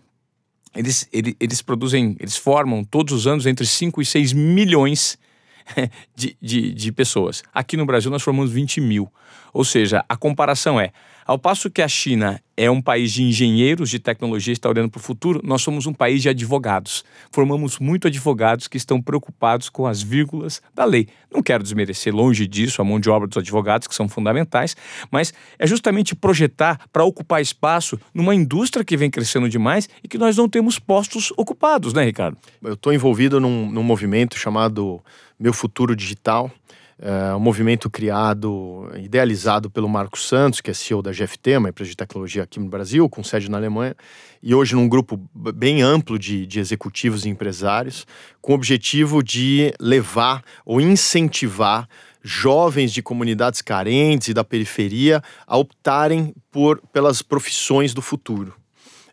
eles, 0.73 1.09
eles, 1.13 1.35
eles 1.41 1.63
produzem, 1.63 2.17
eles 2.21 2.37
formam 2.37 2.85
todos 2.85 3.13
os 3.13 3.27
anos 3.27 3.45
entre 3.45 3.67
5 3.67 4.01
e 4.01 4.07
6 4.07 4.33
milhões 4.33 5.19
de, 6.15 6.37
de, 6.41 6.73
de 6.73 6.93
pessoas. 6.93 7.43
Aqui 7.53 7.77
no 7.77 7.85
Brasil 7.85 8.09
nós 8.09 8.23
formamos 8.23 8.53
20 8.53 8.81
mil. 8.81 9.13
Ou 9.53 9.65
seja, 9.65 10.05
a 10.09 10.17
comparação 10.17 10.79
é 10.79 10.93
ao 11.27 11.39
passo 11.39 11.71
que 11.71 11.81
a 11.81 11.89
China 11.89 12.41
é 12.57 12.71
um 12.71 12.81
país 12.81 13.13
de 13.13 13.23
engenheiros 13.23 13.91
de 13.91 13.99
tecnologia, 13.99 14.53
está 14.53 14.69
olhando 14.69 14.91
para 14.91 14.99
o 14.99 15.03
futuro, 15.03 15.41
nós 15.43 15.63
somos 15.63 15.87
um 15.87 15.93
país 15.93 16.23
de 16.23 16.29
advogados. 16.29 17.05
Formamos 17.33 17.79
muito 17.79 18.07
advogados 18.07 18.69
que 18.69 18.77
estão 18.77 19.01
preocupados 19.01 19.69
com 19.69 19.87
as 19.87 20.03
vírgulas 20.03 20.63
da 20.75 20.85
lei. 20.85 21.09
Não 21.33 21.43
quero 21.43 21.63
desmerecer 21.63 22.15
longe 22.15 22.47
disso 22.47 22.81
a 22.81 22.85
mão 22.85 23.01
de 23.01 23.11
obra 23.11 23.27
dos 23.27 23.39
advogados, 23.39 23.89
que 23.89 23.95
são 23.95 24.09
fundamentais, 24.09 24.77
mas 25.11 25.33
é 25.59 25.67
justamente 25.67 26.15
projetar 26.15 26.79
para 26.93 27.05
ocupar 27.05 27.41
espaço 27.41 27.99
numa 28.13 28.35
indústria 28.35 28.85
que 28.85 28.97
vem 28.97 29.11
crescendo 29.11 29.49
demais 29.49 29.89
e 30.03 30.09
que 30.09 30.19
nós 30.19 30.37
não 30.37 30.49
temos 30.49 30.79
postos 30.79 31.33
ocupados, 31.37 31.93
né, 31.93 32.05
Ricardo? 32.05 32.37
Eu 32.63 32.75
estou 32.75 32.93
envolvido 32.93 33.41
num, 33.41 33.71
num 33.71 33.83
movimento 33.83 34.39
chamado 34.39 35.01
Meu 35.39 35.53
Futuro 35.53 35.97
Digital 35.97 36.51
é 36.99 37.35
um 37.35 37.41
movimento 37.41 37.91
criado, 37.91 38.91
idealizado 38.97 39.69
pelo 39.69 39.89
Marco 39.89 40.19
Santos, 40.19 40.61
que 40.61 40.71
é 40.71 40.75
CEO 40.75 41.03
da 41.03 41.11
GFT, 41.11 41.57
uma 41.57 41.69
empresa 41.71 41.91
de 41.91 41.97
tecnologia 41.97 42.45
aqui 42.45 42.61
no 42.61 42.69
Brasil, 42.69 43.09
com 43.09 43.25
sede 43.25 43.51
na 43.51 43.57
Alemanha, 43.57 43.97
e 44.43 44.55
hoje 44.55 44.75
num 44.75 44.89
grupo 44.89 45.21
bem 45.35 45.83
amplo 45.83 46.19
de, 46.19 46.47
de 46.47 46.61
executivos 46.61 47.25
e 47.25 47.29
empresários, 47.29 48.07
com 48.41 48.53
o 48.53 48.55
objetivo 48.55 49.23
de 49.23 49.73
levar 49.81 50.43
ou 50.65 50.81
incentivar 50.81 51.89
jovens 52.23 52.93
de 52.93 53.03
comunidades 53.03 53.61
carentes 53.61 54.29
e 54.29 54.35
da 54.35 54.43
periferia 54.43 55.23
a 55.47 55.57
optarem 55.59 56.35
por, 56.51 56.81
pelas 56.93 57.21
profissões 57.21 57.93
do 57.93 58.01
futuro. 58.01 58.55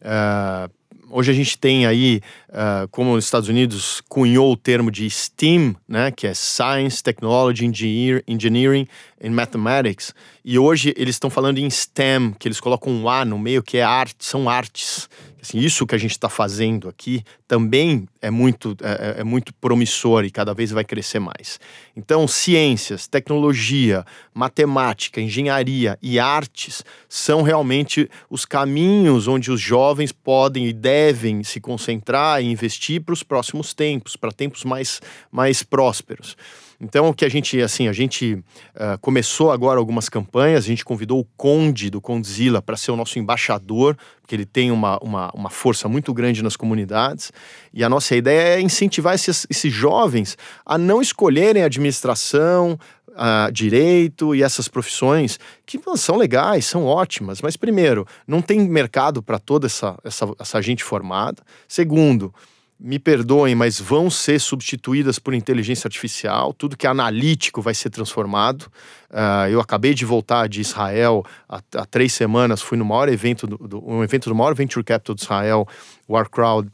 Uh, 0.01 0.80
Hoje 1.13 1.29
a 1.29 1.33
gente 1.33 1.57
tem 1.57 1.85
aí, 1.85 2.21
uh, 2.49 2.87
como 2.89 3.13
os 3.13 3.25
Estados 3.25 3.49
Unidos 3.49 4.01
cunhou 4.07 4.53
o 4.53 4.55
termo 4.55 4.89
de 4.89 5.09
STEAM, 5.09 5.75
né, 5.85 6.09
que 6.09 6.25
é 6.25 6.33
Science, 6.33 7.03
Technology, 7.03 7.65
Engineer, 7.65 8.23
Engineering 8.25 8.87
and 9.21 9.31
Mathematics, 9.31 10.15
e 10.43 10.57
hoje 10.57 10.93
eles 10.95 11.15
estão 11.15 11.29
falando 11.29 11.57
em 11.57 11.69
STEM, 11.69 12.33
que 12.39 12.47
eles 12.47 12.61
colocam 12.61 12.93
um 12.93 13.09
A 13.09 13.25
no 13.25 13.37
meio, 13.37 13.61
que 13.61 13.77
é 13.77 13.83
arte, 13.83 14.25
são 14.25 14.49
artes. 14.49 15.09
Assim, 15.41 15.57
isso 15.57 15.87
que 15.87 15.95
a 15.95 15.97
gente 15.97 16.11
está 16.11 16.29
fazendo 16.29 16.87
aqui 16.87 17.23
também 17.47 18.07
é 18.21 18.29
muito, 18.29 18.77
é, 18.81 19.15
é, 19.17 19.21
é, 19.21 19.23
muito 19.23 19.51
promissor 19.55 20.23
e 20.23 20.29
cada 20.29 20.53
vez 20.53 20.69
vai 20.69 20.83
crescer 20.83 21.19
mais. 21.19 21.59
Então, 21.95 22.27
ciências, 22.27 23.07
tecnologia, 23.07 24.05
matemática, 24.33 25.19
engenharia 25.19 25.97
e 26.01 26.19
artes 26.19 26.83
são 27.09 27.41
realmente 27.41 28.07
os 28.29 28.45
caminhos 28.45 29.27
onde 29.27 29.51
os 29.51 29.59
jovens 29.59 30.11
podem 30.11 30.67
e 30.67 30.73
devem 30.73 31.43
se 31.43 31.59
concentrar 31.59 32.41
e 32.41 32.45
investir 32.45 33.01
para 33.01 33.13
os 33.13 33.23
próximos 33.23 33.73
tempos, 33.73 34.15
para 34.15 34.31
tempos 34.31 34.63
mais, 34.63 35.01
mais 35.31 35.63
prósperos. 35.63 36.37
Então, 36.83 37.09
o 37.09 37.13
que 37.13 37.23
a 37.23 37.29
gente, 37.29 37.61
assim, 37.61 37.87
a 37.87 37.93
gente 37.93 38.33
uh, 38.33 38.97
começou 39.01 39.51
agora 39.51 39.77
algumas 39.77 40.09
campanhas, 40.09 40.65
a 40.65 40.67
gente 40.67 40.83
convidou 40.83 41.19
o 41.19 41.25
Conde 41.37 41.91
do 41.91 42.01
Condzilla 42.01 42.59
para 42.59 42.75
ser 42.75 42.89
o 42.89 42.95
nosso 42.95 43.19
embaixador, 43.19 43.95
porque 44.19 44.33
ele 44.33 44.47
tem 44.47 44.71
uma, 44.71 44.97
uma, 44.97 45.29
uma, 45.31 45.49
força 45.51 45.87
muito 45.87 46.11
grande 46.11 46.41
nas 46.41 46.55
comunidades. 46.55 47.31
E 47.71 47.83
a 47.83 47.89
nossa 47.89 48.15
ideia 48.15 48.57
é 48.57 48.61
incentivar 48.61 49.13
esses, 49.13 49.45
esses 49.47 49.71
jovens 49.71 50.35
a 50.65 50.75
não 50.75 51.03
escolherem 51.03 51.61
administração, 51.61 52.79
uh, 53.09 53.51
direito 53.51 54.33
e 54.33 54.41
essas 54.41 54.67
profissões 54.67 55.39
que 55.65 55.79
são 55.95 56.17
legais, 56.17 56.65
são 56.65 56.85
ótimas, 56.85 57.41
mas 57.41 57.55
primeiro, 57.55 58.07
não 58.25 58.41
tem 58.41 58.59
mercado 58.59 59.21
para 59.21 59.37
toda 59.37 59.67
essa, 59.67 59.97
essa, 60.03 60.33
essa 60.39 60.61
gente 60.61 60.83
formada. 60.83 61.43
Segundo, 61.67 62.33
me 62.83 62.97
perdoem, 62.97 63.53
mas 63.53 63.79
vão 63.79 64.09
ser 64.09 64.39
substituídas 64.39 65.19
por 65.19 65.35
inteligência 65.35 65.87
artificial. 65.87 66.51
Tudo 66.51 66.75
que 66.75 66.87
é 66.87 66.89
analítico 66.89 67.61
vai 67.61 67.75
ser 67.75 67.91
transformado. 67.91 68.63
Uh, 69.11 69.47
eu 69.51 69.59
acabei 69.59 69.93
de 69.93 70.03
voltar 70.03 70.49
de 70.49 70.61
Israel 70.61 71.23
há, 71.47 71.61
há, 71.75 71.85
três 71.85 72.11
semanas. 72.11 72.59
Fui 72.59 72.77
no 72.77 72.83
maior 72.83 73.07
evento, 73.07 73.45
do, 73.45 73.57
do, 73.57 73.87
um 73.87 74.03
evento 74.03 74.29
do 74.29 74.35
maior 74.35 74.55
venture 74.55 74.83
capital 74.83 75.13
de 75.13 75.21
Israel, 75.21 75.67
Warcrowd 76.09 76.69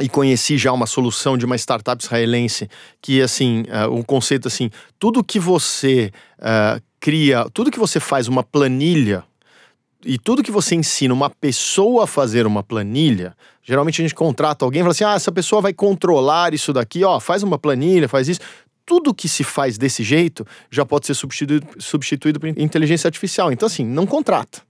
e 0.00 0.08
conheci 0.08 0.58
já 0.58 0.72
uma 0.72 0.86
solução 0.86 1.36
de 1.36 1.44
uma 1.44 1.56
startup 1.56 2.02
israelense 2.02 2.70
que 3.02 3.20
assim 3.20 3.64
uh, 3.64 3.92
um 3.94 4.02
conceito 4.02 4.48
assim 4.48 4.70
tudo 4.98 5.22
que 5.22 5.38
você 5.38 6.10
uh, 6.38 6.80
cria 6.98 7.44
tudo 7.52 7.70
que 7.70 7.78
você 7.78 8.00
faz 8.00 8.26
uma 8.26 8.42
planilha 8.42 9.22
e 10.04 10.18
tudo 10.18 10.42
que 10.42 10.50
você 10.50 10.74
ensina 10.74 11.12
uma 11.12 11.28
pessoa 11.28 12.04
a 12.04 12.06
fazer 12.06 12.46
uma 12.46 12.62
planilha, 12.62 13.36
geralmente 13.70 14.02
a 14.02 14.04
gente 14.04 14.16
contrata 14.16 14.64
alguém 14.64 14.80
e 14.80 14.82
fala 14.82 14.90
assim: 14.90 15.04
ah, 15.04 15.14
essa 15.14 15.30
pessoa 15.30 15.62
vai 15.62 15.72
controlar 15.72 16.52
isso 16.52 16.72
daqui, 16.72 17.04
ó, 17.04 17.20
faz 17.20 17.44
uma 17.44 17.56
planilha, 17.56 18.08
faz 18.08 18.28
isso. 18.28 18.40
Tudo 18.84 19.14
que 19.14 19.28
se 19.28 19.44
faz 19.44 19.78
desse 19.78 20.02
jeito 20.02 20.44
já 20.68 20.84
pode 20.84 21.06
ser 21.06 21.14
substituído, 21.14 21.64
substituído 21.78 22.40
por 22.40 22.48
inteligência 22.48 23.06
artificial. 23.06 23.52
Então, 23.52 23.66
assim, 23.66 23.84
não 23.84 24.04
contrata. 24.06 24.62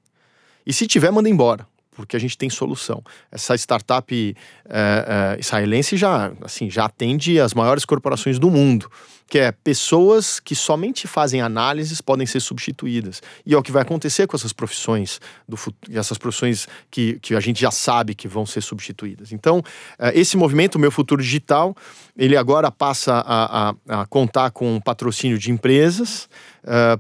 E 0.67 0.73
se 0.75 0.87
tiver, 0.87 1.11
manda 1.11 1.31
embora 1.31 1.67
porque 1.93 2.17
a 2.17 2.21
gente 2.21 2.37
tem 2.39 2.49
solução. 2.49 3.03
Essa 3.31 3.55
startup 3.57 4.37
é, 4.69 5.35
é, 5.37 5.41
israelense 5.41 5.97
já, 5.97 6.33
assim, 6.43 6.71
já 6.71 6.87
atende 6.87 7.39
as 7.39 7.53
maiores 7.53 7.85
corporações 7.85 8.39
do 8.39 8.51
mundo, 8.51 8.91
que 9.31 9.39
é 9.39 9.53
pessoas 9.53 10.41
que 10.41 10.57
somente 10.57 11.07
fazem 11.07 11.41
análises 11.41 12.01
podem 12.01 12.27
ser 12.27 12.41
substituídas. 12.41 13.23
E 13.47 13.55
é 13.55 13.57
o 13.57 13.63
que 13.63 13.71
vai 13.71 13.83
acontecer 13.83 14.27
com 14.27 14.37
essas 14.37 14.53
profissões, 14.53 15.21
do, 15.49 15.57
essas 15.93 16.19
profissões 16.19 16.67
que, 16.91 17.17
que 17.21 17.37
a 17.37 17.41
gente 17.41 17.61
já 17.61 17.71
sabe 17.71 18.13
que 18.13 18.27
vão 18.27 18.45
ser 18.45 18.61
substituídas. 18.61 19.31
Então, 19.31 19.63
é, 19.97 20.19
esse 20.19 20.37
movimento, 20.37 20.75
o 20.75 20.79
Meu 20.81 20.91
Futuro 20.91 21.23
Digital, 21.23 21.77
ele 22.17 22.37
agora 22.37 22.73
passa 22.73 23.23
a, 23.25 23.71
a, 23.71 24.01
a 24.03 24.07
contar 24.07 24.51
com 24.51 24.75
um 24.75 24.81
patrocínio 24.81 25.39
de 25.39 25.53
empresas 25.53 26.29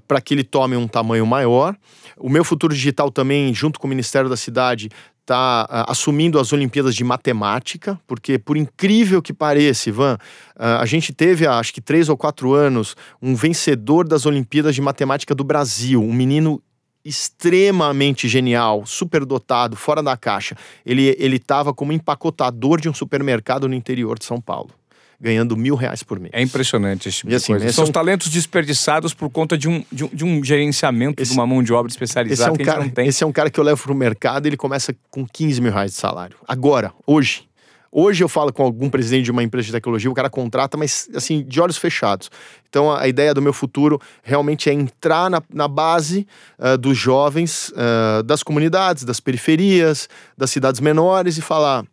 para 0.07 0.21
que 0.21 0.33
ele 0.33 0.45
tome 0.45 0.77
um 0.77 0.89
tamanho 0.89 1.27
maior. 1.27 1.77
O 2.17 2.29
meu 2.29 2.45
futuro 2.45 2.75
digital 2.75 3.11
também, 3.11 3.53
junto 3.53 3.79
com 3.79 3.87
o 3.87 3.91
Ministério 3.91 4.29
da 4.29 4.37
Cidade, 4.37 4.89
está 5.21 5.67
ah, 5.69 5.91
assumindo 5.91 6.39
as 6.39 6.53
Olimpíadas 6.53 6.95
de 6.95 7.05
Matemática, 7.05 8.01
porque, 8.07 8.39
por 8.39 8.57
incrível 8.57 9.23
que 9.23 9.33
pareça, 9.33 9.89
Ivan, 9.89 10.19
uh, 10.57 10.81
a 10.81 10.87
gente 10.87 11.13
teve 11.13 11.47
há 11.47 11.59
acho 11.59 11.73
que 11.73 11.81
três 11.81 12.09
ou 12.09 12.17
quatro 12.17 12.53
anos 12.53 12.97
um 13.23 13.35
vencedor 13.35 14.07
das 14.07 14.27
Olimpíadas 14.27 14.75
de 14.75 14.81
Matemática 14.81 15.35
do 15.35 15.45
Brasil, 15.45 16.03
um 16.03 16.13
menino 16.13 16.63
extremamente 17.05 18.29
genial, 18.29 18.85
superdotado, 18.85 19.77
fora 19.77 20.03
da 20.03 20.17
caixa. 20.17 20.55
Ele 20.85 21.37
estava 21.37 21.73
como 21.73 21.93
empacotador 21.93 22.81
de 22.81 22.89
um 22.91 22.95
supermercado 22.95 23.67
no 23.67 23.75
interior 23.75 24.19
de 24.19 24.27
São 24.27 24.41
Paulo 24.41 24.80
ganhando 25.21 25.57
mil 25.57 25.75
reais 25.75 26.03
por 26.03 26.19
mês. 26.19 26.33
É 26.33 26.41
impressionante 26.41 27.09
esse 27.09 27.19
tipo 27.19 27.31
e, 27.31 27.35
assim, 27.35 27.59
São 27.71 27.85
é 27.85 27.89
um... 27.89 27.93
talentos 27.93 28.29
desperdiçados 28.29 29.13
por 29.13 29.29
conta 29.29 29.59
de 29.59 29.69
um, 29.69 29.85
de 29.93 30.05
um, 30.05 30.09
de 30.09 30.25
um 30.25 30.43
gerenciamento 30.43 31.23
esse, 31.23 31.33
de 31.33 31.39
uma 31.39 31.47
mão 31.47 31.63
de 31.63 31.73
obra 31.73 31.91
especializada 31.91 32.33
esse 32.33 32.63
é 32.63 32.65
um 32.65 32.67
cara, 32.67 32.85
não 32.85 32.91
tem. 32.91 33.07
Esse 33.07 33.23
é 33.23 33.27
um 33.27 33.33
cara 33.33 33.51
que 33.51 33.61
eu 33.61 33.65
levo 33.65 33.83
para 33.83 33.93
o 33.93 33.95
mercado 33.95 34.47
e 34.47 34.49
ele 34.49 34.57
começa 34.57 34.95
com 35.11 35.27
15 35.27 35.61
mil 35.61 35.73
reais 35.73 35.93
de 35.93 35.99
salário. 35.99 36.37
Agora, 36.49 36.93
hoje. 37.07 37.49
Hoje 37.93 38.23
eu 38.23 38.29
falo 38.29 38.53
com 38.53 38.63
algum 38.63 38.89
presidente 38.89 39.25
de 39.25 39.33
uma 39.33 39.43
empresa 39.43 39.67
de 39.67 39.73
tecnologia, 39.73 40.09
o 40.09 40.15
cara 40.15 40.31
contrata, 40.31 40.77
mas 40.77 41.11
assim, 41.13 41.43
de 41.43 41.61
olhos 41.61 41.77
fechados. 41.77 42.31
Então 42.69 42.93
a, 42.93 43.09
ideia 43.09 43.35
do 43.35 43.43
meu 43.43 43.53
futuro 43.53 44.01
realmente 44.23 44.71
é 44.71 44.73
entrar 44.73 45.29
na, 45.29 45.43
na 45.53 45.67
base 45.67 46.25
uh, 46.57 46.79
dos 46.79 46.97
jovens, 46.97 47.71
uh, 47.71 48.23
das 48.23 48.45
comunidades, 48.45 49.03
das 49.03 49.19
periferias, 49.19 50.09
das 50.39 50.53
cidades 50.53 50.81
menores 50.81 51.37
e 51.37 51.43
falar: 51.43 51.85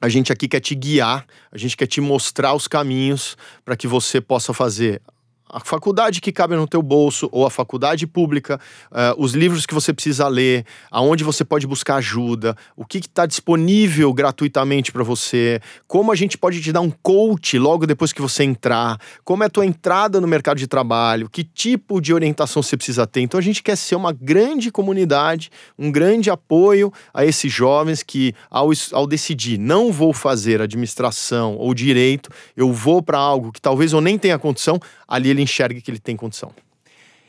a 0.00 0.08
gente 0.08 0.32
aqui 0.32 0.48
quer 0.48 0.60
te 0.60 0.74
guiar, 0.74 1.26
a 1.50 1.58
gente 1.58 1.76
quer 1.76 1.86
te 1.86 2.00
mostrar 2.00 2.54
os 2.54 2.68
caminhos 2.68 3.36
para 3.64 3.76
que 3.76 3.86
você 3.86 4.20
possa 4.20 4.52
fazer 4.52 5.00
a 5.54 5.60
faculdade 5.60 6.20
que 6.20 6.32
cabe 6.32 6.56
no 6.56 6.66
teu 6.66 6.82
bolso 6.82 7.28
ou 7.30 7.46
a 7.46 7.50
faculdade 7.50 8.08
pública, 8.08 8.58
uh, 8.90 9.14
os 9.16 9.34
livros 9.34 9.64
que 9.64 9.72
você 9.72 9.92
precisa 9.92 10.26
ler, 10.26 10.66
aonde 10.90 11.22
você 11.22 11.44
pode 11.44 11.64
buscar 11.64 11.96
ajuda, 11.96 12.56
o 12.76 12.84
que 12.84 12.98
está 12.98 13.24
disponível 13.24 14.12
gratuitamente 14.12 14.90
para 14.90 15.04
você, 15.04 15.60
como 15.86 16.10
a 16.10 16.16
gente 16.16 16.36
pode 16.36 16.60
te 16.60 16.72
dar 16.72 16.80
um 16.80 16.90
coach 16.90 17.56
logo 17.56 17.86
depois 17.86 18.12
que 18.12 18.20
você 18.20 18.42
entrar, 18.42 18.98
como 19.22 19.44
é 19.44 19.46
a 19.46 19.50
tua 19.50 19.64
entrada 19.64 20.20
no 20.20 20.26
mercado 20.26 20.58
de 20.58 20.66
trabalho, 20.66 21.30
que 21.30 21.44
tipo 21.44 22.00
de 22.00 22.12
orientação 22.12 22.60
você 22.60 22.76
precisa 22.76 23.06
ter. 23.06 23.20
Então 23.20 23.38
a 23.38 23.42
gente 23.42 23.62
quer 23.62 23.76
ser 23.76 23.94
uma 23.94 24.10
grande 24.10 24.72
comunidade, 24.72 25.52
um 25.78 25.92
grande 25.92 26.30
apoio 26.30 26.92
a 27.12 27.24
esses 27.24 27.52
jovens 27.52 28.02
que 28.02 28.34
ao, 28.50 28.70
ao 28.90 29.06
decidir 29.06 29.56
não 29.56 29.92
vou 29.92 30.12
fazer 30.12 30.60
administração 30.60 31.54
ou 31.56 31.72
direito, 31.72 32.28
eu 32.56 32.72
vou 32.72 33.00
para 33.00 33.18
algo 33.18 33.52
que 33.52 33.60
talvez 33.60 33.92
eu 33.92 34.00
nem 34.00 34.18
tenha 34.18 34.36
condição, 34.36 34.80
ali 35.06 35.30
ele 35.30 35.43
enxergue 35.44 35.80
que 35.80 35.90
ele 35.90 35.98
tem 35.98 36.16
condição. 36.16 36.52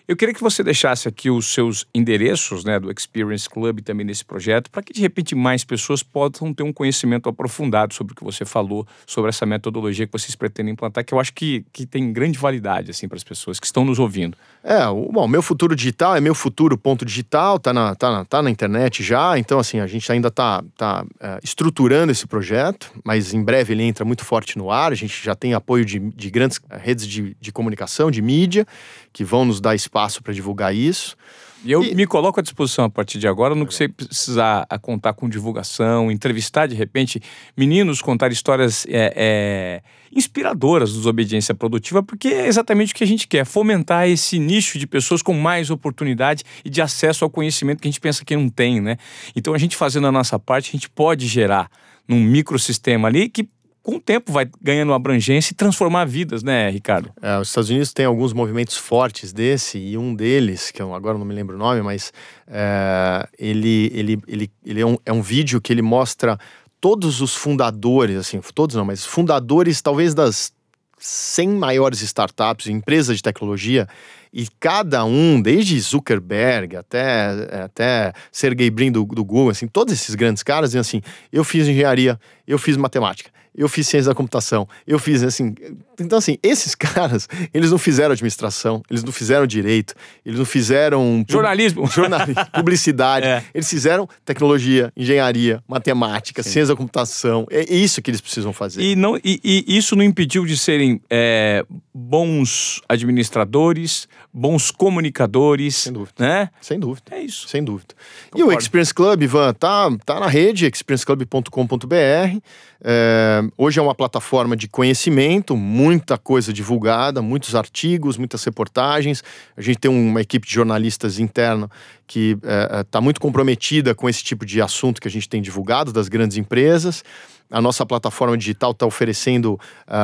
Eu 0.08 0.16
queria 0.16 0.36
que 0.36 0.41
você 0.41 0.64
deixasse 0.64 1.08
aqui 1.08 1.32
os 1.32 1.47
seus 1.47 1.88
endereços 1.93 2.64
né, 2.64 2.80
do 2.80 2.91
Experience 2.91 3.49
Club 3.49 3.80
também 3.80 4.06
nesse 4.06 4.24
projeto, 4.24 4.70
para 4.70 4.84
que 4.84 4.93
de 4.93 5.01
repente 5.01 5.34
mais 5.34 5.64
pessoas 5.64 6.03
possam 6.03 6.53
ter 6.53 6.62
um 6.62 6.72
conhecimento 6.72 7.28
aprofundado 7.28 7.91
sobre 7.91 8.14
o 8.14 8.16
que 8.16 8.24
você 8.24 8.45
falou, 8.45 8.86
sobre 9.08 9.30
essa 9.30 9.47
metodologia 9.47 10.06
que 10.06 10.14
vocês 10.14 10.36
pretendem 10.36 10.74
implantar, 10.74 11.03
que 11.03 11.12
eu 11.12 11.20
acho 11.20 11.34
que, 11.34 11.66
que 11.74 11.88
tem 11.88 12.14
grande 12.14 12.38
validade 12.38 12.91
assim, 12.91 13.08
para 13.08 13.18
as 13.18 13.24
pessoas 13.24 13.60
que 13.60 13.66
estão 13.66 13.84
nos 13.84 13.97
ouvindo. 13.97 14.38
É, 14.64 14.88
o, 14.88 15.12
bom, 15.12 15.28
meu 15.28 15.41
futuro 15.41 15.76
digital 15.76 16.16
é 16.16 16.22
meu 16.22 16.36
futuro 16.36 16.78
ponto 16.78 17.03
digital, 17.03 17.58
tá 17.58 17.74
na, 17.74 17.95
tá, 17.95 18.12
na, 18.12 18.26
tá 18.26 18.43
na 18.43 18.51
internet 18.51 19.01
já, 19.01 19.39
então 19.39 19.58
assim, 19.58 19.80
a 19.80 19.88
gente 19.88 20.12
ainda 20.12 20.28
está 20.28 20.64
tá, 20.78 21.03
é, 21.20 21.39
estruturando 21.43 22.12
esse 22.12 22.28
projeto, 22.28 22.91
mas 23.03 23.34
em 23.34 23.43
breve 23.43 23.74
ele 23.74 23.82
entra 23.82 24.06
muito 24.06 24.24
forte 24.24 24.56
no 24.56 24.70
ar, 24.70 24.91
a 24.91 24.95
gente 24.95 25.24
já 25.24 25.34
tem 25.34 25.56
apoio 25.56 25.84
de, 25.84 25.97
de 25.97 26.30
grandes 26.30 26.60
redes 26.70 27.08
de, 27.08 27.36
de 27.41 27.51
comunicação, 27.51 28.12
de 28.12 28.22
mídia, 28.22 28.68
que 29.12 29.24
vão 29.24 29.45
nos 29.45 29.60
dar 29.60 29.74
espaço 29.96 30.22
para 30.22 30.34
divulgar 30.34 30.76
isso. 30.76 31.16
E 31.64 31.72
eu 31.72 31.84
e... 31.84 31.96
me 31.96 32.06
coloco 32.06 32.39
à 32.39 32.43
disposição 32.43 32.86
a 32.86 32.89
partir 32.89 33.18
de 33.18 33.28
agora 33.28 33.56
no 33.56 33.66
que 33.66 33.74
você 33.74 33.88
precisar 33.88 34.68
contar 34.82 35.14
com 35.14 35.28
divulgação, 35.28 36.12
entrevistar 36.12 36.68
de 36.68 36.76
repente 36.76 37.20
meninos, 37.58 38.02
contar 38.02 38.32
histórias 38.32 38.86
é, 38.88 39.14
é, 39.16 39.82
inspiradoras 40.12 40.93
dos 40.93 41.08
obediência 41.08 41.56
produtiva, 41.56 42.04
porque 42.04 42.28
é 42.28 42.46
exatamente 42.46 42.93
o 42.93 42.96
que 42.96 43.04
a 43.04 43.08
gente 43.08 43.28
quer, 43.28 43.46
fomentar 43.46 44.08
esse 44.08 44.38
nicho 44.38 44.78
de 44.78 44.86
pessoas 44.86 45.24
com 45.24 45.34
mais 45.34 45.72
oportunidade 45.72 46.43
e 46.64 46.70
de 46.70 46.82
acesso 46.82 47.24
ao 47.24 47.32
conhecimento 47.32 47.82
que 47.82 47.88
a 47.88 47.91
gente 47.91 48.02
pensa 48.02 48.24
que 48.24 48.36
não 48.36 48.48
tem, 48.48 48.80
né? 48.80 48.98
Então 49.36 49.54
a 49.54 49.58
gente 49.58 49.76
fazendo 49.76 50.06
a 50.06 50.12
nossa 50.12 50.38
parte, 50.38 50.70
a 50.70 50.74
gente 50.74 50.89
pode 50.89 51.26
gerar 51.26 51.72
num 52.08 52.20
microsistema 52.20 53.08
ali 53.08 53.28
que 53.28 53.50
com 53.86 53.97
o 53.97 53.99
tempo 53.99 54.31
vai 54.31 54.49
ganhando 54.59 54.93
abrangência 54.93 55.53
e 55.53 55.55
transformar 55.55 56.05
vidas, 56.05 56.41
né, 56.41 56.71
Ricardo? 56.71 57.11
É, 57.21 57.38
os 57.38 57.49
Estados 57.49 57.69
Unidos 57.69 57.93
têm 57.93 58.07
alguns 58.07 58.33
movimentos 58.33 58.75
fortes 58.75 59.31
desse, 59.31 59.77
e 59.77 59.95
um 59.95 60.15
deles, 60.15 60.71
que 60.71 60.81
eu 60.81 60.91
agora 60.95 61.19
não 61.19 61.25
me 61.25 61.36
lembro 61.36 61.55
o 61.55 61.59
nome, 61.59 61.83
mas 61.83 62.11
é, 62.47 63.29
ele, 63.38 63.91
ele, 63.93 64.19
ele, 64.27 64.51
ele 64.65 64.81
é, 64.81 64.86
um, 64.88 64.97
é 65.05 65.13
um 65.13 65.21
vídeo 65.21 65.61
que 65.61 65.71
ele 65.71 65.83
mostra 65.83 66.36
todos 66.81 67.21
os 67.21 67.36
fundadores, 67.36 68.17
assim, 68.17 68.41
todos 68.55 68.75
não, 68.75 68.86
mas 68.86 69.05
fundadores 69.05 69.83
talvez 69.83 70.15
das 70.15 70.51
100 70.97 71.49
maiores 71.49 72.01
startups, 72.01 72.65
empresas 72.65 73.17
de 73.17 73.21
tecnologia, 73.21 73.88
e 74.33 74.47
cada 74.59 75.05
um, 75.05 75.39
desde 75.39 75.79
Zuckerberg 75.79 76.75
até, 76.75 77.61
até 77.63 78.13
Sergey 78.31 78.71
Brin 78.71 78.91
do, 78.91 79.05
do 79.05 79.23
Google, 79.23 79.51
assim, 79.51 79.67
todos 79.67 79.93
esses 79.93 80.15
grandes 80.15 80.41
caras 80.41 80.71
dizem 80.71 80.81
assim: 80.81 81.01
eu 81.31 81.43
fiz 81.43 81.67
engenharia, 81.67 82.19
eu 82.47 82.57
fiz 82.57 82.75
matemática, 82.75 83.29
eu 83.58 83.70
fiz 83.70 83.88
ciência 83.88 84.10
da 84.10 84.16
computação, 84.16 84.68
eu 84.86 84.99
fiz 84.99 85.24
assim. 85.24 85.56
Então, 85.99 86.18
assim, 86.18 86.38
esses 86.43 86.76
caras, 86.76 87.28
eles 87.53 87.72
não 87.72 87.78
fizeram 87.78 88.12
administração, 88.12 88.84
eles 88.89 89.03
não 89.03 89.12
fizeram 89.12 89.47
direito, 89.47 89.93
eles 90.26 90.38
não 90.38 90.45
fizeram. 90.45 91.26
Jornalismo. 91.28 91.88
Jornalismo, 91.91 92.45
publicidade. 92.53 93.26
É. 93.26 93.43
Eles 93.53 93.70
fizeram 93.70 94.08
tecnologia, 94.24 94.91
engenharia, 94.95 95.64
matemática, 95.68 96.43
Sim. 96.43 96.49
ciência 96.49 96.74
da 96.74 96.78
computação. 96.78 97.47
É 97.49 97.74
isso 97.74 98.01
que 98.01 98.12
eles 98.12 98.22
precisam 98.22 98.53
fazer. 98.53 98.82
E, 98.82 98.95
não, 98.95 99.18
e, 99.18 99.39
e 99.43 99.78
isso 99.78 99.95
não 99.95 100.03
impediu 100.03 100.45
de 100.45 100.58
serem 100.58 101.01
é, 101.10 101.66
bons 101.93 102.82
administradores, 102.88 104.08
bons 104.34 104.70
comunicadores. 104.70 105.76
Sem 105.76 105.93
dúvida. 105.93 106.14
Né? 106.20 106.49
Sem 106.62 106.80
dúvida. 106.80 107.16
É 107.16 107.22
isso. 107.22 107.47
Sem 107.47 107.64
dúvida. 107.64 107.95
Concordo. 108.30 108.51
E 108.51 108.56
o 108.56 108.60
Experience 108.60 108.93
Club, 108.93 109.24
Ivan, 109.24 109.53
tá, 109.53 109.89
tá 110.06 110.20
na 110.20 110.28
rede, 110.28 110.66
experienceclub.com.br. 110.66 112.41
É, 112.88 113.41
hoje 113.57 113.79
é 113.79 113.81
uma 113.81 113.95
plataforma 113.95 114.55
de 114.55 114.67
conhecimento, 114.67 115.57
muita 115.57 116.19
coisa 116.19 116.53
divulgada, 116.53 117.19
muitos 117.19 117.55
artigos, 117.55 118.15
muitas 118.15 118.43
reportagens. 118.43 119.23
A 119.57 119.61
gente 119.61 119.79
tem 119.79 119.89
uma 119.89 120.21
equipe 120.21 120.45
de 120.47 120.53
jornalistas 120.53 121.17
interna 121.17 121.67
que 122.05 122.33
está 122.33 122.47
é, 122.47 122.79
é 122.81 122.83
tá 122.83 123.01
muito 123.01 123.19
comprometida 123.19 123.95
com 123.95 124.07
esse 124.07 124.23
tipo 124.23 124.45
de 124.45 124.61
assunto 124.61 125.01
que 125.01 125.07
a 125.07 125.11
gente 125.11 125.27
tem 125.27 125.41
divulgado 125.41 125.91
das 125.91 126.07
grandes 126.07 126.38
empresas. 126.38 127.03
A 127.52 127.62
nossa 127.62 127.86
plataforma 127.86 128.36
digital 128.36 128.72
está 128.72 128.88
oferecendo 128.88 129.54
uh, 129.54 129.60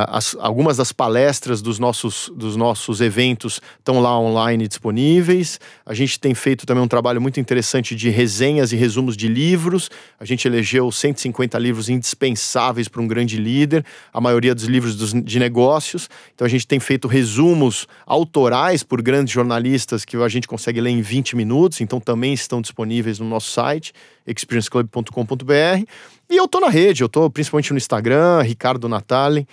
as, 0.09 0.35
algumas 0.39 0.77
das 0.77 0.91
palestras 0.91 1.59
dos 1.59 1.79
nossos, 1.79 2.31
dos 2.35 2.55
nossos 2.55 3.01
eventos 3.01 3.59
estão 3.79 3.99
lá 3.99 4.17
online 4.19 4.67
disponíveis. 4.67 5.59
A 5.83 5.93
gente 5.95 6.19
tem 6.19 6.35
feito 6.35 6.67
também 6.67 6.83
um 6.83 6.87
trabalho 6.87 7.19
muito 7.19 7.39
interessante 7.39 7.95
de 7.95 8.09
resenhas 8.09 8.71
e 8.71 8.75
resumos 8.75 9.17
de 9.17 9.27
livros. 9.27 9.89
A 10.19 10.25
gente 10.25 10.47
elegeu 10.47 10.91
150 10.91 11.57
livros 11.57 11.89
indispensáveis 11.89 12.87
para 12.87 13.01
um 13.01 13.07
grande 13.07 13.37
líder, 13.37 13.83
a 14.13 14.21
maioria 14.21 14.53
dos 14.53 14.65
livros 14.65 14.95
dos, 14.95 15.11
de 15.11 15.39
negócios. 15.39 16.07
Então 16.35 16.45
a 16.45 16.49
gente 16.49 16.67
tem 16.67 16.79
feito 16.79 17.07
resumos 17.07 17.87
autorais 18.05 18.83
por 18.83 19.01
grandes 19.01 19.33
jornalistas 19.33 20.05
que 20.05 20.15
a 20.15 20.29
gente 20.29 20.47
consegue 20.47 20.79
ler 20.79 20.91
em 20.91 21.01
20 21.01 21.35
minutos, 21.35 21.81
então 21.81 21.99
também 21.99 22.33
estão 22.33 22.61
disponíveis 22.61 23.17
no 23.17 23.27
nosso 23.27 23.49
site 23.51 23.93
experienceclub.com.br. 24.25 25.85
E 26.31 26.37
eu 26.37 26.47
tô 26.47 26.61
na 26.61 26.69
rede, 26.69 27.03
eu 27.03 27.09
tô 27.09 27.29
principalmente 27.29 27.73
no 27.73 27.77
Instagram, 27.77 28.41
Ricardo 28.41 28.87
Natali, 28.87 29.45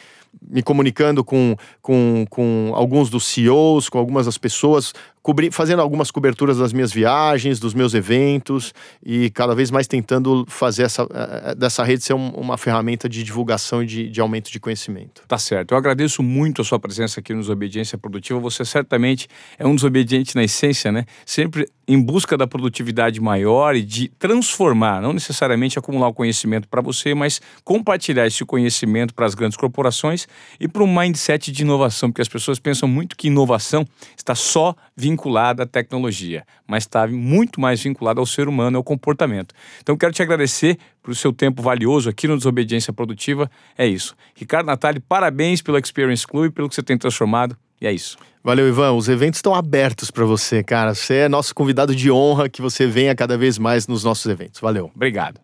me 0.49 0.63
comunicando 0.63 1.25
com, 1.25 1.57
com, 1.83 2.25
com 2.31 2.71
alguns 2.73 3.11
dos 3.11 3.27
CEOs, 3.27 3.89
com 3.89 3.99
algumas 3.99 4.27
das 4.27 4.39
pessoas, 4.39 4.95
cobri, 5.29 5.51
fazendo 5.51 5.83
algumas 5.83 6.11
coberturas 6.11 6.57
das 6.57 6.73
minhas 6.73 6.91
viagens, 6.91 7.61
dos 7.61 7.75
meus 7.75 7.93
eventos 7.93 8.73
e 9.05 9.29
cada 9.29 9.55
vez 9.55 9.71
mais 9.71 9.87
tentando 9.87 10.47
fazer 10.49 10.85
essa, 10.85 11.07
eh, 11.13 11.55
dessa 11.55 11.85
rede 11.85 12.03
ser 12.03 12.15
um, 12.15 12.31
uma 12.31 12.57
ferramenta 12.57 13.07
de 13.11 13.23
divulgação 13.23 13.83
e 13.83 13.87
de, 13.87 14.09
de 14.09 14.23
aumento 14.23 14.51
de 14.51 14.59
conhecimento. 14.59 15.21
Tá 15.29 15.37
certo. 15.37 15.73
Eu 15.73 15.77
agradeço 15.77 16.23
muito 16.23 16.63
a 16.63 16.65
sua 16.65 16.79
presença 16.79 17.21
aqui 17.21 17.35
no 17.35 17.41
Desobediência 17.41 17.99
Produtiva. 17.99 18.41
Você 18.41 18.65
certamente 18.65 19.29
é 19.59 19.67
um 19.67 19.75
desobediente 19.75 20.35
na 20.35 20.45
essência, 20.45 20.91
né? 20.91 21.05
Sempre 21.27 21.69
em 21.87 22.01
busca 22.01 22.37
da 22.37 22.47
produtividade 22.47 23.19
maior 23.21 23.75
e 23.75 23.83
de 23.83 24.09
transformar, 24.19 25.01
não 25.01 25.15
necessariamente 25.15 25.79
acumular 25.79 26.09
o 26.09 26.15
conhecimento 26.15 26.69
para 26.69 26.83
você, 26.83 27.15
mas 27.15 27.41
compartilhar 27.65 28.27
esse 28.27 28.45
conhecimento 28.45 29.15
para 29.15 29.25
as 29.25 29.35
grandes 29.35 29.57
corporações 29.57 30.29
e 30.61 30.69
para 30.69 30.83
um 30.83 30.99
mindset 30.99 31.51
de 31.51 31.63
inovação, 31.63 32.11
porque 32.11 32.21
as 32.21 32.29
pessoas 32.29 32.59
pensam 32.59 32.87
muito 32.87 33.17
que 33.17 33.29
inovação 33.29 33.87
está 34.17 34.35
só 34.35 34.75
vinculada 34.99 35.63
à 35.63 35.67
tecnologia, 35.67 36.45
mas 36.67 36.83
está 36.83 37.07
muito 37.07 37.61
mais 37.61 37.81
vinculada 37.81 38.19
ao 38.19 38.27
ser 38.27 38.49
humano, 38.49 38.79
ao 38.79 38.83
comportamento. 38.83 39.55
Então 39.81 39.97
quero 39.97 40.13
te 40.13 40.21
agradecer 40.21 40.77
por 41.01 41.15
seu 41.15 41.33
tempo 41.33 41.63
valioso 41.63 42.11
aqui 42.11 42.27
no 42.27 42.37
Desobediência 42.37 42.93
Produtiva. 42.93 43.49
É 43.77 43.87
isso. 43.87 44.17
Ricardo 44.35 44.67
Natali, 44.67 44.99
parabéns 44.99 45.63
pelo 45.63 45.79
Experience 45.79 46.27
Club, 46.27 46.53
pelo 46.53 46.69
que 46.69 46.75
você 46.75 46.83
tem 46.83 46.99
transformado. 46.99 47.57
E 47.81 47.87
é 47.87 47.93
isso. 47.93 48.19
Valeu, 48.43 48.67
Ivan. 48.67 48.93
Os 48.93 49.09
eventos 49.09 49.39
estão 49.39 49.55
abertos 49.55 50.11
para 50.11 50.25
você, 50.25 50.65
cara. 50.65 50.95
Você 50.95 51.15
é 51.15 51.29
nosso 51.29 51.55
convidado 51.55 51.95
de 51.95 52.11
honra 52.11 52.49
que 52.49 52.61
você 52.61 52.87
venha 52.87 53.15
cada 53.15 53.39
vez 53.39 53.57
mais 53.57 53.87
nos 53.87 54.03
nossos 54.03 54.27
eventos. 54.27 54.61
Valeu. 54.61 54.91
Obrigado. 54.95 55.41